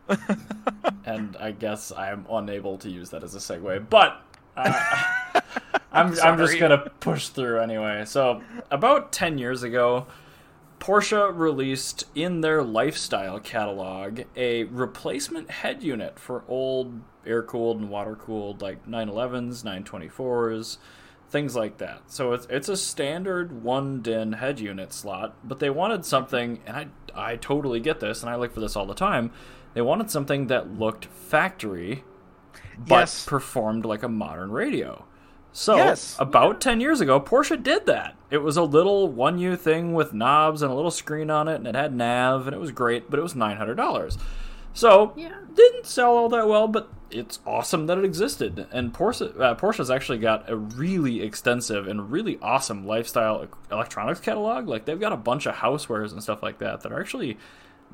and 1.05 1.35
I 1.37 1.51
guess 1.51 1.91
I'm 1.91 2.25
unable 2.29 2.77
to 2.79 2.89
use 2.89 3.09
that 3.09 3.23
as 3.23 3.33
a 3.33 3.39
segue, 3.39 3.89
but 3.89 4.21
uh, 4.57 5.41
I'm 5.91 6.19
I'm 6.19 6.37
just 6.37 6.59
gonna 6.59 6.89
push 6.99 7.29
through 7.29 7.59
anyway. 7.59 8.03
So 8.05 8.41
about 8.69 9.11
ten 9.11 9.37
years 9.37 9.63
ago, 9.63 10.07
Porsche 10.79 11.35
released 11.35 12.05
in 12.13 12.41
their 12.41 12.63
lifestyle 12.63 13.39
catalog 13.39 14.21
a 14.35 14.65
replacement 14.65 15.49
head 15.49 15.81
unit 15.81 16.19
for 16.19 16.43
old 16.47 17.01
air 17.25 17.43
cooled 17.43 17.79
and 17.79 17.89
water 17.89 18.15
cooled 18.15 18.61
like 18.61 18.85
911s, 18.87 19.63
924s, 19.63 20.77
things 21.29 21.55
like 21.55 21.77
that. 21.79 22.03
So 22.07 22.33
it's 22.33 22.47
it's 22.49 22.69
a 22.69 22.77
standard 22.77 23.63
one 23.63 24.01
DIN 24.01 24.33
head 24.33 24.59
unit 24.59 24.93
slot, 24.93 25.35
but 25.43 25.59
they 25.59 25.69
wanted 25.69 26.05
something, 26.05 26.59
and 26.65 26.77
I 26.77 26.87
I 27.15 27.35
totally 27.35 27.79
get 27.79 27.99
this, 27.99 28.21
and 28.21 28.29
I 28.29 28.35
look 28.35 28.53
for 28.53 28.59
this 28.59 28.75
all 28.75 28.85
the 28.85 28.93
time. 28.93 29.31
They 29.73 29.81
wanted 29.81 30.09
something 30.09 30.47
that 30.47 30.79
looked 30.79 31.05
factory, 31.05 32.03
but 32.77 32.99
Yes. 32.99 33.25
performed 33.25 33.85
like 33.85 34.03
a 34.03 34.09
modern 34.09 34.51
radio. 34.51 35.05
So 35.51 35.77
Yes. 35.77 36.15
about 36.19 36.61
ten 36.61 36.79
years 36.81 37.01
ago, 37.01 37.19
Porsche 37.19 37.61
did 37.61 37.85
that. 37.87 38.15
It 38.29 38.39
was 38.39 38.57
a 38.57 38.63
little 38.63 39.07
one 39.07 39.39
U 39.39 39.55
thing 39.55 39.93
with 39.93 40.13
knobs 40.13 40.61
and 40.61 40.71
a 40.71 40.75
little 40.75 40.91
screen 40.91 41.29
on 41.31 41.47
it, 41.47 41.55
and 41.55 41.65
it 41.67 41.75
had 41.75 41.95
nav, 41.95 42.45
and 42.47 42.55
it 42.55 42.59
was 42.59 42.71
great, 42.71 43.09
but 43.09 43.17
it 43.19 43.23
was 43.23 43.35
nine 43.35 43.57
hundred 43.57 43.75
dollars. 43.75 44.17
So 44.73 45.13
Yeah. 45.15 45.33
didn't 45.55 45.87
sell 45.87 46.15
all 46.15 46.29
that 46.29 46.47
well, 46.47 46.67
but 46.67 46.89
it's 47.09 47.39
awesome 47.47 47.87
that 47.87 47.97
it 47.97 48.05
existed. 48.05 48.67
And 48.71 48.93
Porsche, 48.93 49.39
uh, 49.39 49.55
Porsche's 49.55 49.89
actually 49.89 50.19
got 50.19 50.47
a 50.47 50.55
really 50.55 51.23
extensive 51.23 51.87
and 51.87 52.11
really 52.11 52.37
awesome 52.41 52.85
lifestyle 52.85 53.47
electronics 53.71 54.19
catalog. 54.19 54.67
Like 54.67 54.85
they've 54.85 54.99
got 54.99 55.13
a 55.13 55.17
bunch 55.17 55.47
of 55.47 55.55
housewares 55.55 56.11
and 56.11 56.21
stuff 56.21 56.43
like 56.43 56.59
that 56.59 56.81
that 56.81 56.91
are 56.91 56.99
actually 56.99 57.37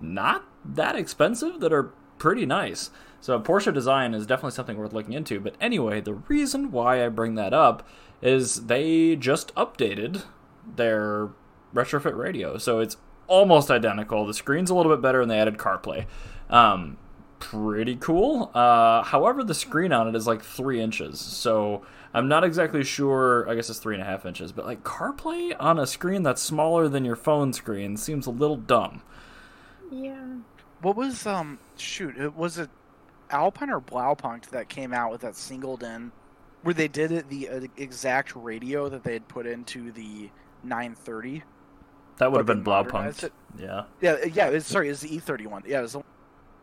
not 0.01 0.43
that 0.65 0.95
expensive 0.97 1.59
that 1.61 1.71
are 1.71 1.91
pretty 2.23 2.45
nice. 2.45 2.89
So 3.19 3.37
Porsche 3.37 3.73
design 3.73 4.13
is 4.13 4.25
definitely 4.25 4.51
something 4.51 4.77
worth 4.77 4.93
looking 4.93 5.11
into. 5.11 5.41
But 5.41 5.55
anyway, 5.59 5.99
the 5.99 6.13
reason 6.13 6.71
why 6.71 7.05
I 7.05 7.09
bring 7.09 7.35
that 7.35 7.53
up 7.53 7.85
is 8.21 8.67
they 8.67 9.17
just 9.17 9.53
updated 9.55 10.23
their 10.65 11.31
retrofit 11.75 12.15
radio. 12.15 12.57
So 12.57 12.79
it's 12.79 12.95
almost 13.27 13.69
identical. 13.69 14.25
The 14.25 14.33
screen's 14.33 14.69
a 14.69 14.73
little 14.73 14.89
bit 14.89 15.01
better 15.01 15.19
and 15.19 15.29
they 15.29 15.37
added 15.37 15.57
CarPlay. 15.57 16.05
Um, 16.49 16.95
pretty 17.39 17.97
cool. 17.97 18.51
Uh, 18.53 19.03
however, 19.03 19.43
the 19.43 19.53
screen 19.53 19.91
on 19.91 20.07
it 20.07 20.15
is 20.15 20.25
like 20.25 20.41
three 20.41 20.79
inches. 20.79 21.19
So 21.19 21.85
I'm 22.13 22.29
not 22.29 22.45
exactly 22.45 22.85
sure. 22.85 23.49
I 23.49 23.55
guess 23.55 23.69
it's 23.69 23.79
three 23.79 23.95
and 23.95 24.01
a 24.01 24.05
half 24.05 24.25
inches. 24.25 24.53
But 24.53 24.65
like 24.65 24.83
CarPlay 24.83 25.57
on 25.59 25.77
a 25.77 25.85
screen 25.85 26.23
that's 26.23 26.41
smaller 26.41 26.87
than 26.87 27.03
your 27.03 27.17
phone 27.17 27.51
screen 27.51 27.97
seems 27.97 28.27
a 28.27 28.31
little 28.31 28.55
dumb. 28.55 29.01
Yeah. 29.91 30.37
What 30.83 30.95
was 30.97 31.25
um 31.25 31.59
shoot? 31.77 32.17
It 32.17 32.35
was 32.35 32.57
it 32.57 32.69
Alpine 33.31 33.69
or 33.71 33.81
Blaupunkt 33.81 34.49
that 34.49 34.69
came 34.69 34.93
out 34.93 35.11
with 35.11 35.21
that 35.21 35.35
single 35.35 35.77
DIN, 35.77 36.11
where 36.61 36.73
they 36.73 36.87
did 36.87 37.11
it 37.11 37.29
the 37.29 37.49
uh, 37.49 37.61
exact 37.77 38.35
radio 38.35 38.89
that 38.89 39.03
they 39.03 39.13
had 39.13 39.27
put 39.27 39.47
into 39.47 39.91
the 39.91 40.29
930. 40.63 41.41
That 42.17 42.31
would 42.31 42.37
have 42.37 42.45
been 42.45 42.63
Blaupunkt. 42.63 43.29
Yeah. 43.57 43.85
Yeah, 44.01 44.17
yeah. 44.25 44.49
It's, 44.49 44.67
sorry, 44.67 44.89
it's 44.89 45.01
the 45.01 45.09
E31. 45.09 45.65
Yeah, 45.65 45.79
it 45.79 45.83
was 45.83 45.93
the 45.93 46.03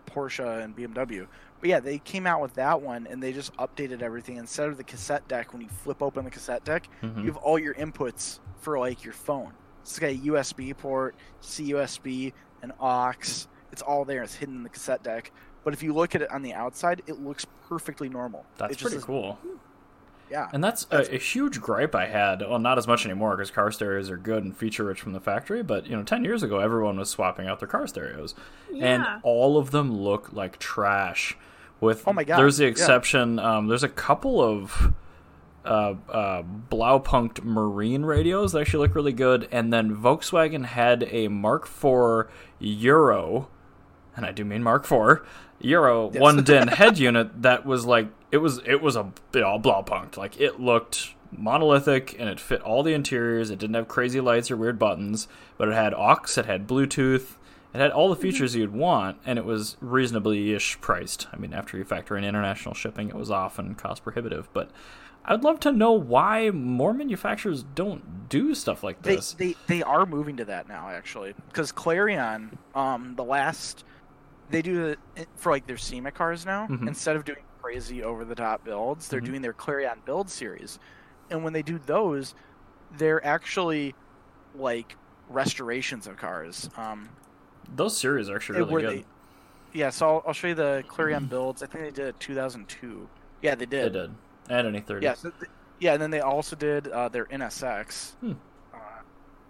Porsche 0.07 0.63
and 0.63 0.77
BMW. 0.77 1.27
But 1.61 1.69
yeah, 1.69 1.81
they 1.81 1.99
came 1.99 2.27
out 2.27 2.41
with 2.41 2.55
that 2.55 2.81
one, 2.81 3.07
and 3.11 3.23
they 3.23 3.33
just 3.33 3.53
updated 3.57 4.01
everything. 4.03 4.37
Instead 4.37 4.69
of 4.69 4.77
the 4.77 4.85
cassette 4.85 5.27
deck, 5.29 5.53
when 5.53 5.63
you 5.63 5.69
flip 5.69 6.03
open 6.03 6.25
the 6.25 6.31
cassette 6.31 6.65
deck, 6.65 6.89
Mhm. 7.03 7.19
you 7.21 7.27
have 7.27 7.37
all 7.39 7.59
your 7.59 7.75
inputs 7.75 8.39
for 8.61 8.79
like 8.79 9.03
your 9.03 9.13
phone. 9.15 9.53
It's 9.83 9.99
got 9.99 10.11
a 10.11 10.17
USB 10.17 10.73
port, 10.77 11.17
CUSB, 11.43 12.33
an 12.63 12.73
aux. 12.81 13.49
It's 13.73 13.83
all 13.83 14.05
there. 14.05 14.23
It's 14.23 14.35
hidden 14.37 14.57
in 14.57 14.63
the 14.63 14.69
cassette 14.69 15.03
deck. 15.03 15.33
But 15.65 15.75
if 15.75 15.83
you 15.83 15.93
look 15.93 16.15
at 16.15 16.23
it 16.23 16.31
on 16.31 16.43
the 16.43 16.55
outside, 16.55 17.03
it 17.07 17.21
looks 17.21 17.47
perfectly 17.69 18.09
normal. 18.09 18.47
That's 18.57 18.73
it 18.73 18.77
just 18.77 18.83
pretty 18.85 18.97
is- 18.99 19.05
cool. 19.05 19.39
Yeah. 20.31 20.49
And 20.53 20.63
that's 20.63 20.87
a, 20.93 21.17
a 21.17 21.19
huge 21.19 21.61
gripe 21.61 21.93
I 21.95 22.07
had. 22.07 22.41
Well, 22.43 22.61
not 22.61 22.79
as 22.79 22.87
much 22.87 23.05
anymore 23.05 23.37
because 23.37 23.51
car 23.51 23.73
stereos 23.73 24.11
are 24.11 24.17
good 24.17 24.45
and 24.45 24.57
feature 24.57 24.85
rich 24.85 25.01
from 25.01 25.13
the 25.13 25.21
factory. 25.21 25.63
But 25.65 25.87
you 25.89 25.97
know, 25.97 26.05
ten 26.05 26.23
years 26.25 26.45
ago, 26.45 26.61
everyone 26.61 26.99
was 26.99 27.11
swapping 27.11 27.49
out 27.49 27.59
their 27.59 27.67
car 27.67 27.89
stereos, 27.89 28.37
and 28.81 29.05
all 29.25 29.59
of 29.59 29.73
them 29.73 29.93
look 29.93 30.33
like 30.33 30.59
trash. 30.61 31.37
With 31.81 32.07
Oh 32.07 32.13
my 32.13 32.23
God, 32.23 32.39
there's 32.39 32.59
the 32.59 32.65
yeah. 32.65 32.71
exception. 32.71 33.41
Um, 33.41 33.67
there's 33.67 33.83
a 33.83 33.89
couple 33.89 34.41
of 34.41 34.93
uh, 35.65 35.95
uh, 36.09 36.43
Blaupunkt 36.71 37.43
Marine 37.43 38.05
radios 38.05 38.53
that 38.53 38.61
actually 38.61 38.87
look 38.87 38.95
really 38.95 39.13
good, 39.13 39.49
and 39.51 39.73
then 39.73 39.97
Volkswagen 39.97 40.65
had 40.65 41.09
a 41.11 41.27
Mark 41.29 41.65
IV 41.67 42.31
Euro, 42.61 43.49
and 44.17 44.27
I 44.27 44.33
do 44.33 44.45
mean 44.45 44.63
Mark 44.63 44.91
IV 44.91 45.21
Euro 45.61 46.11
Yes. 46.13 46.21
one 46.21 46.43
din 46.45 46.69
head 46.81 46.99
unit 46.99 47.43
that 47.43 47.65
was 47.67 47.85
like 47.85 48.09
it 48.31 48.39
was 48.39 48.61
it 48.65 48.81
was 48.83 48.97
a 48.97 49.11
you 49.35 49.41
know, 49.41 49.59
Blaupunkt 49.59 50.17
like 50.17 50.41
it 50.41 50.59
looked 50.61 51.15
monolithic 51.33 52.17
and 52.19 52.29
it 52.29 52.41
fit 52.41 52.61
all 52.63 52.83
the 52.83 52.93
interiors. 52.93 53.51
It 53.51 53.59
didn't 53.59 53.75
have 53.75 53.89
crazy 53.89 54.21
lights 54.21 54.51
or 54.51 54.57
weird 54.57 54.79
buttons, 54.79 55.29
but 55.59 55.69
it 55.69 55.75
had 55.75 55.95
aux, 55.95 56.19
it 56.37 56.47
had 56.47 56.67
Bluetooth. 56.67 57.37
It 57.73 57.79
had 57.79 57.93
all 57.93 58.09
the 58.09 58.17
features 58.17 58.57
you'd 58.57 58.73
want, 58.73 59.19
and 59.25 59.39
it 59.39 59.45
was 59.45 59.77
reasonably 59.81 60.53
ish 60.55 60.81
priced. 60.81 61.29
I 61.33 61.37
mean, 61.37 61.55
after 61.55 61.77
you 61.79 61.85
factor 61.85 62.17
in 62.17 62.25
international 62.25 62.75
shipping, 62.75 63.09
it 63.11 63.15
was 63.15 63.31
often 63.31 63.77
cost 63.77 64.03
prohibitive. 64.03 64.49
But 64.53 64.71
I'd 65.25 65.45
love 65.45 65.61
to 65.61 65.71
know 65.71 65.93
why 65.93 66.51
more 66.51 66.93
manufacturers 66.93 67.63
don't 67.63 68.29
do 68.29 68.57
stuff 68.57 68.83
like 68.83 69.03
They, 69.03 69.15
this. 69.17 69.35
they 69.35 69.55
they 69.69 69.83
are 69.85 70.05
moving 70.05 70.37
to 70.39 70.45
that 70.47 70.67
now 70.69 70.89
actually 70.89 71.35
because 71.49 71.71
Clarion 71.71 72.59
um 72.75 73.15
the 73.17 73.23
last 73.25 73.85
they 74.51 74.63
do 74.63 74.87
it 75.17 75.29
for 75.37 75.53
like 75.53 75.67
their 75.67 75.77
SEMA 75.77 76.11
cars 76.11 76.45
now 76.45 76.67
Mhm. 76.67 76.89
instead 76.89 77.17
of 77.17 77.25
doing 77.25 77.39
crazy 77.63 78.03
over 78.03 78.25
the 78.25 78.35
top 78.35 78.65
builds 78.65 79.09
they're 79.09 79.21
Mhm. 79.21 79.25
doing 79.27 79.43
their 79.43 79.53
Clarion 79.53 80.01
build 80.05 80.29
series 80.31 80.79
and 81.31 81.45
when 81.45 81.53
they 81.53 81.63
do 81.63 81.79
those 81.79 82.35
they're 82.97 83.25
actually 83.25 83.95
like 84.55 84.97
restorations 85.29 86.07
of 86.07 86.17
cars 86.17 86.69
um 86.77 87.09
Those 87.77 87.97
series 87.97 88.29
are 88.29 88.37
actually 88.37 88.61
really 88.63 88.83
good. 88.83 89.05
the- 89.05 89.79
yeah 89.79 89.91
so 89.91 90.09
I'll, 90.17 90.23
I'll 90.29 90.33
show 90.33 90.49
you 90.49 90.55
the 90.55 90.83
Clarion 90.89 91.27
builds 91.27 91.63
I 91.63 91.67
think 91.67 91.85
they 91.85 91.91
did 91.91 92.09
it 92.09 92.21
2002 92.21 93.09
yeah 93.43 93.55
they 93.55 93.67
did. 93.67 93.71
They 93.93 93.99
did 94.01 94.11
did. 94.11 94.15
And 94.49 94.67
an 94.67 94.83
E30. 94.83 95.03
yeah, 95.03 95.15
so 95.15 95.31
th- 95.31 95.51
yeah, 95.79 95.93
and 95.93 96.03
then 96.03 96.11
they 96.11 96.21
also 96.21 96.57
did 96.57 96.89
uh, 96.89 97.09
their 97.09 97.27
NSX, 97.27 98.15
Hmm. 98.21 98.33
uh, 98.75 98.79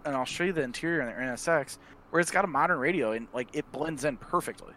and 0.05 0.15
I'll 0.15 0.25
show 0.25 0.43
you 0.43 0.53
the 0.53 0.61
interior 0.61 1.01
in 1.01 1.07
their 1.07 1.17
NSX, 1.19 1.79
where 2.11 2.19
it's 2.19 2.29
got 2.29 2.45
a 2.45 2.47
modern 2.47 2.77
radio 2.77 3.13
and 3.13 3.27
like 3.33 3.47
it 3.53 3.69
blends 3.71 4.05
in 4.05 4.15
perfectly. 4.17 4.73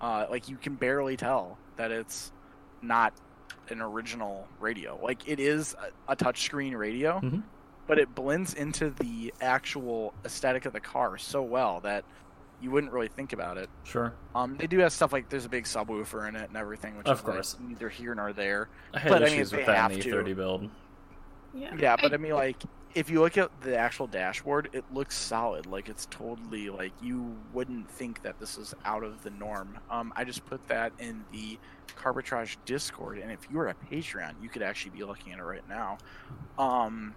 Uh, 0.00 0.26
like 0.30 0.48
you 0.48 0.56
can 0.56 0.74
barely 0.74 1.16
tell 1.16 1.56
that 1.76 1.90
it's 1.90 2.32
not 2.82 3.12
an 3.70 3.80
original 3.80 4.46
radio. 4.60 4.98
Like 5.02 5.26
it 5.28 5.40
is 5.40 5.74
a, 6.08 6.12
a 6.12 6.16
touchscreen 6.16 6.76
radio, 6.76 7.20
Mhm. 7.20 7.42
but 7.86 7.98
it 7.98 8.14
blends 8.14 8.54
into 8.54 8.90
the 8.90 9.32
actual 9.40 10.12
aesthetic 10.24 10.66
of 10.66 10.72
the 10.72 10.80
car 10.80 11.16
so 11.18 11.42
well 11.42 11.80
that 11.80 12.04
you 12.60 12.70
wouldn't 12.70 12.92
really 12.92 13.08
think 13.08 13.32
about 13.32 13.58
it. 13.58 13.68
Sure. 13.84 14.12
Um, 14.34 14.56
they 14.56 14.66
do 14.66 14.78
have 14.78 14.92
stuff 14.92 15.12
like 15.12 15.28
there's 15.28 15.44
a 15.44 15.48
big 15.48 15.64
subwoofer 15.64 16.26
in 16.28 16.36
it 16.36 16.48
and 16.48 16.56
everything, 16.56 16.96
which 16.96 17.06
Of 17.06 17.18
is 17.20 17.24
like, 17.24 17.34
course. 17.34 17.56
neither 17.60 17.88
here 17.88 18.14
nor 18.14 18.32
there. 18.32 18.68
I 18.94 18.98
had 19.00 19.08
But, 19.10 19.22
I 19.22 19.26
mean, 19.26 19.34
issues 19.34 19.52
with 19.52 19.66
that 19.66 19.76
have 19.76 19.90
in 19.92 19.98
the 19.98 20.02
to. 20.04 20.10
30 20.10 20.32
build. 20.34 20.70
Yeah. 21.52 21.74
Yeah, 21.78 21.96
but 22.00 22.14
I 22.14 22.16
mean, 22.16 22.32
like, 22.32 22.56
if 22.94 23.10
you 23.10 23.20
look 23.20 23.36
at 23.36 23.50
the 23.60 23.76
actual 23.76 24.06
dashboard, 24.06 24.70
it 24.72 24.84
looks 24.92 25.16
solid. 25.16 25.66
Like, 25.66 25.88
it's 25.88 26.06
totally 26.06 26.70
like 26.70 26.92
you 27.02 27.36
wouldn't 27.52 27.90
think 27.90 28.22
that 28.22 28.38
this 28.40 28.56
is 28.56 28.74
out 28.84 29.02
of 29.02 29.22
the 29.22 29.30
norm. 29.30 29.78
Um, 29.90 30.12
I 30.16 30.24
just 30.24 30.46
put 30.46 30.66
that 30.68 30.92
in 30.98 31.24
the 31.32 31.58
Carbitrage 31.96 32.56
Discord, 32.64 33.18
and 33.18 33.30
if 33.30 33.46
you 33.50 33.58
were 33.58 33.68
a 33.68 33.74
Patreon, 33.90 34.32
you 34.42 34.48
could 34.48 34.62
actually 34.62 34.92
be 34.92 35.04
looking 35.04 35.32
at 35.32 35.38
it 35.38 35.42
right 35.42 35.68
now. 35.68 35.98
Um, 36.58 37.14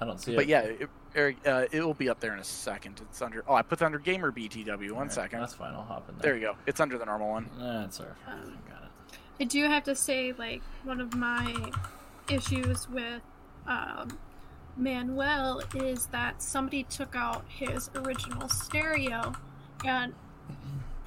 I 0.00 0.06
don't 0.06 0.20
see 0.20 0.34
but 0.34 0.44
it. 0.44 0.46
But 0.46 0.46
yeah, 0.48 0.60
it, 0.62 0.90
Eric, 1.14 1.36
uh, 1.46 1.66
it 1.70 1.80
will 1.80 1.94
be 1.94 2.08
up 2.08 2.20
there 2.20 2.32
in 2.32 2.38
a 2.38 2.44
second. 2.44 3.00
It's 3.02 3.20
under. 3.20 3.44
Oh, 3.46 3.54
I 3.54 3.62
put 3.62 3.80
it 3.82 3.84
under 3.84 3.98
Gamer 3.98 4.32
BTW. 4.32 4.66
One 4.92 4.92
Alright, 4.92 5.12
second. 5.12 5.40
That's 5.40 5.54
fine. 5.54 5.74
I'll 5.74 5.82
hop 5.82 6.08
in 6.08 6.16
There 6.18 6.32
there. 6.32 6.40
you 6.40 6.46
go. 6.48 6.56
It's 6.66 6.80
under 6.80 6.98
the 6.98 7.04
normal 7.04 7.28
one. 7.28 7.50
That's 7.58 8.00
all 8.00 8.06
right. 8.06 8.34
Um, 8.34 8.58
Got 8.68 8.82
it. 8.84 9.18
I 9.40 9.44
do 9.44 9.64
have 9.66 9.84
to 9.84 9.94
say, 9.94 10.32
like, 10.36 10.62
one 10.84 11.00
of 11.00 11.14
my 11.14 11.72
issues 12.28 12.88
with 12.88 13.22
um, 13.66 14.18
Manuel 14.80 15.62
is 15.74 16.06
that 16.06 16.42
somebody 16.42 16.84
took 16.84 17.14
out 17.14 17.44
his 17.48 17.90
original 17.94 18.48
stereo, 18.48 19.32
and 19.84 20.14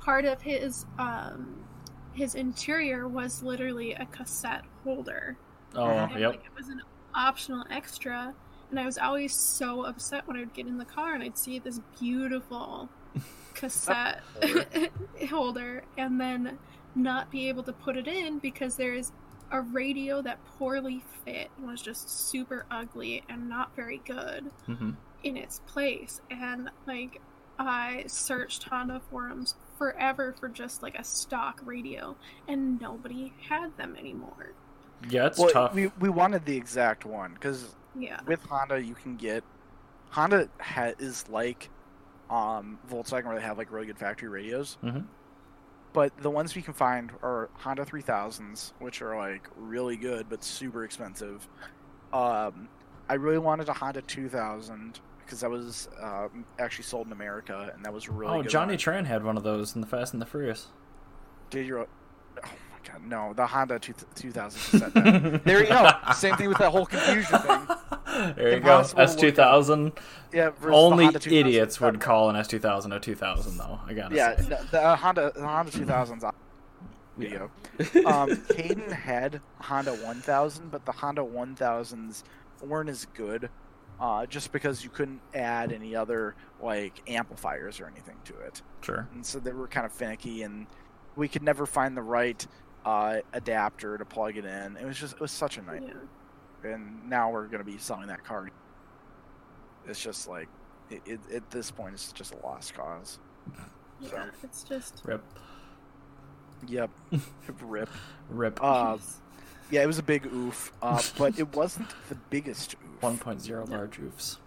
part 0.02 0.26
of 0.26 0.42
his 0.42 0.86
um, 1.00 1.64
his 2.14 2.36
interior 2.36 3.08
was 3.08 3.42
literally 3.42 3.94
a 3.94 4.06
cassette 4.06 4.64
holder. 4.84 5.38
Oh, 5.76 5.88
And, 5.88 6.20
yep. 6.20 6.32
like, 6.32 6.46
it 6.46 6.56
was 6.56 6.70
an 6.70 6.82
optional 7.16 7.66
extra, 7.72 8.34
and 8.70 8.80
I 8.80 8.86
was 8.86 8.98
always 8.98 9.34
so 9.36 9.86
upset 9.86 10.28
when 10.28 10.38
I 10.38 10.42
would 10.42 10.54
get 10.54 10.68
in 10.68 10.78
the 10.78 10.86
car 10.86 11.14
and 11.14 11.24
I'd 11.24 11.38
see 11.38 11.60
this 11.60 11.80
beautiful 12.00 12.90
cassette 13.54 14.22
holder 15.30 15.84
and 15.98 16.20
then 16.20 16.58
not 16.96 17.32
be 17.32 17.50
able 17.50 17.64
to 17.64 17.74
put 17.74 17.98
it 17.98 18.08
in 18.08 18.40
because 18.40 18.76
there's 18.76 19.12
a 19.54 19.62
radio 19.62 20.22
that 20.22 20.40
poorly 20.58 21.04
fit 21.26 21.50
and 21.58 21.68
was 21.68 21.82
just 21.82 22.30
super 22.30 22.66
ugly 22.72 23.24
and 23.30 23.48
not 23.50 23.76
very 23.76 24.02
good 24.06 24.52
hmm 24.66 24.92
in 25.24 25.38
its 25.38 25.60
place 25.68 26.20
and 26.30 26.70
like 26.86 27.22
i 27.58 28.04
searched 28.08 28.64
honda 28.64 29.02
forums 29.10 29.56
forever 29.78 30.36
for 30.40 30.50
just 30.50 30.84
like 30.84 30.96
a 31.00 31.04
stock 31.04 31.62
radio 31.64 32.18
and 32.50 32.82
nobody 32.82 33.32
had 33.50 33.70
them 33.78 33.96
anymore 33.98 34.54
Yeah, 35.10 35.28
it's 35.28 35.40
well, 35.40 35.50
tough. 35.50 35.74
we 35.74 35.88
we 36.00 36.10
wanted 36.10 36.46
the 36.46 36.58
exact 36.58 37.06
one 37.06 37.34
because 37.34 37.76
yeah 37.96 38.20
with 38.28 38.42
Honda, 38.44 38.82
you 38.84 38.96
can 38.96 39.16
get 39.18 39.44
Honda 40.12 40.50
ha- 40.62 40.94
is 41.00 41.28
like 41.30 41.70
um, 42.30 42.80
Volkswagen, 42.90 43.26
where 43.26 43.36
they 43.36 43.42
have 43.46 43.58
like 43.58 43.72
really 43.72 43.86
good 43.88 44.00
factory 44.00 44.30
radios. 44.30 44.78
Mhm. 44.84 45.06
But 45.94 46.18
the 46.18 46.30
ones 46.30 46.56
we 46.56 46.62
can 46.62 46.74
find 46.74 47.12
are 47.22 47.50
Honda 47.54 47.86
3000s, 47.86 48.74
which 48.80 49.02
are 49.02 49.16
like 49.16 49.48
really 49.56 49.96
good 49.96 50.28
but 50.30 50.44
super 50.44 50.84
expensive. 50.84 51.48
Um, 52.12 52.68
I 53.08 53.14
really 53.16 53.38
wanted 53.38 53.70
a 53.70 53.74
Honda 53.74 54.02
2000 54.02 55.00
because 55.20 55.40
that 55.42 55.50
was 55.50 55.88
uh, 56.02 56.28
actually 56.60 56.84
sold 56.84 57.08
in 57.08 57.14
America, 57.14 57.72
and 57.74 57.86
that 57.86 57.94
was 57.94 58.10
really 58.10 58.40
oh. 58.40 58.44
Johnny 58.44 58.74
one. 58.74 58.78
Tran 58.78 59.06
had 59.06 59.24
one 59.24 59.38
of 59.38 59.44
those 59.44 59.76
in 59.76 59.82
the 59.82 59.88
Fast 59.88 60.14
and 60.14 60.22
the 60.22 60.26
Furious. 60.26 60.68
Did 61.50 61.68
you? 61.68 61.86
Oh 62.44 62.50
god, 62.92 63.04
no! 63.06 63.34
The 63.34 63.46
Honda 63.48 63.80
2000 63.80 64.34
cassette. 64.36 64.94
deck. 64.94 65.44
there 65.46 65.62
you 65.64 65.70
go. 65.70 65.90
Same 66.16 66.36
thing 66.36 66.50
with 66.50 66.58
that 66.60 66.72
whole 66.72 66.86
confusion 66.86 67.40
thing. 67.40 67.68
there 68.36 68.50
you 68.52 68.56
Impossible 68.58 68.98
go. 68.98 69.04
S 69.04 69.16
two 69.16 69.32
thousand. 69.32 69.92
Yeah. 70.32 70.52
Only 70.64 71.08
idiots 71.26 71.80
would 71.82 72.00
call 72.00 72.30
an 72.30 72.36
S 72.36 72.48
two 72.48 72.60
thousand 72.60 72.92
a 72.94 73.00
two 73.00 73.16
thousand, 73.16 73.58
though. 73.58 73.80
I 73.86 73.94
gotta 73.94 74.16
Yeah, 74.16 74.36
say. 74.36 74.44
the, 74.44 74.68
the 74.72 74.82
uh, 74.82 74.96
Honda 74.96 75.32
the 75.36 75.42
Honda 75.42 75.72
2000s 75.72 76.24
on 76.24 76.34
video. 77.18 77.50
Um, 78.06 78.30
Caden 78.54 78.92
had 78.92 79.42
Honda 79.60 79.94
1000, 79.96 80.70
but 80.72 80.86
the 80.86 80.92
Honda 80.92 81.22
1000s 81.24 82.24
weren't 82.62 82.88
as 82.90 83.06
good, 83.16 83.50
uh, 84.00 84.28
just 84.28 84.52
because 84.52 84.84
you 84.84 84.92
couldn't 84.92 85.22
add 85.34 85.72
any 85.72 85.96
other 85.96 86.36
like 86.62 87.02
amplifiers 87.08 87.80
or 87.80 87.88
anything 87.88 88.16
to 88.26 88.38
it, 88.42 88.62
Sure. 88.82 89.08
and 89.14 89.26
so 89.26 89.40
they 89.40 89.52
were 89.54 89.68
kind 89.68 89.86
of 89.88 89.92
finicky, 89.92 90.44
and 90.44 90.68
we 91.16 91.28
could 91.28 91.42
never 91.44 91.66
find 91.66 91.98
the 91.98 92.02
right 92.04 92.46
uh, 92.86 93.18
adapter 93.34 93.98
to 93.98 94.06
plug 94.06 94.38
it 94.38 94.46
in. 94.46 94.78
It 94.78 94.86
was 94.86 95.00
just 95.00 95.14
it 95.16 95.20
was 95.20 95.32
such 95.32 95.58
a 95.58 95.62
nightmare, 95.62 96.02
yeah 96.04 96.08
and 96.64 97.10
now 97.10 97.32
we're 97.32 97.48
gonna 97.48 97.64
be 97.64 97.78
selling 97.78 98.08
that 98.08 98.24
car. 98.24 98.50
It's 99.88 100.02
just 100.02 100.28
like 100.28 100.48
it, 100.90 101.02
it, 101.06 101.20
at 101.34 101.52
this 101.52 101.72
point, 101.72 101.94
it's 101.94 102.12
just 102.12 102.34
a 102.34 102.38
lost 102.38 102.74
cause. 102.74 103.20
yeah 104.00 104.26
it's 104.44 104.64
just 104.64 105.02
Rip. 105.06 105.24
Yep, 106.68 106.92
rip. 107.62 107.90
Rip. 108.30 108.60
Uh, 108.64 108.98
yeah, 109.70 109.84
it 109.84 109.88
was 109.88 110.00
a 110.00 110.04
big 110.04 110.26
oof, 110.28 110.72
uh, 110.82 111.02
but 111.18 111.38
it 111.38 111.54
wasn't 111.56 111.90
the 112.10 112.16
biggest 112.16 112.76
oof. 112.76 113.02
1.0 113.02 113.70
large 113.70 114.00
oofs. 114.00 114.38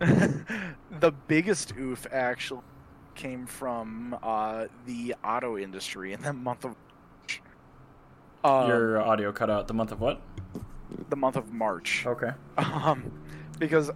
the 1.00 1.12
biggest 1.26 1.72
oof 1.78 2.06
actually 2.12 2.60
came 3.14 3.46
from 3.46 4.18
uh, 4.22 4.66
the 4.86 5.14
auto 5.24 5.56
industry 5.56 6.12
in 6.12 6.20
the 6.20 6.32
month 6.32 6.64
of 6.64 6.70
March. 6.70 6.83
Um, 8.44 8.68
Your 8.68 9.00
audio 9.00 9.32
cut 9.32 9.48
out 9.50 9.66
the 9.68 9.74
month 9.74 9.90
of 9.92 10.00
what? 10.00 10.20
the 11.08 11.16
month 11.16 11.34
of 11.36 11.52
March, 11.52 12.04
Okay. 12.06 12.30
um, 12.58 13.10
because 13.58 13.90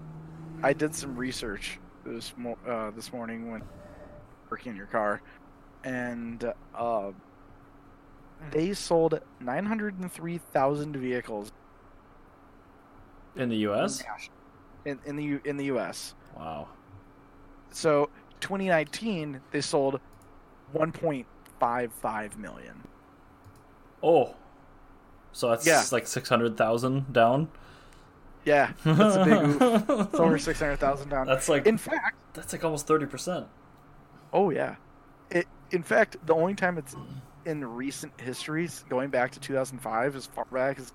I 0.63 0.73
did 0.73 0.95
some 0.95 1.15
research 1.17 1.79
this 2.05 2.33
mo- 2.37 2.59
uh, 2.67 2.91
this 2.91 3.13
morning 3.13 3.53
when 3.53 3.63
working 4.51 4.71
in 4.71 4.77
your 4.77 4.87
car, 4.87 5.21
and 5.85 6.53
uh, 6.75 7.11
they 8.51 8.73
sold 8.73 9.21
nine 9.41 9.65
hundred 9.67 9.99
and 10.01 10.11
three 10.11 10.39
thousand 10.39 10.97
vehicles 10.97 11.53
In 13.37 13.49
the 13.49 13.57
U.S. 13.69 14.03
in, 14.85 14.99
in 15.05 15.15
the 15.17 15.25
U- 15.25 15.41
in 15.45 15.57
the 15.57 15.67
U.S. 15.67 16.15
Wow. 16.37 16.69
So 17.71 18.09
2019 18.41 19.41
they 19.53 19.61
sold 19.61 20.01
1.55 20.75 22.37
million. 22.39 22.83
Oh. 24.03 24.35
So 25.33 25.51
that's 25.51 25.67
Yeah. 25.67 25.83
like 25.93 26.07
six 26.07 26.29
hundred 26.29 26.57
thousand 26.57 27.13
down. 27.13 27.49
Yeah, 28.45 28.73
that's 28.85 29.17
a 29.17 29.25
big 29.25 29.63
oof. 29.63 29.89
It's 30.09 30.21
over 30.21 30.39
six 30.39 30.59
hundred 30.61 30.79
thousand 30.79 31.11
down. 31.11 31.27
That's 31.27 31.49
like 31.49 31.67
In 31.67 31.77
fact, 31.79 32.17
that's 32.35 32.53
like 32.53 32.65
almost 32.65 32.87
thirty 32.87 33.07
percent. 33.07 33.47
oh 34.33 34.51
yeah. 34.51 34.77
It, 35.31 35.47
in 35.71 35.83
fact, 35.83 36.17
the 36.27 36.35
only 36.35 36.55
time 36.55 36.79
it's 36.79 36.97
in 37.45 37.63
recent 37.65 38.19
histories, 38.21 38.85
going 38.89 39.11
back 39.11 39.31
to 39.33 39.41
2005, 39.41 40.17
as 40.17 40.27
far 40.27 40.47
back 40.47 40.79
as 40.79 40.93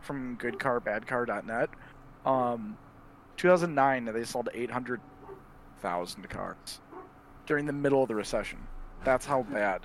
from 0.00 0.36
goodcarbadcar.net, 0.38 1.68
um, 2.26 2.76
2009 3.36 4.04
they 4.06 4.24
sold 4.24 4.48
800,000 4.54 6.28
cars 6.30 6.80
during 7.46 7.66
the 7.66 7.72
middle 7.72 8.02
of 8.02 8.08
the 8.08 8.14
recession. 8.14 8.58
That's 9.04 9.26
how 9.26 9.42
bad 9.42 9.82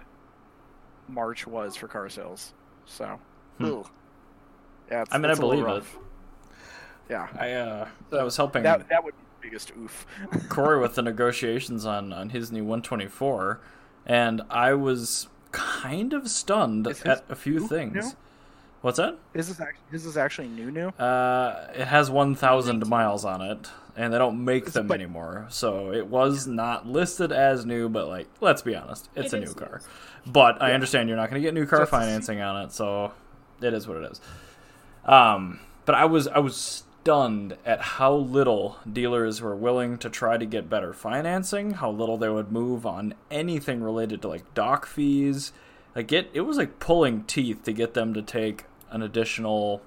March 1.07 1.47
was 1.47 1.75
for 1.75 1.87
car 1.87 2.09
sales. 2.09 2.53
So, 2.85 3.19
Hmm. 3.57 3.81
yeah, 4.91 5.03
I 5.11 5.17
mean, 5.17 5.25
I 5.25 5.31
it's 5.31 5.39
a 5.39 5.45
little 5.45 5.63
believe 5.65 5.83
it. 5.83 5.99
Yeah, 7.09 7.27
I 7.39 7.51
uh, 7.53 7.87
I 8.13 8.23
was 8.23 8.35
helping 8.37 8.63
that 8.63 8.87
that 8.89 9.03
would 9.03 9.13
be 9.15 9.21
the 9.21 9.47
biggest 9.49 9.71
oof. 9.77 10.05
Corey 10.49 10.79
with 10.79 10.95
the 10.95 11.01
negotiations 11.01 11.85
on 11.85 12.11
on 12.13 12.29
his 12.29 12.51
new 12.51 12.63
124, 12.63 13.59
and 14.05 14.41
I 14.49 14.73
was 14.73 15.27
kind 15.51 16.13
of 16.13 16.29
stunned 16.29 16.87
at 16.87 17.23
a 17.29 17.35
few 17.35 17.59
new- 17.59 17.67
things. 17.67 17.93
new? 17.93 18.11
What's 18.81 18.97
that? 18.97 19.17
Is 19.33 19.47
this 19.47 19.59
actually, 19.59 19.83
is 19.91 20.03
this 20.05 20.17
actually 20.17 20.49
new? 20.49 20.69
New? 20.69 20.89
Uh, 20.89 21.67
it 21.73 21.87
has 21.87 22.11
1,000 22.11 22.87
miles 22.87 23.25
on 23.25 23.41
it, 23.41 23.69
and 23.97 24.13
they 24.13 24.17
don't 24.17 24.45
make 24.45 24.71
them 24.71 24.87
But- 24.87 24.93
anymore. 24.93 25.47
So 25.49 25.91
it 25.91 26.07
was 26.07 26.47
not 26.47 26.87
listed 26.87 27.31
as 27.31 27.65
new, 27.65 27.89
but 27.89 28.07
like, 28.07 28.27
let's 28.39 28.61
be 28.61 28.75
honest, 28.75 29.09
it's 29.15 29.33
It 29.33 29.37
a 29.37 29.45
new 29.45 29.53
car. 29.53 29.81
But 30.25 30.61
I 30.61 30.73
understand 30.73 31.09
you're 31.09 31.17
not 31.17 31.29
going 31.29 31.41
to 31.41 31.45
get 31.45 31.53
new 31.53 31.65
car 31.65 31.79
Just 31.79 31.91
financing 31.91 32.39
on 32.39 32.63
it, 32.65 32.71
so 32.71 33.11
it 33.61 33.73
is 33.73 33.87
what 33.87 33.97
it 33.97 34.11
is. 34.11 34.21
Um, 35.05 35.59
but 35.85 35.95
I 35.95 36.05
was 36.05 36.27
I 36.27 36.39
was 36.39 36.83
stunned 37.03 37.55
at 37.65 37.79
how 37.81 38.13
little 38.13 38.77
dealers 38.91 39.41
were 39.41 39.55
willing 39.55 39.97
to 39.99 40.09
try 40.09 40.37
to 40.37 40.45
get 40.45 40.69
better 40.69 40.91
financing, 40.93 41.71
how 41.71 41.89
little 41.89 42.17
they 42.17 42.29
would 42.29 42.51
move 42.51 42.85
on 42.85 43.13
anything 43.31 43.81
related 43.81 44.21
to 44.21 44.27
like 44.27 44.53
dock 44.53 44.85
fees. 44.85 45.53
Like 45.95 46.11
it, 46.11 46.29
it 46.33 46.41
was 46.41 46.57
like 46.57 46.79
pulling 46.79 47.23
teeth 47.23 47.63
to 47.63 47.71
get 47.73 47.93
them 47.93 48.13
to 48.13 48.21
take 48.21 48.65
an 48.91 49.01
additional. 49.01 49.81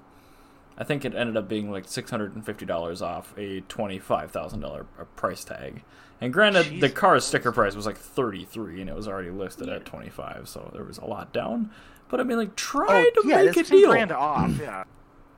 I 0.77 0.83
think 0.83 1.05
it 1.05 1.13
ended 1.13 1.37
up 1.37 1.47
being 1.47 1.69
like 1.71 1.87
six 1.87 2.09
hundred 2.11 2.35
and 2.35 2.45
fifty 2.45 2.65
dollars 2.65 3.01
off 3.01 3.33
a 3.37 3.61
twenty 3.61 3.99
five 3.99 4.31
thousand 4.31 4.61
dollar 4.61 4.85
uh, 4.99 5.03
price 5.15 5.43
tag. 5.43 5.83
And 6.19 6.31
granted, 6.31 6.79
the 6.81 6.89
car's 6.89 7.25
sticker 7.25 7.51
price 7.51 7.75
was 7.75 7.85
like 7.85 7.97
thirty 7.97 8.45
three, 8.45 8.79
and 8.81 8.89
it 8.89 8.95
was 8.95 9.07
already 9.07 9.31
listed 9.31 9.69
at 9.69 9.85
twenty 9.85 10.09
five, 10.09 10.47
so 10.47 10.71
there 10.73 10.83
was 10.83 10.97
a 10.97 11.05
lot 11.05 11.33
down. 11.33 11.71
But 12.09 12.19
I 12.19 12.23
mean, 12.23 12.37
like, 12.37 12.55
try 12.55 13.05
oh, 13.07 13.21
to 13.21 13.21
Oh, 13.25 13.29
yeah, 13.29 13.35
make 13.37 13.51
a 13.51 13.53
that's 13.55 13.69
ten 13.69 13.77
deal. 13.79 13.89
grand 13.89 14.11
off. 14.11 14.59
Yeah, 14.59 14.83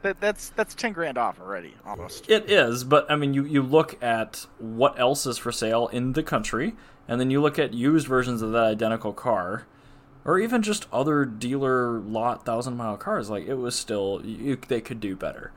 that, 0.02 0.20
that's 0.20 0.50
that's 0.50 0.76
ten 0.76 0.92
grand 0.92 1.18
off 1.18 1.40
already, 1.40 1.76
almost. 1.86 2.30
It 2.30 2.50
is, 2.50 2.84
but 2.84 3.10
I 3.10 3.16
mean, 3.16 3.34
you, 3.34 3.46
you 3.46 3.62
look 3.62 4.02
at 4.04 4.46
what 4.60 5.00
else 5.00 5.26
is 5.26 5.38
for 5.38 5.52
sale 5.52 5.88
in 5.88 6.14
the 6.14 6.24
country, 6.24 6.76
and 7.08 7.20
then 7.20 7.30
you 7.32 7.42
look 7.42 7.58
at 7.60 7.74
used 7.74 8.08
versions 8.08 8.42
of 8.42 8.52
that 8.52 8.64
identical 8.66 9.14
car, 9.14 9.66
or 10.26 10.40
even 10.40 10.62
just 10.62 10.88
other 10.92 11.26
dealer 11.26 12.00
lot 12.00 12.46
thousand 12.46 12.78
mile 12.78 12.98
cars. 12.98 13.30
Like 13.30 13.46
it 13.46 13.56
was 13.56 13.76
still, 13.76 14.22
you, 14.24 14.58
they 14.68 14.82
could 14.82 15.00
do 15.00 15.16
better, 15.16 15.52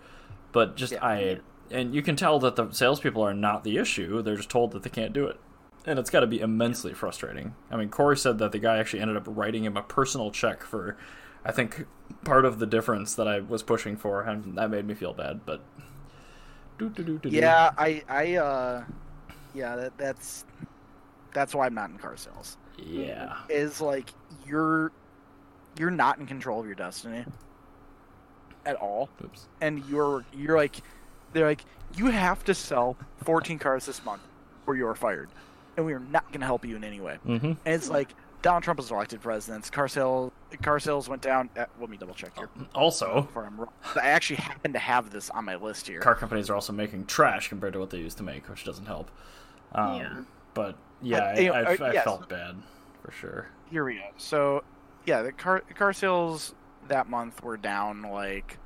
but 0.52 0.76
just 0.76 0.92
Yeah. 0.92 1.04
I, 1.04 1.40
and 1.70 1.94
you 1.94 2.02
can 2.02 2.16
tell 2.16 2.38
that 2.40 2.56
the 2.56 2.70
salespeople 2.70 3.22
are 3.22 3.34
not 3.34 3.64
the 3.64 3.76
issue. 3.78 4.22
They're 4.22 4.36
just 4.36 4.50
told 4.50 4.72
that 4.72 4.82
they 4.82 4.90
can't 4.90 5.12
do 5.12 5.26
it, 5.26 5.40
and 5.84 5.98
it's 5.98 6.10
got 6.10 6.20
to 6.20 6.26
be 6.26 6.40
immensely 6.40 6.94
frustrating. 6.94 7.54
I 7.70 7.76
mean, 7.76 7.88
Corey 7.88 8.16
said 8.16 8.38
that 8.38 8.52
the 8.52 8.58
guy 8.58 8.78
actually 8.78 9.00
ended 9.00 9.16
up 9.16 9.24
writing 9.26 9.64
him 9.64 9.76
a 9.76 9.82
personal 9.82 10.30
check 10.30 10.62
for. 10.62 10.96
I 11.44 11.52
think 11.52 11.86
part 12.24 12.44
of 12.44 12.58
the 12.58 12.66
difference 12.66 13.14
that 13.14 13.28
I 13.28 13.40
was 13.40 13.62
pushing 13.62 13.96
for, 13.96 14.22
and 14.22 14.56
that 14.58 14.70
made 14.70 14.86
me 14.86 14.94
feel 14.94 15.12
bad. 15.12 15.40
But. 15.46 15.62
Yeah, 17.32 17.70
I, 17.78 18.02
I, 18.06 18.34
uh, 18.36 18.84
yeah, 19.54 19.76
that, 19.76 19.96
that's 19.96 20.44
that's 21.32 21.54
why 21.54 21.64
I'm 21.64 21.74
not 21.74 21.88
in 21.88 21.96
car 21.96 22.18
sales. 22.18 22.58
Yeah. 22.78 23.36
Is 23.48 23.80
like 23.80 24.10
you're 24.46 24.92
you're 25.78 25.90
not 25.90 26.18
in 26.18 26.26
control 26.26 26.60
of 26.60 26.66
your 26.66 26.74
destiny 26.74 27.24
at 28.64 28.76
all, 28.76 29.08
Oops. 29.24 29.46
and 29.60 29.84
you're 29.86 30.24
you're 30.32 30.56
like 30.56 30.76
they're 31.32 31.46
like 31.46 31.64
you 31.96 32.06
have 32.06 32.44
to 32.44 32.54
sell 32.54 32.96
14 33.24 33.58
cars 33.58 33.86
this 33.86 34.04
month 34.04 34.22
or 34.66 34.76
you're 34.76 34.94
fired, 34.94 35.28
and 35.76 35.86
we 35.86 35.92
are 35.92 36.00
not 36.00 36.26
going 36.28 36.40
to 36.40 36.46
help 36.46 36.64
you 36.64 36.76
in 36.76 36.84
any 36.84 37.00
way. 37.00 37.18
Mm-hmm. 37.26 37.46
And 37.46 37.58
it's 37.64 37.88
like 37.88 38.08
Donald 38.42 38.64
Trump 38.64 38.78
was 38.78 38.90
elected 38.90 39.20
president. 39.20 39.70
Car 39.70 39.88
sales 39.88 40.32
car 40.62 40.80
sales 40.80 41.08
went 41.08 41.22
down. 41.22 41.48
At, 41.56 41.70
let 41.80 41.88
me 41.88 41.96
double 41.96 42.14
check 42.14 42.36
here. 42.36 42.48
Also, 42.74 43.28
I'm 43.36 43.56
wrong. 43.56 43.72
I 43.94 44.08
actually 44.08 44.36
happen 44.36 44.72
to 44.72 44.78
have 44.78 45.10
this 45.10 45.30
on 45.30 45.44
my 45.44 45.56
list 45.56 45.86
here. 45.88 46.00
car 46.00 46.14
companies 46.14 46.50
are 46.50 46.54
also 46.54 46.72
making 46.72 47.06
trash 47.06 47.48
compared 47.48 47.72
to 47.74 47.78
what 47.78 47.90
they 47.90 47.98
used 47.98 48.16
to 48.18 48.22
make, 48.22 48.48
which 48.48 48.64
doesn't 48.64 48.86
help. 48.86 49.10
Um, 49.72 49.94
Yeah. 50.00 50.22
But 50.56 50.76
yeah, 51.02 51.18
I, 51.18 51.38
you 51.38 51.52
I, 51.52 51.62
uh, 51.62 51.84
I 51.84 51.92
yes. 51.92 52.04
felt 52.04 52.28
bad 52.30 52.56
for 53.04 53.12
sure. 53.12 53.48
Here 53.70 53.84
we 53.84 53.96
go. 53.96 54.08
So, 54.16 54.64
yeah, 55.04 55.20
the 55.20 55.30
car 55.30 55.60
car 55.74 55.92
sales 55.92 56.54
that 56.88 57.08
month 57.08 57.42
were 57.42 57.58
down 57.58 58.02
like 58.02 58.58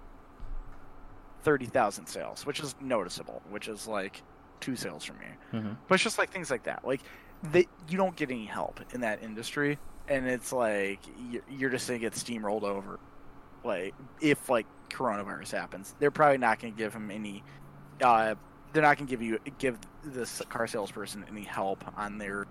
thirty 1.42 1.66
thousand 1.66 2.06
sales, 2.06 2.46
which 2.46 2.60
is 2.60 2.76
noticeable. 2.80 3.42
Which 3.50 3.66
is 3.66 3.88
like 3.88 4.22
two 4.60 4.76
sales 4.76 5.04
from 5.04 5.18
me. 5.18 5.26
Mhm. 5.52 5.76
But 5.88 5.96
it's 5.96 6.04
just 6.04 6.16
like 6.16 6.30
things 6.30 6.48
like 6.48 6.62
that. 6.62 6.86
Like 6.86 7.00
they, 7.42 7.66
you 7.88 7.98
don't 7.98 8.14
get 8.14 8.30
any 8.30 8.44
help 8.44 8.80
in 8.94 9.00
that 9.00 9.22
industry, 9.24 9.76
and 10.06 10.28
it's 10.28 10.52
like 10.52 11.00
you're, 11.28 11.42
you're 11.50 11.70
just 11.70 11.88
gonna 11.88 11.98
get 11.98 12.12
steamrolled 12.12 12.62
over. 12.62 13.00
Like 13.64 13.94
if 14.20 14.48
like 14.48 14.66
coronavirus 14.90 15.50
happens, 15.50 15.96
they're 15.98 16.12
probably 16.12 16.38
not 16.38 16.60
gonna 16.60 16.72
give 16.72 16.94
him 16.94 17.10
any. 17.10 17.42
Uh, 18.00 18.36
they're 18.72 18.82
not 18.82 18.96
gonna 18.98 19.10
give 19.10 19.22
you 19.22 19.38
give 19.58 19.78
this 20.04 20.42
car 20.48 20.66
salesperson 20.66 21.24
any 21.30 21.42
help 21.42 21.84
on 21.98 22.18
their 22.18 22.46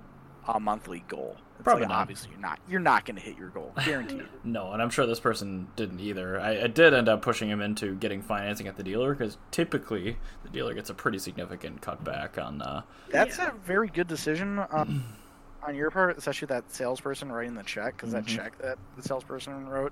uh, 0.48 0.60
monthly 0.60 1.04
goal. 1.08 1.36
It's 1.56 1.64
Probably 1.66 1.82
like, 1.82 1.90
not. 1.90 2.00
Obviously, 2.02 2.32
you're 2.32 2.40
not. 2.40 2.60
You're 2.70 2.80
not 2.80 3.06
gonna 3.06 3.20
hit 3.20 3.38
your 3.38 3.50
goal, 3.50 3.74
guaranteed. 3.86 4.26
No, 4.44 4.72
and 4.72 4.82
I'm 4.82 4.90
sure 4.90 5.06
this 5.06 5.20
person 5.20 5.68
didn't 5.76 6.00
either. 6.00 6.40
I, 6.40 6.64
I 6.64 6.68
did 6.68 6.94
end 6.94 7.10
up 7.10 7.22
pushing 7.22 7.50
him 7.50 7.62
into 7.62 7.96
getting 7.96 8.22
financing 8.22 8.68
at 8.68 8.78
the 8.78 8.84
dealer 8.84 9.14
because 9.14 9.38
typically 9.52 10.18
the 10.44 10.50
dealer 10.50 10.74
gets 10.74 10.90
a 10.90 10.94
pretty 10.94 11.20
significant 11.20 11.82
cutback 11.82 12.44
on. 12.44 12.62
Uh, 12.62 12.84
That's 13.12 13.38
Yeah. 13.38 13.50
a 13.50 13.52
very 13.66 13.90
good 13.90 14.08
decision 14.08 14.64
um, 14.72 15.04
on 15.68 15.76
your 15.76 15.92
part, 15.92 16.18
especially 16.18 16.46
that 16.48 16.72
salesperson 16.72 17.30
writing 17.32 17.54
the 17.56 17.64
check, 17.64 17.98
because 17.98 18.14
that 18.14 18.24
Mhm. 18.24 18.36
check 18.38 18.58
that 18.60 18.78
the 18.96 19.04
salesperson 19.04 19.68
wrote, 19.68 19.92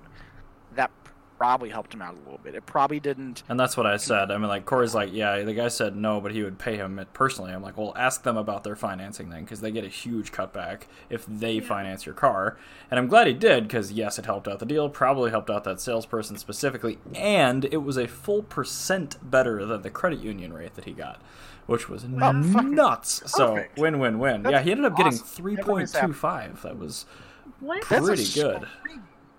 that 0.74 0.90
probably 1.38 1.70
helped 1.70 1.94
him 1.94 2.02
out 2.02 2.14
a 2.14 2.18
little 2.18 2.40
bit. 2.42 2.54
It 2.56 2.66
probably 2.66 2.98
didn't. 2.98 3.44
And 3.48 3.58
that's 3.58 3.76
what 3.76 3.86
I 3.86 3.96
said. 3.96 4.30
I 4.32 4.38
mean, 4.38 4.48
like 4.48 4.66
Corey's 4.66 4.94
like, 4.94 5.10
yeah, 5.12 5.40
the 5.42 5.54
guy 5.54 5.68
said 5.68 5.94
no, 5.96 6.20
but 6.20 6.32
he 6.32 6.42
would 6.42 6.58
pay 6.58 6.76
him 6.76 6.98
it 6.98 7.12
personally. 7.12 7.52
I'm 7.52 7.62
like, 7.62 7.78
well, 7.78 7.94
ask 7.96 8.24
them 8.24 8.36
about 8.36 8.64
their 8.64 8.74
financing 8.74 9.30
then, 9.30 9.44
because 9.44 9.60
they 9.60 9.70
get 9.70 9.84
a 9.84 9.88
huge 9.88 10.32
cutback 10.32 10.82
if 11.08 11.24
they 11.26 11.60
finance 11.60 12.04
your 12.04 12.14
car. 12.16 12.58
And 12.90 12.98
I'm 12.98 13.06
glad 13.06 13.28
he 13.28 13.32
did, 13.34 13.68
because 13.68 13.92
yes, 13.92 14.18
it 14.18 14.26
helped 14.26 14.48
out 14.48 14.58
the 14.58 14.66
deal, 14.66 14.88
probably 14.88 15.30
helped 15.30 15.48
out 15.48 15.62
that 15.64 15.80
salesperson 15.80 16.36
specifically, 16.38 16.98
and 17.14 17.64
it 17.66 17.78
was 17.84 17.96
a 17.96 18.08
full 18.08 18.42
percent 18.42 19.16
better 19.22 19.64
than 19.64 19.82
the 19.82 19.90
credit 19.90 20.18
union 20.18 20.52
rate 20.52 20.74
that 20.74 20.86
he 20.86 20.92
got, 20.92 21.22
which 21.66 21.88
was 21.88 22.04
Oh, 22.04 22.42
fucking 22.42 22.74
nuts. 22.74 23.22
So 23.26 23.64
win, 23.76 24.00
win, 24.00 24.18
win. 24.18 24.42
That's 24.42 24.52
yeah, 24.54 24.60
he 24.62 24.72
ended 24.72 24.86
up 24.86 24.96
getting 24.96 25.12
awesome. 25.12 25.26
three 25.26 25.54
Never 25.54 25.70
point 25.70 25.82
miss 25.82 25.92
that. 25.92 26.06
two 26.06 26.12
five. 26.12 26.60
That 26.62 26.78
was 26.78 27.06
What? 27.60 27.84
That's 27.88 28.04
Pretty 28.06 28.24
a 28.40 28.44
good. 28.58 28.68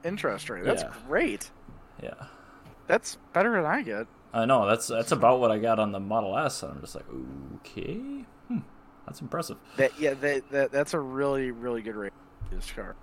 interest 0.05 0.49
rate. 0.49 0.63
That's 0.63 0.83
Yeah. 0.83 0.93
great. 1.07 1.49
Yeah. 2.01 2.13
That's 2.87 3.17
better 3.33 3.51
than 3.53 3.65
I 3.65 3.81
get. 3.83 4.07
I 4.33 4.45
know 4.45 4.67
that's 4.67 4.87
that's 4.87 5.11
about 5.11 5.39
what 5.39 5.51
I 5.51 5.57
got 5.59 5.79
on 5.79 5.91
the 5.91 5.99
Model 5.99 6.37
S. 6.37 6.63
And 6.63 6.73
I'm 6.73 6.81
just 6.81 6.95
like, 6.95 7.05
okay, 7.57 7.95
hmm, 8.47 8.59
that's 9.05 9.21
impressive. 9.21 9.57
That 9.77 9.91
yeah, 9.99 10.13
that, 10.15 10.49
that 10.51 10.71
that's 10.71 10.93
a 10.93 10.99
really 10.99 11.51
really 11.51 11.81
good 11.81 11.95
rate. 11.95 12.13
This 12.51 12.71
car, 12.71 12.95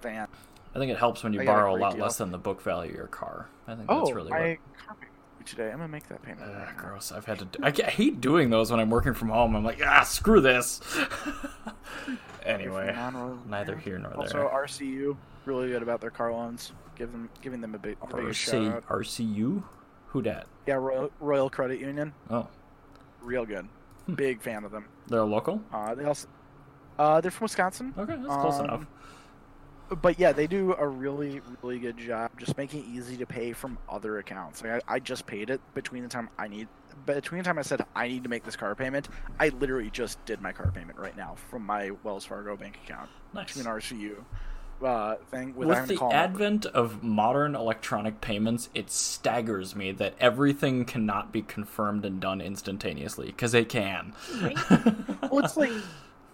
van. 0.00 0.28
I 0.74 0.78
think 0.78 0.90
it 0.90 0.98
helps 0.98 1.22
when 1.22 1.32
you 1.32 1.40
I 1.40 1.42
a 1.42 1.46
borrow 1.46 1.76
a 1.76 1.78
lot 1.78 1.94
deal. 1.94 2.02
less 2.02 2.16
than 2.18 2.30
the 2.30 2.38
book 2.38 2.62
value 2.62 2.90
of 2.90 2.96
your 2.96 3.06
car. 3.06 3.48
I 3.66 3.74
think 3.74 3.86
Oh, 3.88 4.00
that's 4.04 4.12
really 4.12 4.30
what. 4.30 4.40
I 4.40 4.58
car 4.86 4.96
today. 5.44 5.66
I'm 5.66 5.78
gonna 5.78 5.88
make 5.88 6.08
that 6.08 6.22
payment. 6.22 6.42
Ugh, 6.42 6.68
gross. 6.76 7.10
I've 7.12 7.26
had 7.26 7.40
to. 7.40 7.44
Do, 7.46 7.58
I, 7.62 7.68
I 7.68 7.90
hate 7.90 8.20
doing 8.20 8.50
those 8.50 8.70
when 8.70 8.78
I'm 8.80 8.90
working 8.90 9.12
from 9.14 9.28
home. 9.28 9.56
I'm 9.56 9.64
like, 9.64 9.80
ah, 9.84 10.02
screw 10.04 10.40
this. 10.40 10.80
anyway, 12.44 12.94
neither 13.48 13.76
here 13.76 13.98
nor 13.98 14.14
Also, 14.14 14.32
there. 14.38 14.48
Also, 14.48 14.84
RCU 14.84 15.16
really 15.44 15.68
good 15.68 15.82
about 15.82 16.00
their 16.00 16.10
car 16.10 16.32
loans. 16.32 16.72
Give 16.96 17.10
them 17.10 17.30
giving 17.40 17.60
them 17.60 17.74
a 17.74 17.78
big 17.78 17.96
the 18.08 18.16
biggest 18.16 18.40
shout 18.40 18.66
out. 18.66 18.86
RCU, 18.88 19.62
who 20.08 20.22
dat? 20.22 20.46
Yeah, 20.66 20.74
Royal, 20.74 21.10
Royal 21.20 21.48
Credit 21.50 21.80
Union, 21.80 22.12
Oh, 22.30 22.48
real 23.20 23.44
good. 23.46 23.66
Hmm. 24.06 24.14
Big 24.14 24.40
fan 24.42 24.64
of 24.64 24.70
them. 24.72 24.86
they're 25.08 25.24
local. 25.24 25.62
Uh, 25.72 25.94
they 25.94 26.04
also 26.04 26.28
uh, 26.98 27.20
they're 27.20 27.30
from 27.30 27.46
Wisconsin. 27.46 27.94
Okay, 27.96 28.14
that's 28.16 28.26
close 28.26 28.58
Um, 28.58 28.64
enough. 28.66 28.86
But 30.00 30.18
yeah, 30.18 30.32
they 30.32 30.46
do 30.46 30.74
a 30.78 30.86
really, 30.86 31.42
really 31.62 31.78
good 31.78 31.98
job 31.98 32.30
just 32.38 32.56
making 32.56 32.80
it 32.84 32.86
easy 32.88 33.16
to 33.18 33.26
pay 33.26 33.52
from 33.52 33.76
other 33.90 34.18
accounts. 34.18 34.62
Like 34.62 34.82
I, 34.88 34.94
I 34.94 34.98
just 35.00 35.26
paid 35.26 35.50
it 35.50 35.60
between 35.74 36.02
the 36.02 36.08
time 36.08 36.30
I 36.38 36.48
need, 36.48 36.66
between 37.04 37.38
the 37.38 37.44
time 37.44 37.58
I 37.58 37.62
said 37.62 37.84
I 37.94 38.08
need 38.08 38.22
to 38.22 38.30
make 38.30 38.42
this 38.44 38.56
car 38.56 38.74
payment, 38.74 39.08
I 39.38 39.48
literally 39.50 39.90
just 39.90 40.24
did 40.24 40.40
my 40.40 40.52
car 40.52 40.70
payment 40.74 40.98
right 40.98 41.16
now 41.16 41.34
from 41.50 41.66
my 41.66 41.90
Wells 42.04 42.24
Fargo 42.24 42.56
bank 42.56 42.78
account 42.84 43.10
Nice. 43.34 43.52
to 43.54 43.60
an 43.60 43.66
RCU. 43.66 44.16
Uh, 44.84 45.16
thing 45.30 45.54
with, 45.54 45.68
With 45.68 45.76
having 45.78 45.88
the 45.88 45.96
call 45.98 46.10
'em 46.12 46.16
up. 46.18 46.24
advent 46.30 46.66
of 46.66 47.02
modern 47.02 47.54
electronic 47.54 48.20
payments, 48.20 48.68
it 48.74 48.90
staggers 48.90 49.74
me 49.76 49.92
that 49.92 50.14
everything 50.20 50.84
cannot 50.84 51.32
be 51.32 51.42
confirmed 51.42 52.04
and 52.04 52.20
done 52.20 52.40
instantaneously 52.40 53.26
because 53.26 53.54
it 53.54 53.68
can. 53.68 54.14
Right? 54.40 54.56
Well, 55.30 55.44
it's 55.44 55.56
like 55.56 55.72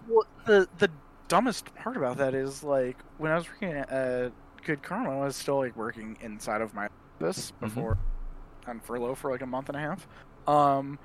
well, 0.08 0.26
the 0.46 0.68
the 0.78 0.90
dumbest 1.28 1.74
part 1.76 1.96
about 1.96 2.16
that 2.16 2.34
is 2.34 2.64
like 2.64 2.96
when 3.18 3.30
I 3.30 3.36
was 3.36 3.46
working 3.48 3.72
at 3.72 3.92
uh, 3.92 4.30
Good 4.64 4.82
Karma, 4.82 5.20
I 5.20 5.24
was 5.26 5.36
still 5.36 5.58
like 5.58 5.76
working 5.76 6.16
inside 6.20 6.60
of 6.62 6.74
my 6.74 6.88
office 7.20 7.52
Mhm. 7.52 7.60
before 7.60 7.98
on 8.66 8.80
furlough 8.80 9.14
for 9.14 9.30
like 9.30 9.42
a 9.42 9.46
month 9.46 9.68
and 9.68 9.76
a 9.76 9.80
half. 9.80 10.08
Um, 10.46 10.98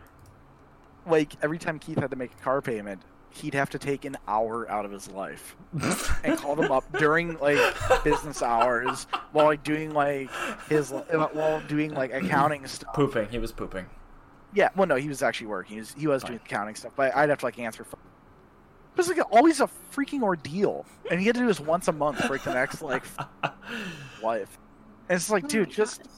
like 1.06 1.34
every 1.44 1.58
time 1.58 1.80
Keith 1.80 2.00
had 2.00 2.10
to 2.12 2.16
make 2.18 2.32
a 2.32 2.42
car 2.44 2.62
payment, 2.62 3.02
he'd 3.34 3.54
have 3.56 3.70
to 3.72 3.80
take 3.80 4.06
an 4.06 4.16
hour 4.28 4.70
out 4.70 4.86
of 4.86 4.92
his 4.92 5.10
life 5.10 5.56
and 6.24 6.38
call 6.38 6.56
them 6.56 6.72
up 6.72 6.86
during 7.00 7.38
like 7.40 7.58
business 8.04 8.42
hours 8.42 9.06
while 9.32 9.46
like 9.46 9.64
doing 9.64 9.92
like 9.94 10.30
his 10.70 10.92
while 10.92 11.60
doing 11.68 11.94
like 11.94 12.14
accounting 12.14 12.66
stuff. 12.68 12.94
pooping. 12.94 13.28
He 13.30 13.40
was 13.40 13.52
pooping. 13.52 13.88
Yeah, 14.54 14.70
well, 14.76 14.86
no, 14.88 14.96
he 14.96 15.08
was 15.10 15.24
actually 15.24 15.48
working. 15.48 15.74
He 15.76 15.80
was, 15.80 15.94
he 15.98 16.06
was 16.08 16.22
Fine. 16.22 16.32
doing 16.34 16.42
accounting 16.46 16.76
stuff, 16.76 16.92
but 16.96 17.16
I'd 17.16 17.30
have 17.30 17.40
to 17.40 17.46
like 17.46 17.58
answer. 17.58 17.84
Phone. 17.84 18.00
It 18.92 18.98
was 18.98 19.08
like 19.10 19.20
always 19.32 19.60
a 19.62 19.70
freaking 19.92 20.22
ordeal, 20.22 20.86
and 21.10 21.20
he 21.20 21.26
had 21.26 21.34
to 21.36 21.42
do 21.42 21.48
this 21.48 21.60
once 21.60 21.88
a 21.88 21.92
month 21.92 22.20
for 22.20 22.34
like 22.34 22.44
the 22.44 22.54
next 22.54 22.84
like 22.84 23.04
life. 24.24 24.60
And 25.10 25.16
it's 25.16 25.32
like, 25.32 25.46
Oh 25.46 25.48
dude, 25.48 25.72
just 25.72 26.04
gosh. 26.04 26.12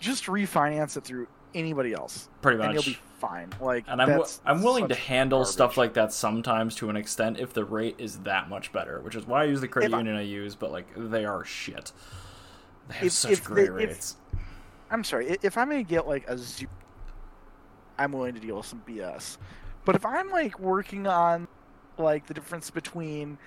just 0.00 0.24
refinance 0.24 0.96
it 0.96 1.04
through 1.04 1.28
anybody 1.54 1.92
else, 1.92 2.28
Pretty 2.42 2.62
and 2.62 2.74
much. 2.74 2.86
you'll 2.86 2.94
be 2.94 2.98
fine. 3.18 3.50
Like, 3.60 3.84
And 3.88 4.00
I'm, 4.00 4.08
that's 4.08 4.40
I'm 4.44 4.62
willing 4.62 4.88
to 4.88 4.94
handle 4.94 5.44
stuff 5.44 5.76
like 5.76 5.94
that 5.94 6.12
sometimes 6.12 6.74
to 6.76 6.90
an 6.90 6.96
extent 6.96 7.38
if 7.38 7.52
the 7.52 7.64
rate 7.64 7.96
is 7.98 8.18
that 8.20 8.48
much 8.48 8.72
better, 8.72 9.00
which 9.00 9.14
is 9.14 9.26
why 9.26 9.42
I 9.42 9.44
use 9.44 9.60
the 9.60 9.68
credit 9.68 9.92
If 9.92 9.96
union 9.98 10.16
I 10.16 10.22
use, 10.22 10.54
but 10.54 10.70
like 10.72 10.86
they 10.96 11.24
are 11.24 11.44
shit. 11.44 11.92
They 12.88 12.94
have 12.94 13.06
If- 13.06 13.12
such 13.12 13.32
if 13.32 13.44
great 13.44 13.68
they- 13.74 13.82
if- 13.84 13.90
rates. 13.90 14.16
I'm 14.90 15.04
sorry, 15.04 15.36
if 15.42 15.56
I'm 15.56 15.68
gonna 15.68 15.82
get 15.84 16.08
like 16.08 16.28
a 16.28 16.36
zero, 16.36 16.70
I'm 17.98 18.12
willing 18.12 18.34
to 18.34 18.40
deal 18.40 18.56
with 18.56 18.66
some 18.66 18.82
BS. 18.86 19.38
But 19.84 19.94
if 19.94 20.04
I'm 20.04 20.30
like 20.30 20.58
working 20.58 21.06
on 21.06 21.46
like 21.98 22.26
the 22.26 22.34
difference 22.34 22.70
between, 22.70 23.38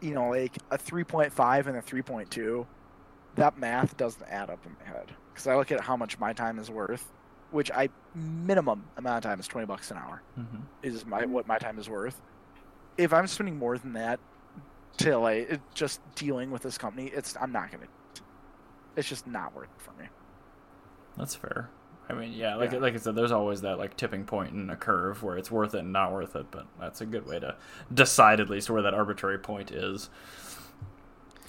you 0.00 0.14
know, 0.14 0.30
like 0.30 0.56
a 0.70 0.78
3.5 0.78 1.66
and 1.66 1.76
a 1.76 1.82
3.2, 1.82 2.66
that 3.34 3.58
math 3.58 3.96
doesn't 3.96 4.26
add 4.28 4.48
up 4.50 4.64
in 4.64 4.74
my 4.80 4.92
head 4.92 5.12
because 5.32 5.46
I 5.46 5.56
look 5.56 5.70
at 5.72 5.80
how 5.80 5.96
much 5.96 6.18
my 6.18 6.32
time 6.32 6.58
is 6.58 6.70
worth, 6.70 7.06
which 7.50 7.70
I 7.70 7.88
minimum 8.14 8.84
amount 8.96 9.24
of 9.24 9.28
time 9.30 9.40
is 9.40 9.46
20 9.48 9.66
bucks 9.66 9.90
an 9.90 9.96
hour 9.98 10.22
Mhm. 10.38 10.62
is 10.82 11.04
my 11.06 11.24
what 11.26 11.46
my 11.46 11.58
time 11.58 11.78
is 11.78 11.88
worth. 11.88 12.20
If 12.96 13.12
I'm 13.12 13.26
spending 13.26 13.56
more 13.58 13.78
than 13.78 13.92
that 13.94 14.20
to 14.98 15.16
like 15.18 15.50
it- 15.50 15.60
just 15.74 16.00
dealing 16.14 16.50
with 16.50 16.62
this 16.62 16.76
company, 16.78 17.06
it's 17.08 17.36
I'm 17.40 17.52
not 17.52 17.70
gonna. 17.70 17.86
It's 18.96 19.08
just 19.08 19.26
not 19.26 19.54
worth 19.54 19.68
it 19.74 19.80
for 19.82 19.92
me. 19.92 20.08
That's 21.16 21.34
fair. 21.34 21.70
I 22.08 22.12
mean, 22.12 22.32
yeah, 22.32 22.56
like 22.56 22.72
Yeah. 22.72 22.78
like 22.78 22.94
I 22.94 22.96
said, 22.96 23.14
there's 23.14 23.30
always 23.30 23.60
that 23.60 23.78
like 23.78 23.96
tipping 23.96 24.24
point 24.24 24.52
in 24.52 24.68
a 24.68 24.76
curve 24.76 25.22
where 25.22 25.38
it's 25.38 25.50
worth 25.50 25.74
it 25.74 25.78
and 25.80 25.92
not 25.92 26.12
worth 26.12 26.34
it, 26.34 26.50
but 26.50 26.66
that's 26.78 27.00
a 27.00 27.06
good 27.06 27.24
way 27.26 27.38
to 27.38 27.56
decide 27.94 28.40
at 28.40 28.50
least 28.50 28.68
where 28.68 28.82
that 28.82 28.94
arbitrary 28.94 29.38
point 29.38 29.70
is. 29.70 30.10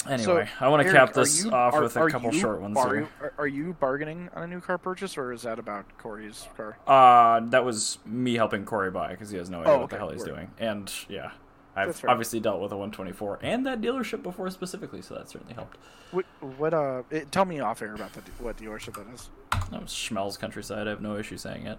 Anyway, 0.09 0.49
I 0.59 0.67
want 0.67 0.85
to 0.85 0.91
cap 0.91 1.13
this 1.13 1.43
you- 1.45 1.51
off 1.51 1.73
are- 1.73 1.81
with 1.83 1.95
a 1.95 2.09
couple 2.09 2.33
you 2.33 2.39
short 2.39 2.61
ones 2.61 2.75
bar- 2.75 2.95
here. 2.95 3.07
Are, 3.21 3.33
are 3.39 3.47
you 3.47 3.73
bargaining 3.73 4.29
on 4.33 4.43
a 4.43 4.47
new 4.47 4.59
car 4.59 4.77
purchase, 4.77 5.17
or 5.17 5.31
is 5.31 5.43
that 5.43 5.59
about 5.59 5.85
Corey's 5.97 6.47
car? 6.57 6.77
Uh, 6.87 7.41
that 7.49 7.63
was 7.63 7.99
me 8.05 8.35
helping 8.35 8.65
Corey 8.65 8.89
buy 8.91 9.09
because 9.09 9.29
he 9.29 9.37
has 9.37 9.49
no 9.49 9.61
idea 9.61 9.73
Oh, 9.73 9.79
what 9.81 9.89
the 9.89 9.97
hell 9.97 10.09
he's 10.09 10.23
doing. 10.23 10.49
And 10.57 10.91
yeah, 11.07 11.31
I've 11.75 12.03
obviously 12.07 12.39
dealt 12.39 12.61
with 12.61 12.71
a 12.71 12.77
124 12.77 13.39
and 13.41 13.65
that 13.65 13.79
dealership 13.81 14.23
before 14.23 14.49
specifically, 14.49 15.01
so 15.01 15.13
that 15.15 15.29
certainly 15.29 15.53
helped. 15.53 15.77
What? 16.11 16.25
What? 16.57 16.73
Uh, 16.73 17.03
it, 17.11 17.31
tell 17.31 17.45
me 17.45 17.59
off 17.59 17.81
air 17.81 17.93
about 17.93 18.13
the 18.13 18.21
what 18.39 18.57
dealership 18.57 18.95
that 18.95 19.13
is. 19.13 19.29
That 19.71 19.81
was 19.81 19.91
Schmelz 19.91 20.37
Countryside. 20.39 20.87
I 20.87 20.89
have 20.89 21.01
no 21.01 21.17
issue 21.17 21.37
saying 21.37 21.67
it. 21.67 21.77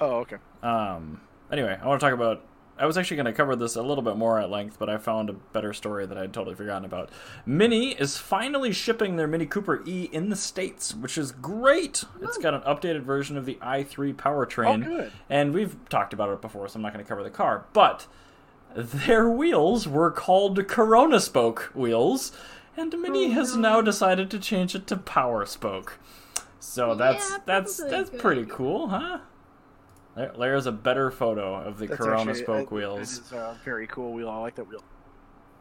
Oh, 0.00 0.18
okay. 0.20 0.36
Um, 0.62 1.20
anyway, 1.50 1.78
I 1.82 1.86
want 1.86 2.00
to 2.00 2.06
talk 2.06 2.14
about. 2.14 2.42
I 2.80 2.86
was 2.86 2.96
actually 2.96 3.18
going 3.18 3.26
to 3.26 3.32
cover 3.32 3.54
this 3.54 3.76
a 3.76 3.82
little 3.82 4.02
bit 4.02 4.16
more 4.16 4.40
at 4.40 4.50
length, 4.50 4.78
but 4.78 4.88
I 4.88 4.96
found 4.96 5.28
a 5.28 5.34
better 5.34 5.74
story 5.74 6.06
that 6.06 6.16
I'd 6.16 6.32
totally 6.32 6.56
forgotten 6.56 6.86
about. 6.86 7.10
Mini 7.44 7.90
is 7.90 8.16
finally 8.16 8.72
shipping 8.72 9.16
their 9.16 9.26
Mini 9.26 9.44
Cooper 9.44 9.82
E 9.86 10.08
in 10.10 10.30
the 10.30 10.36
States, 10.36 10.94
which 10.94 11.18
is 11.18 11.30
great. 11.30 12.04
It's 12.22 12.38
got 12.38 12.54
an 12.54 12.62
updated 12.62 13.02
version 13.02 13.36
of 13.36 13.44
the 13.44 13.58
i3 13.60 14.14
powertrain. 14.14 14.86
Oh. 14.88 15.10
And 15.28 15.52
we've 15.52 15.76
talked 15.90 16.14
about 16.14 16.30
it 16.30 16.40
before, 16.40 16.66
so 16.68 16.76
I'm 16.76 16.82
not 16.82 16.94
going 16.94 17.04
to 17.04 17.08
cover 17.08 17.22
the 17.22 17.28
car. 17.28 17.66
But 17.74 18.06
their 18.74 19.28
wheels 19.28 19.86
were 19.86 20.10
called 20.10 20.66
Corona 20.66 21.20
Spoke 21.20 21.70
wheels, 21.74 22.32
and 22.78 22.98
Mini 22.98 23.26
Oh, 23.26 23.32
has 23.32 23.56
now 23.56 23.82
decided 23.82 24.30
to 24.30 24.38
change 24.38 24.74
it 24.74 24.86
to 24.86 24.96
Power 24.96 25.44
Spoke. 25.44 25.98
So 26.60 26.94
that's 26.94 27.28
Yeah, 27.30 27.38
that's 27.44 27.76
probably 27.76 27.96
that's 27.96 28.10
pretty 28.22 28.46
cool, 28.46 28.88
huh? 28.88 29.18
There, 30.16 30.32
there's 30.38 30.66
a 30.66 30.72
better 30.72 31.10
photo 31.10 31.54
of 31.54 31.78
the 31.78 31.86
That's 31.86 31.98
Corona 31.98 32.30
actually- 32.30 32.42
Spoke 32.42 32.62
it- 32.66 32.72
wheels. 32.72 32.98
It 33.18 33.22
is 33.24 33.32
a 33.32 33.58
very 33.64 33.86
cool 33.86 34.12
wheel. 34.12 34.28
I 34.28 34.38
like 34.38 34.56
that 34.56 34.68
wheel. 34.68 34.82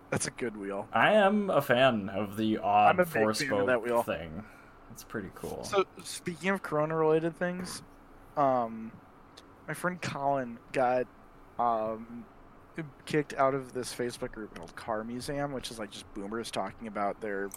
That's 0.10 0.28
a 0.28 0.32
good 0.32 0.58
wheel. 0.58 0.88
I 0.92 1.14
am 1.14 1.50
a 1.52 1.62
fan 1.62 2.10
of 2.10 2.36
the 2.36 2.58
odd 2.58 3.08
four 3.08 3.34
spoke 3.34 4.06
thing. 4.06 4.44
It's 4.92 5.04
pretty 5.04 5.30
cool. 5.36 5.64
So 5.64 5.86
speaking 6.04 6.50
of 6.50 6.64
Corona 6.64 6.96
related 6.96 7.36
things, 7.38 7.84
um, 8.36 8.92
my 9.68 9.74
friend 9.76 10.02
Colin 10.02 10.58
got 10.72 11.06
um 11.60 12.26
kicked 13.06 13.34
out 13.34 13.54
of 13.54 13.74
this 13.74 13.94
Facebook 13.94 14.32
group 14.32 14.56
called 14.56 14.76
Car 14.76 15.04
Museum, 15.04 15.52
which 15.52 15.70
is 15.70 15.78
like 15.78 15.92
just 15.92 16.12
boomers 16.14 16.50
talking 16.50 16.88
about 16.88 17.20
their 17.22 17.50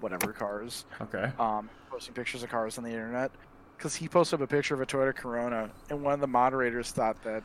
whatever 0.00 0.32
cars, 0.32 0.84
okay. 1.00 1.30
um, 1.38 1.70
posting 1.88 2.12
pictures 2.12 2.42
of 2.42 2.50
cars 2.50 2.76
on 2.76 2.84
the 2.84 2.90
internet. 2.90 3.30
Because 3.76 3.94
he 3.96 4.08
posted 4.08 4.40
up 4.40 4.44
a 4.44 4.46
picture 4.46 4.74
of 4.74 4.80
a 4.80 4.86
Toyota 4.86 5.14
Corona, 5.14 5.70
and 5.90 6.02
one 6.02 6.14
of 6.14 6.20
the 6.20 6.26
moderators 6.26 6.90
thought 6.90 7.16
that 7.24 7.42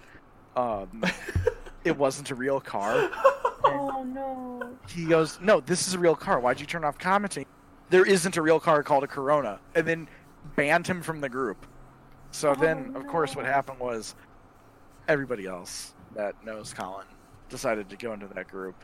um, 0.56 1.04
it 1.84 1.98
wasn't 1.98 2.30
a 2.32 2.36
real 2.36 2.60
car. 2.60 3.10
Oh 3.62 4.04
no. 4.04 4.70
he 4.88 5.06
goes, 5.06 5.38
"No, 5.42 5.60
this 5.60 5.88
is 5.88 5.94
a 5.94 6.00
real 6.00 6.16
car. 6.16 6.40
Why'd 6.40 6.60
you 6.62 6.66
turn 6.66 6.86
off 6.86 6.98
commenting? 6.98 7.46
There 7.90 8.06
isn't 8.06 8.38
a 8.38 8.42
real 8.42 8.60
car 8.60 8.82
called 8.84 9.04
a 9.04 9.08
Corona." 9.08 9.60
And 9.76 9.86
then 9.86 10.08
banned 10.56 10.88
him 10.88 11.02
from 11.02 11.20
the 11.20 11.28
group. 11.30 11.66
So 12.32 12.52
Oh, 12.52 12.56
then, 12.56 12.94
of 12.96 13.06
course, 13.06 13.36
what 13.36 13.46
happened 13.46 13.80
was 13.80 14.16
everybody 15.10 15.46
else 15.46 15.94
that 16.16 16.34
knows 16.44 16.74
Colin 16.74 17.06
decided 17.50 17.90
to 17.90 17.98
go 17.98 18.14
into 18.14 18.28
that 18.28 18.48
group 18.48 18.76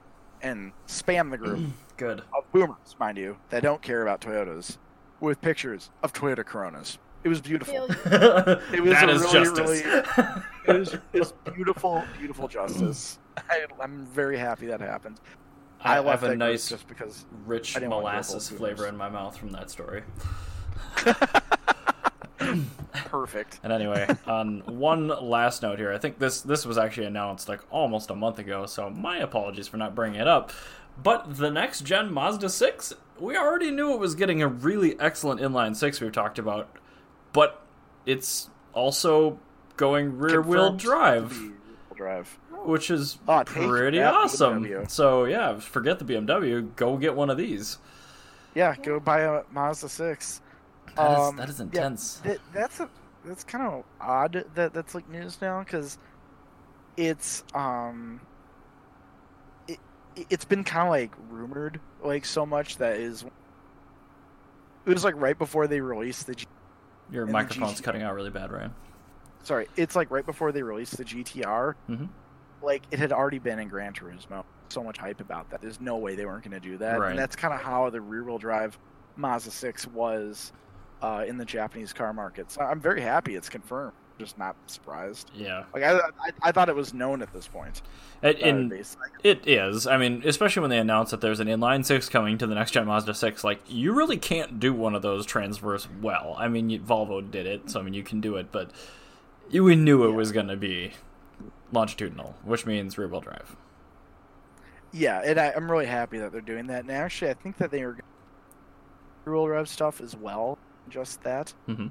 and 0.41 0.73
spam 0.87 1.31
the 1.31 1.37
group 1.37 1.61
Good. 1.97 2.19
of 2.37 2.51
boomers, 2.51 2.95
mind 2.99 3.17
you, 3.17 3.37
that 3.49 3.63
don't 3.63 3.81
care 3.81 4.01
about 4.01 4.19
Toyotas 4.21 4.77
with 5.21 5.41
pictures 5.41 5.89
of 6.03 6.11
Toyota 6.11 6.45
Coronas. 6.45 6.97
It 7.25 7.29
was 7.29 7.41
beautiful. 7.41 7.87
Failure. 7.87 8.61
It 8.71 8.81
was 8.81 8.91
that 8.91 9.09
a 9.09 9.13
is 9.13 9.23
really, 9.33 9.81
justice. 9.81 10.43
It 10.67 10.79
was 10.79 10.97
just 11.13 11.43
beautiful, 11.55 12.03
beautiful 12.19 12.47
justice. 12.47 13.17
I, 13.49 13.65
I'm 13.81 14.05
very 14.05 14.37
happy 14.37 14.67
that 14.67 14.79
happened. 14.79 15.19
I, 15.81 15.99
left 15.99 16.21
have 16.21 16.31
a 16.31 16.35
nice 16.35 16.69
just 16.69 16.87
because 16.87 17.25
rich 17.45 17.75
I 17.75 17.79
didn't 17.79 17.91
want 17.91 18.03
to 18.03 18.05
go 18.05 18.11
molasses 18.11 18.49
flavor 18.49 18.87
in 18.87 18.95
my 18.95 19.09
mouth 19.09 19.35
from 19.37 19.49
that 19.51 19.71
story. 19.71 20.03
perfect. 23.05 23.59
And 23.63 23.73
anyway, 23.73 24.07
on 24.27 24.59
one 24.65 25.07
last 25.07 25.63
note 25.63 25.79
here, 25.79 25.91
I 25.91 25.97
think 25.97 26.19
this 26.19 26.41
this 26.41 26.63
was 26.63 26.77
actually 26.77 27.07
announced 27.07 27.49
like 27.49 27.61
almost 27.71 28.11
a 28.11 28.15
month 28.15 28.37
ago, 28.37 28.67
so 28.67 28.89
my 28.91 29.17
apologies 29.17 29.67
for 29.67 29.77
not 29.77 29.95
bringing 29.95 30.21
it 30.21 30.27
up. 30.27 30.51
But 31.01 31.37
the 31.37 31.49
next 31.49 31.81
gen 31.81 32.13
Mazda 32.13 32.49
6, 32.49 32.93
we 33.19 33.35
already 33.35 33.71
knew 33.71 33.93
it 33.93 33.99
was 33.99 34.15
getting 34.15 34.41
a 34.41 34.47
really 34.47 34.99
excellent 34.99 35.41
inline 35.41 35.75
6 35.75 35.99
we've 36.01 36.11
talked 36.11 36.39
about, 36.39 36.69
but 37.35 37.61
it's 38.07 38.49
also 38.73 39.37
going 39.77 40.17
rear 40.17 40.41
wheel 40.41 40.73
drive, 40.73 41.29
to 41.29 41.35
be 41.35 41.41
rear-wheel 41.41 41.95
drive. 41.95 42.39
which 42.65 42.89
is 42.89 43.19
take 43.27 43.45
pretty 43.47 44.01
awesome. 44.01 44.63
BMW. 44.63 44.89
So, 44.89 45.25
yeah, 45.25 45.59
forget 45.59 45.99
the 45.99 46.05
BMW, 46.05 46.73
go 46.75 46.97
get 46.97 47.15
one 47.15 47.29
of 47.29 47.37
these. 47.37 47.77
Yeah, 48.55 48.75
go 48.81 48.99
buy 48.99 49.19
a 49.21 49.41
Mazda 49.51 49.89
six. 49.89 50.41
That 50.95 51.11
is, 51.11 51.19
Um, 51.27 51.35
that 51.35 51.49
is 51.49 51.59
yeah, 51.59 51.63
intense. 51.65 52.15
That, 52.23 52.37
that's 52.53 52.79
a 52.79 52.89
that's 53.25 53.43
kind 53.43 53.65
of 53.67 53.83
odd 53.99 54.45
that 54.55 54.73
that's 54.73 54.95
like 54.95 55.09
news 55.09 55.39
now 55.41 55.59
because 55.63 55.97
it's 56.95 57.43
um 57.53 58.21
it 59.67 59.79
it's 60.29 60.45
been 60.45 60.63
kind 60.63 60.87
of 60.87 60.91
like 60.91 61.11
rumored 61.29 61.79
like 62.03 62.23
so 62.23 62.45
much 62.45 62.77
that 62.77 62.97
is 62.97 63.25
it 64.85 64.93
was 64.93 65.03
like 65.03 65.15
right 65.17 65.37
before 65.37 65.65
they 65.67 65.81
released 65.81 66.27
the 66.27 66.35
G- 66.35 66.45
Your 67.11 67.25
microphone's 67.25 67.79
GT 67.79 67.83
cutting 67.83 68.01
out 68.01 68.15
really 68.15 68.29
bad, 68.31 68.51
Ryan. 68.51 68.73
sorry 69.43 69.67
it's 69.77 69.95
like 69.95 70.09
right 70.09 70.25
before 70.25 70.51
they 70.51 70.63
released 70.63 70.97
the 70.97 71.03
GTR 71.05 71.75
Mhm. 71.89 72.09
like 72.63 72.81
it 72.89 72.97
had 72.97 73.11
already 73.11 73.37
been 73.39 73.59
in 73.59 73.67
Gran 73.67 73.93
Turismo 73.93 74.43
so 74.69 74.83
much 74.83 74.97
hype 74.97 75.21
about 75.21 75.49
that 75.51 75.61
there's 75.61 75.79
no 75.79 75.97
way 75.97 76.15
they 76.15 76.25
weren't 76.25 76.43
going 76.43 76.59
to 76.59 76.67
do 76.67 76.77
that 76.77 76.99
Right. 76.99 77.11
and 77.11 77.19
that's 77.19 77.35
kind 77.35 77.53
of 77.53 77.61
how 77.61 77.89
the 77.91 78.01
rear 78.01 78.23
wheel 78.23 78.39
drive 78.39 78.79
Mazda 79.17 79.51
6 79.51 79.85
was 79.87 80.51
uh, 81.03 81.23
in 81.27 81.37
the 81.37 81.45
Japanese 81.45 81.93
car 81.93 82.11
market 82.13 82.49
so 82.49 82.61
I'm 82.61 82.79
very 82.79 83.01
happy 83.01 83.35
it's 83.35 83.49
confirmed 83.49 83.93
just 84.19 84.37
not 84.37 84.55
surprised. 84.67 85.29
Yeah, 85.35 85.65
Like 85.73 85.83
I, 85.83 85.97
I, 85.97 86.31
I 86.43 86.51
thought 86.51 86.69
it 86.69 86.75
was 86.75 86.93
known 86.93 87.21
at 87.21 87.31
this 87.33 87.47
point. 87.47 87.81
it, 88.21 88.41
uh, 88.41 88.47
in, 88.47 88.83
it 89.23 89.47
is. 89.47 89.87
I 89.87 89.97
mean, 89.97 90.23
especially 90.25 90.61
when 90.61 90.69
they 90.69 90.77
announced 90.77 91.11
that 91.11 91.21
there's 91.21 91.39
an 91.39 91.47
inline 91.47 91.85
six 91.85 92.09
coming 92.09 92.37
to 92.37 92.47
the 92.47 92.55
next 92.55 92.71
gen 92.71 92.85
Mazda 92.85 93.13
six. 93.13 93.43
Like, 93.43 93.61
you 93.67 93.93
really 93.93 94.17
can't 94.17 94.59
do 94.59 94.73
one 94.73 94.95
of 94.95 95.01
those 95.01 95.25
transverse 95.25 95.87
well. 96.01 96.35
I 96.37 96.47
mean, 96.47 96.69
you, 96.69 96.79
Volvo 96.79 97.29
did 97.29 97.45
it, 97.45 97.69
so 97.69 97.79
I 97.79 97.83
mean, 97.83 97.93
you 97.93 98.03
can 98.03 98.21
do 98.21 98.35
it, 98.37 98.51
but 98.51 98.71
we 99.51 99.75
knew 99.75 100.05
it 100.05 100.11
was 100.11 100.31
going 100.31 100.47
to 100.47 100.57
be 100.57 100.93
longitudinal, 101.71 102.35
which 102.43 102.65
means 102.65 102.97
rear 102.97 103.07
wheel 103.07 103.21
drive. 103.21 103.55
Yeah, 104.91 105.21
and 105.25 105.39
I, 105.39 105.51
I'm 105.51 105.69
really 105.69 105.87
happy 105.87 106.19
that 106.19 106.31
they're 106.31 106.41
doing 106.41 106.67
that. 106.67 106.81
And 106.81 106.91
actually, 106.91 107.31
I 107.31 107.33
think 107.33 107.57
that 107.57 107.69
they 107.69 107.81
are 107.83 107.97
real 109.25 109.47
rev 109.47 109.67
stuff 109.67 110.01
as 110.01 110.15
well. 110.15 110.57
Just 110.89 111.21
that. 111.23 111.53
hmm 111.65 111.87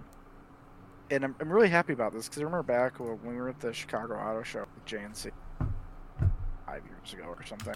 and 1.10 1.24
I'm, 1.24 1.34
I'm 1.40 1.50
really 1.52 1.68
happy 1.68 1.92
about 1.92 2.12
this 2.12 2.28
because 2.28 2.40
I 2.40 2.44
remember 2.44 2.62
back 2.62 2.98
when 3.00 3.18
we 3.24 3.34
were 3.36 3.48
at 3.48 3.60
the 3.60 3.72
Chicago 3.72 4.14
Auto 4.14 4.42
Show 4.42 4.66
with 4.74 4.84
JNC 4.86 5.30
five 6.66 6.82
years 6.86 7.12
ago 7.12 7.24
or 7.28 7.44
something. 7.44 7.74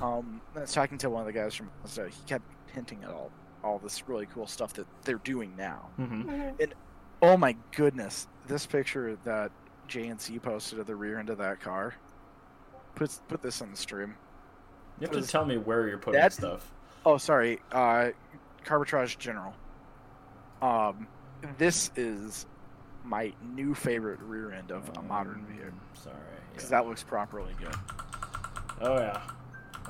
Um, 0.00 0.40
I 0.56 0.60
was 0.60 0.72
talking 0.72 0.98
to 0.98 1.10
one 1.10 1.20
of 1.20 1.26
the 1.26 1.32
guys 1.32 1.54
from 1.54 1.70
Mazda. 1.82 2.08
He 2.08 2.22
kept 2.26 2.44
hinting 2.72 3.02
at 3.04 3.10
all 3.10 3.30
all 3.64 3.78
this 3.80 4.08
really 4.08 4.26
cool 4.26 4.46
stuff 4.46 4.72
that 4.74 4.86
they're 5.02 5.16
doing 5.24 5.52
now. 5.56 5.88
hmm 5.96 6.22
Mhm. 6.30 6.72
Oh 7.20 7.36
my 7.36 7.56
goodness, 7.74 8.28
this 8.46 8.64
picture 8.66 9.18
that 9.24 9.50
JNC 9.88 10.40
posted 10.40 10.78
of 10.78 10.86
the 10.86 10.94
rear 10.94 11.18
end 11.18 11.28
of 11.30 11.38
that 11.38 11.60
car. 11.60 11.94
Put 12.94 13.18
put 13.28 13.42
this 13.42 13.60
on 13.60 13.70
the 13.72 13.76
stream. 13.76 14.14
You 15.00 15.08
have 15.08 15.16
to 15.16 15.26
tell 15.26 15.44
me 15.44 15.58
where 15.58 15.88
you're 15.88 15.98
putting 15.98 16.20
that- 16.20 16.32
stuff. 16.32 16.70
Oh, 17.04 17.16
sorry. 17.18 17.60
Uh, 17.72 18.10
Carbitrage 18.64 19.18
General. 19.18 19.54
Um, 20.60 21.06
this 21.58 21.90
is 21.96 22.46
my 23.04 23.32
new 23.54 23.74
favorite 23.74 24.20
rear 24.20 24.52
end 24.52 24.70
of 24.70 24.90
a 24.96 25.02
modern 25.02 25.44
mm, 25.46 25.54
vehicle. 25.54 25.72
Sorry. 25.94 26.16
because 26.52 26.70
yeah. 26.70 26.78
that 26.78 26.88
looks 26.88 27.02
properly 27.02 27.54
good. 27.58 27.74
Oh 28.80 28.98
yeah, 28.98 29.20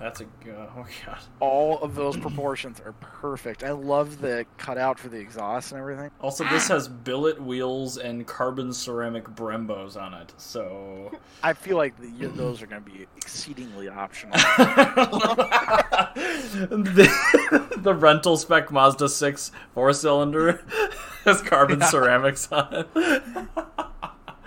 that's 0.00 0.20
a 0.20 0.24
g- 0.24 0.50
oh 0.50 0.86
god. 1.06 1.18
All 1.40 1.78
of 1.80 1.94
those 1.94 2.16
proportions 2.16 2.80
are 2.80 2.92
perfect. 3.00 3.64
I 3.64 3.72
love 3.72 4.20
the 4.20 4.46
cutout 4.56 4.98
for 4.98 5.08
the 5.08 5.18
exhaust 5.18 5.72
and 5.72 5.80
everything. 5.80 6.10
Also, 6.20 6.44
this 6.44 6.68
has 6.68 6.86
billet 6.88 7.42
wheels 7.42 7.98
and 7.98 8.26
carbon 8.26 8.72
ceramic 8.72 9.24
Brembos 9.24 10.00
on 10.00 10.14
it, 10.14 10.32
so. 10.36 11.10
I 11.42 11.52
feel 11.52 11.76
like 11.76 11.98
the, 12.00 12.28
those 12.28 12.62
are 12.62 12.66
going 12.66 12.84
to 12.84 12.90
be 12.90 13.06
exceedingly 13.16 13.88
optional. 13.88 14.32
the, 16.68 17.74
the 17.78 17.94
rental 17.94 18.36
spec 18.36 18.70
Mazda 18.70 19.08
6 19.08 19.52
four 19.74 19.92
cylinder 19.92 20.64
has 21.28 21.42
carbon 21.42 21.80
ceramics 21.82 22.50
on 22.50 22.74
it. 22.74 22.88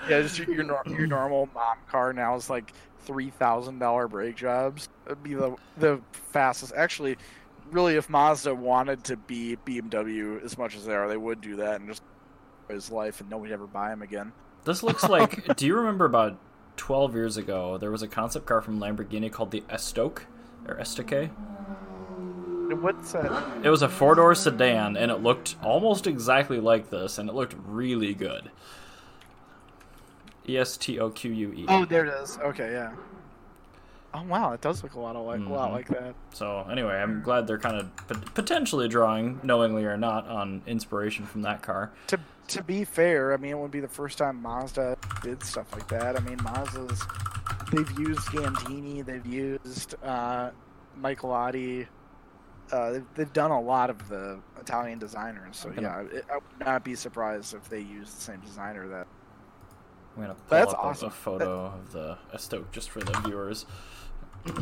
yeah, 0.09 0.21
just 0.21 0.37
your 0.37 0.51
your, 0.51 0.81
your 0.87 1.07
normal 1.07 1.49
mom 1.53 1.77
car 1.89 2.13
now 2.13 2.35
is 2.35 2.49
like 2.49 2.73
three 2.99 3.29
thousand 3.29 3.79
dollar 3.79 4.07
brake 4.07 4.35
jobs. 4.35 4.89
It'd 5.05 5.23
be 5.23 5.33
the 5.33 5.55
the 5.77 6.01
fastest. 6.11 6.73
Actually, 6.75 7.17
really, 7.71 7.95
if 7.95 8.09
Mazda 8.09 8.53
wanted 8.53 9.03
to 9.05 9.17
be 9.17 9.57
BMW 9.65 10.43
as 10.43 10.57
much 10.57 10.75
as 10.75 10.85
they 10.85 10.93
are, 10.93 11.07
they 11.07 11.17
would 11.17 11.41
do 11.41 11.57
that 11.57 11.79
and 11.79 11.89
just 11.89 12.03
his 12.69 12.91
life, 12.91 13.21
and 13.21 13.29
nobody 13.29 13.53
ever 13.53 13.67
buy 13.67 13.91
him 13.91 14.01
again. 14.01 14.31
This 14.63 14.83
looks 14.83 15.03
like. 15.07 15.55
do 15.55 15.65
you 15.65 15.75
remember 15.75 16.05
about 16.05 16.37
12 16.77 17.13
years 17.13 17.37
ago, 17.37 17.77
there 17.77 17.91
was 17.91 18.01
a 18.01 18.07
concept 18.07 18.45
car 18.45 18.61
from 18.61 18.79
Lamborghini 18.79 19.31
called 19.31 19.51
the 19.51 19.61
Estoque? 19.69 20.23
Or 20.67 20.75
Estoque? 20.75 21.29
What's 22.73 23.11
that? 23.13 23.31
It 23.63 23.69
was 23.69 23.81
a 23.81 23.89
four 23.89 24.15
door 24.15 24.35
sedan, 24.35 24.95
and 24.97 25.11
it 25.11 25.21
looked 25.21 25.55
almost 25.63 26.07
exactly 26.07 26.59
like 26.59 26.89
this, 26.89 27.17
and 27.17 27.29
it 27.29 27.33
looked 27.35 27.55
really 27.67 28.13
good. 28.13 28.51
E 30.47 30.57
S 30.57 30.77
T 30.77 30.99
O 30.99 31.09
Q 31.09 31.31
U 31.31 31.53
E. 31.53 31.65
Oh, 31.67 31.85
there 31.85 32.05
it 32.05 32.13
is. 32.23 32.37
Okay, 32.39 32.71
yeah. 32.71 32.91
Oh 34.13 34.23
wow, 34.23 34.51
it 34.51 34.59
does 34.59 34.83
look 34.83 34.95
a 34.95 34.99
lot 34.99 35.15
of 35.15 35.25
like 35.25 35.39
a 35.39 35.43
lot 35.43 35.69
Mhm. 35.69 35.73
like 35.73 35.87
that. 35.87 36.15
So 36.33 36.65
anyway, 36.69 36.95
I'm 37.01 37.21
glad 37.21 37.47
they're 37.47 37.57
kind 37.59 37.77
of 37.77 37.95
pot- 38.07 38.33
potentially 38.35 38.89
drawing, 38.89 39.39
knowingly 39.41 39.85
or 39.85 39.95
not, 39.95 40.27
on 40.27 40.61
inspiration 40.67 41.25
from 41.25 41.43
that 41.43 41.61
car. 41.61 41.91
To 42.07 42.19
to 42.49 42.63
be 42.63 42.83
fair, 42.83 43.33
I 43.33 43.37
mean 43.37 43.51
it 43.51 43.57
would 43.57 43.71
be 43.71 43.79
the 43.79 43.87
first 43.87 44.17
time 44.17 44.41
Mazda 44.41 44.97
did 45.21 45.41
stuff 45.43 45.71
like 45.71 45.87
that. 45.89 46.17
I 46.17 46.19
mean 46.19 46.37
Mazda's 46.43 47.01
they've 47.71 47.99
used 47.99 48.27
Gandini, 48.29 49.05
they've 49.05 49.25
used 49.25 49.95
uh, 50.03 50.49
Michelotti. 50.99 51.87
Uh, 52.71 52.91
they've, 52.91 53.05
they've 53.15 53.33
done 53.33 53.51
a 53.51 53.59
lot 53.59 53.89
of 53.89 54.07
the 54.07 54.39
Italian 54.59 54.97
designers, 54.99 55.57
so 55.57 55.69
Okay. 55.69 55.81
yeah, 55.81 56.01
it, 56.01 56.25
I 56.31 56.35
would 56.35 56.43
not 56.65 56.83
be 56.85 56.95
surprised 56.95 57.53
if 57.53 57.67
they 57.69 57.79
use 57.81 58.13
the 58.13 58.21
same 58.21 58.39
designer. 58.39 58.87
That 58.87 59.07
I'm 60.15 60.21
gonna 60.23 60.33
pull 60.35 60.43
That's 60.49 60.73
up 60.73 60.79
awesome. 60.83 61.07
a 61.09 61.11
photo 61.11 61.65
of 61.65 61.91
the 61.91 62.17
Estoque 62.33 62.71
just 62.71 62.89
for 62.89 62.99
the 63.01 63.11
viewers. 63.25 63.65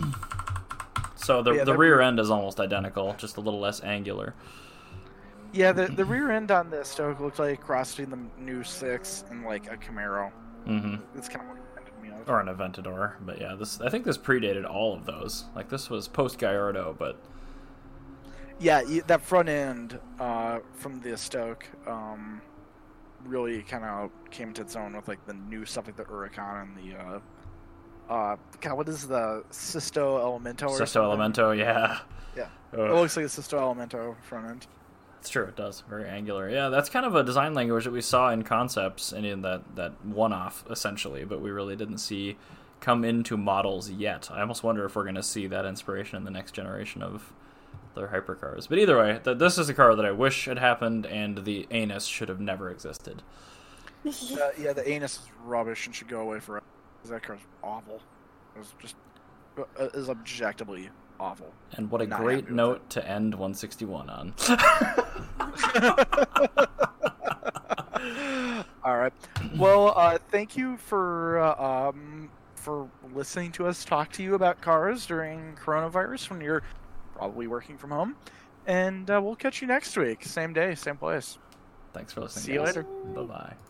so 1.15 1.41
the 1.41 1.51
Yeah, 1.53 1.63
the 1.63 1.71
that- 1.73 1.77
rear 1.77 2.01
end 2.01 2.19
is 2.19 2.29
almost 2.31 2.59
identical, 2.59 3.13
just 3.17 3.37
a 3.37 3.41
little 3.41 3.59
less 3.59 3.83
angular. 3.83 4.33
yeah, 5.53 5.71
the 5.71 5.87
the 5.87 6.05
rear 6.13 6.31
end 6.31 6.51
on 6.51 6.69
the 6.69 6.83
Stoke 6.83 7.19
looked 7.19 7.39
like 7.39 7.59
a 7.59 7.61
cross 7.61 7.95
between 7.95 8.09
the 8.37 8.41
new 8.41 8.63
six 8.63 9.23
and 9.29 9.43
like 9.45 9.71
a 9.71 9.77
Camaro. 9.77 10.31
hmm 10.65 10.95
That's 11.13 11.27
kind 11.29 11.41
of 11.41 11.47
what 11.49 11.57
reminded 11.75 12.01
me 12.01 12.09
of. 12.09 12.29
Or 12.29 12.39
an 12.39 12.47
Aventador, 12.47 13.13
but 13.21 13.39
yeah, 13.39 13.55
this 13.55 13.79
I 13.81 13.89
think 13.89 14.05
this 14.05 14.17
predated 14.17 14.69
all 14.69 14.93
of 14.93 15.05
those. 15.05 15.45
Like 15.55 15.69
this 15.69 15.89
was 15.89 16.07
post 16.07 16.37
Gallardo, 16.39 16.95
but 16.97 17.19
Yeah, 18.59 18.83
that 19.07 19.21
front 19.21 19.49
end 19.49 19.99
uh, 20.19 20.59
from 20.73 20.99
the 21.01 21.17
Stoke 21.17 21.65
um, 21.87 22.41
really 23.25 23.61
kind 23.61 23.85
of 23.85 24.11
came 24.31 24.53
to 24.53 24.61
its 24.61 24.75
own 24.75 24.95
with 24.95 25.07
like 25.07 25.25
the 25.25 25.33
new 25.33 25.65
stuff 25.65 25.85
like 25.87 25.95
the 25.95 26.03
Huracan 26.03 26.63
and 26.63 26.77
the 26.77 26.97
uh, 26.97 27.19
uh, 28.09 28.35
God, 28.59 28.75
what 28.75 28.89
is 28.89 29.07
the 29.07 29.43
Sisto 29.51 30.17
Elemento? 30.17 30.63
or 30.63 30.77
Sesto 30.77 31.11
something? 31.11 31.43
Elemento, 31.43 31.57
yeah. 31.57 31.99
Yeah. 32.35 32.47
Ugh. 32.73 32.79
It 32.79 32.93
looks 32.93 33.15
like 33.15 33.25
a 33.25 33.29
Sisto 33.29 33.57
Elemento 33.57 34.15
front 34.23 34.47
end. 34.47 34.67
It's 35.19 35.29
true, 35.29 35.45
it 35.45 35.55
does. 35.55 35.83
Very 35.89 36.07
angular. 36.07 36.49
Yeah, 36.49 36.69
that's 36.69 36.89
kind 36.89 37.05
of 37.05 37.13
a 37.13 37.23
design 37.23 37.53
language 37.53 37.83
that 37.83 37.91
we 37.91 38.01
saw 38.01 38.31
in 38.31 38.43
concepts 38.43 39.11
and 39.11 39.25
in 39.25 39.41
that, 39.41 39.75
that 39.75 40.05
one 40.05 40.33
off, 40.33 40.63
essentially, 40.69 41.25
but 41.25 41.41
we 41.41 41.51
really 41.51 41.75
didn't 41.75 41.97
see 41.99 42.37
come 42.79 43.03
into 43.03 43.35
models 43.35 43.89
yet. 43.91 44.29
I 44.31 44.41
almost 44.41 44.63
wonder 44.63 44.85
if 44.85 44.95
we're 44.95 45.03
going 45.03 45.15
to 45.15 45.23
see 45.23 45.47
that 45.47 45.65
inspiration 45.65 46.17
in 46.17 46.23
the 46.23 46.31
next 46.31 46.53
generation 46.53 47.03
of 47.03 47.33
their 47.99 48.07
hypercars. 48.07 48.67
But 48.67 48.79
either 48.79 48.97
way, 48.97 49.19
th- 49.23 49.37
this 49.37 49.57
is 49.57 49.69
a 49.69 49.73
car 49.73 49.95
that 49.95 50.05
I 50.05 50.11
wish 50.11 50.45
had 50.45 50.57
happened, 50.57 51.05
and 51.05 51.45
the 51.45 51.67
anus 51.69 52.05
should 52.05 52.29
have 52.29 52.39
never 52.39 52.69
existed. 52.69 53.21
Uh, 54.05 54.11
yeah, 54.57 54.73
the 54.73 54.87
anus 54.87 55.17
is 55.17 55.27
rubbish 55.43 55.85
and 55.85 55.95
should 55.95 56.07
go 56.07 56.21
away 56.21 56.39
forever. 56.39 56.65
That 57.05 57.23
car's 57.23 57.39
awful. 57.63 58.01
It 58.55 58.59
was 58.59 58.73
just 58.79 58.95
uh, 59.57 59.87
is 59.93 60.09
objectively 60.09 60.89
awful. 61.19 61.53
And 61.73 61.91
what 61.91 62.01
a 62.01 62.07
Not 62.07 62.19
great 62.19 62.49
note 62.49 62.89
to 62.91 63.07
end 63.07 63.33
161 63.33 64.09
on. 64.09 64.33
All 68.83 68.97
right. 68.97 69.13
Well, 69.57 69.93
uh, 69.95 70.17
thank 70.29 70.55
you 70.55 70.77
for 70.77 71.39
uh, 71.39 71.89
um, 71.89 72.29
for 72.55 72.89
listening 73.13 73.51
to 73.53 73.67
us 73.67 73.85
talk 73.85 74.11
to 74.13 74.23
you 74.23 74.35
about 74.35 74.61
cars 74.61 75.05
during 75.05 75.55
coronavirus 75.55 76.29
when 76.29 76.41
you're 76.41 76.63
probably 77.19 77.47
working 77.47 77.77
from 77.77 77.91
home. 77.91 78.15
And 78.65 79.09
uh, 79.09 79.21
we'll 79.23 79.35
catch 79.35 79.61
you 79.61 79.67
next 79.67 79.95
week, 79.97 80.23
same 80.23 80.53
day, 80.53 80.75
same 80.75 80.97
place. 80.97 81.37
Thanks 81.93 82.13
for 82.13 82.21
listening. 82.21 82.45
See 82.45 82.53
you 82.53 82.61
later. 82.61 82.83
Bye 82.83 83.23
bye. 83.23 83.68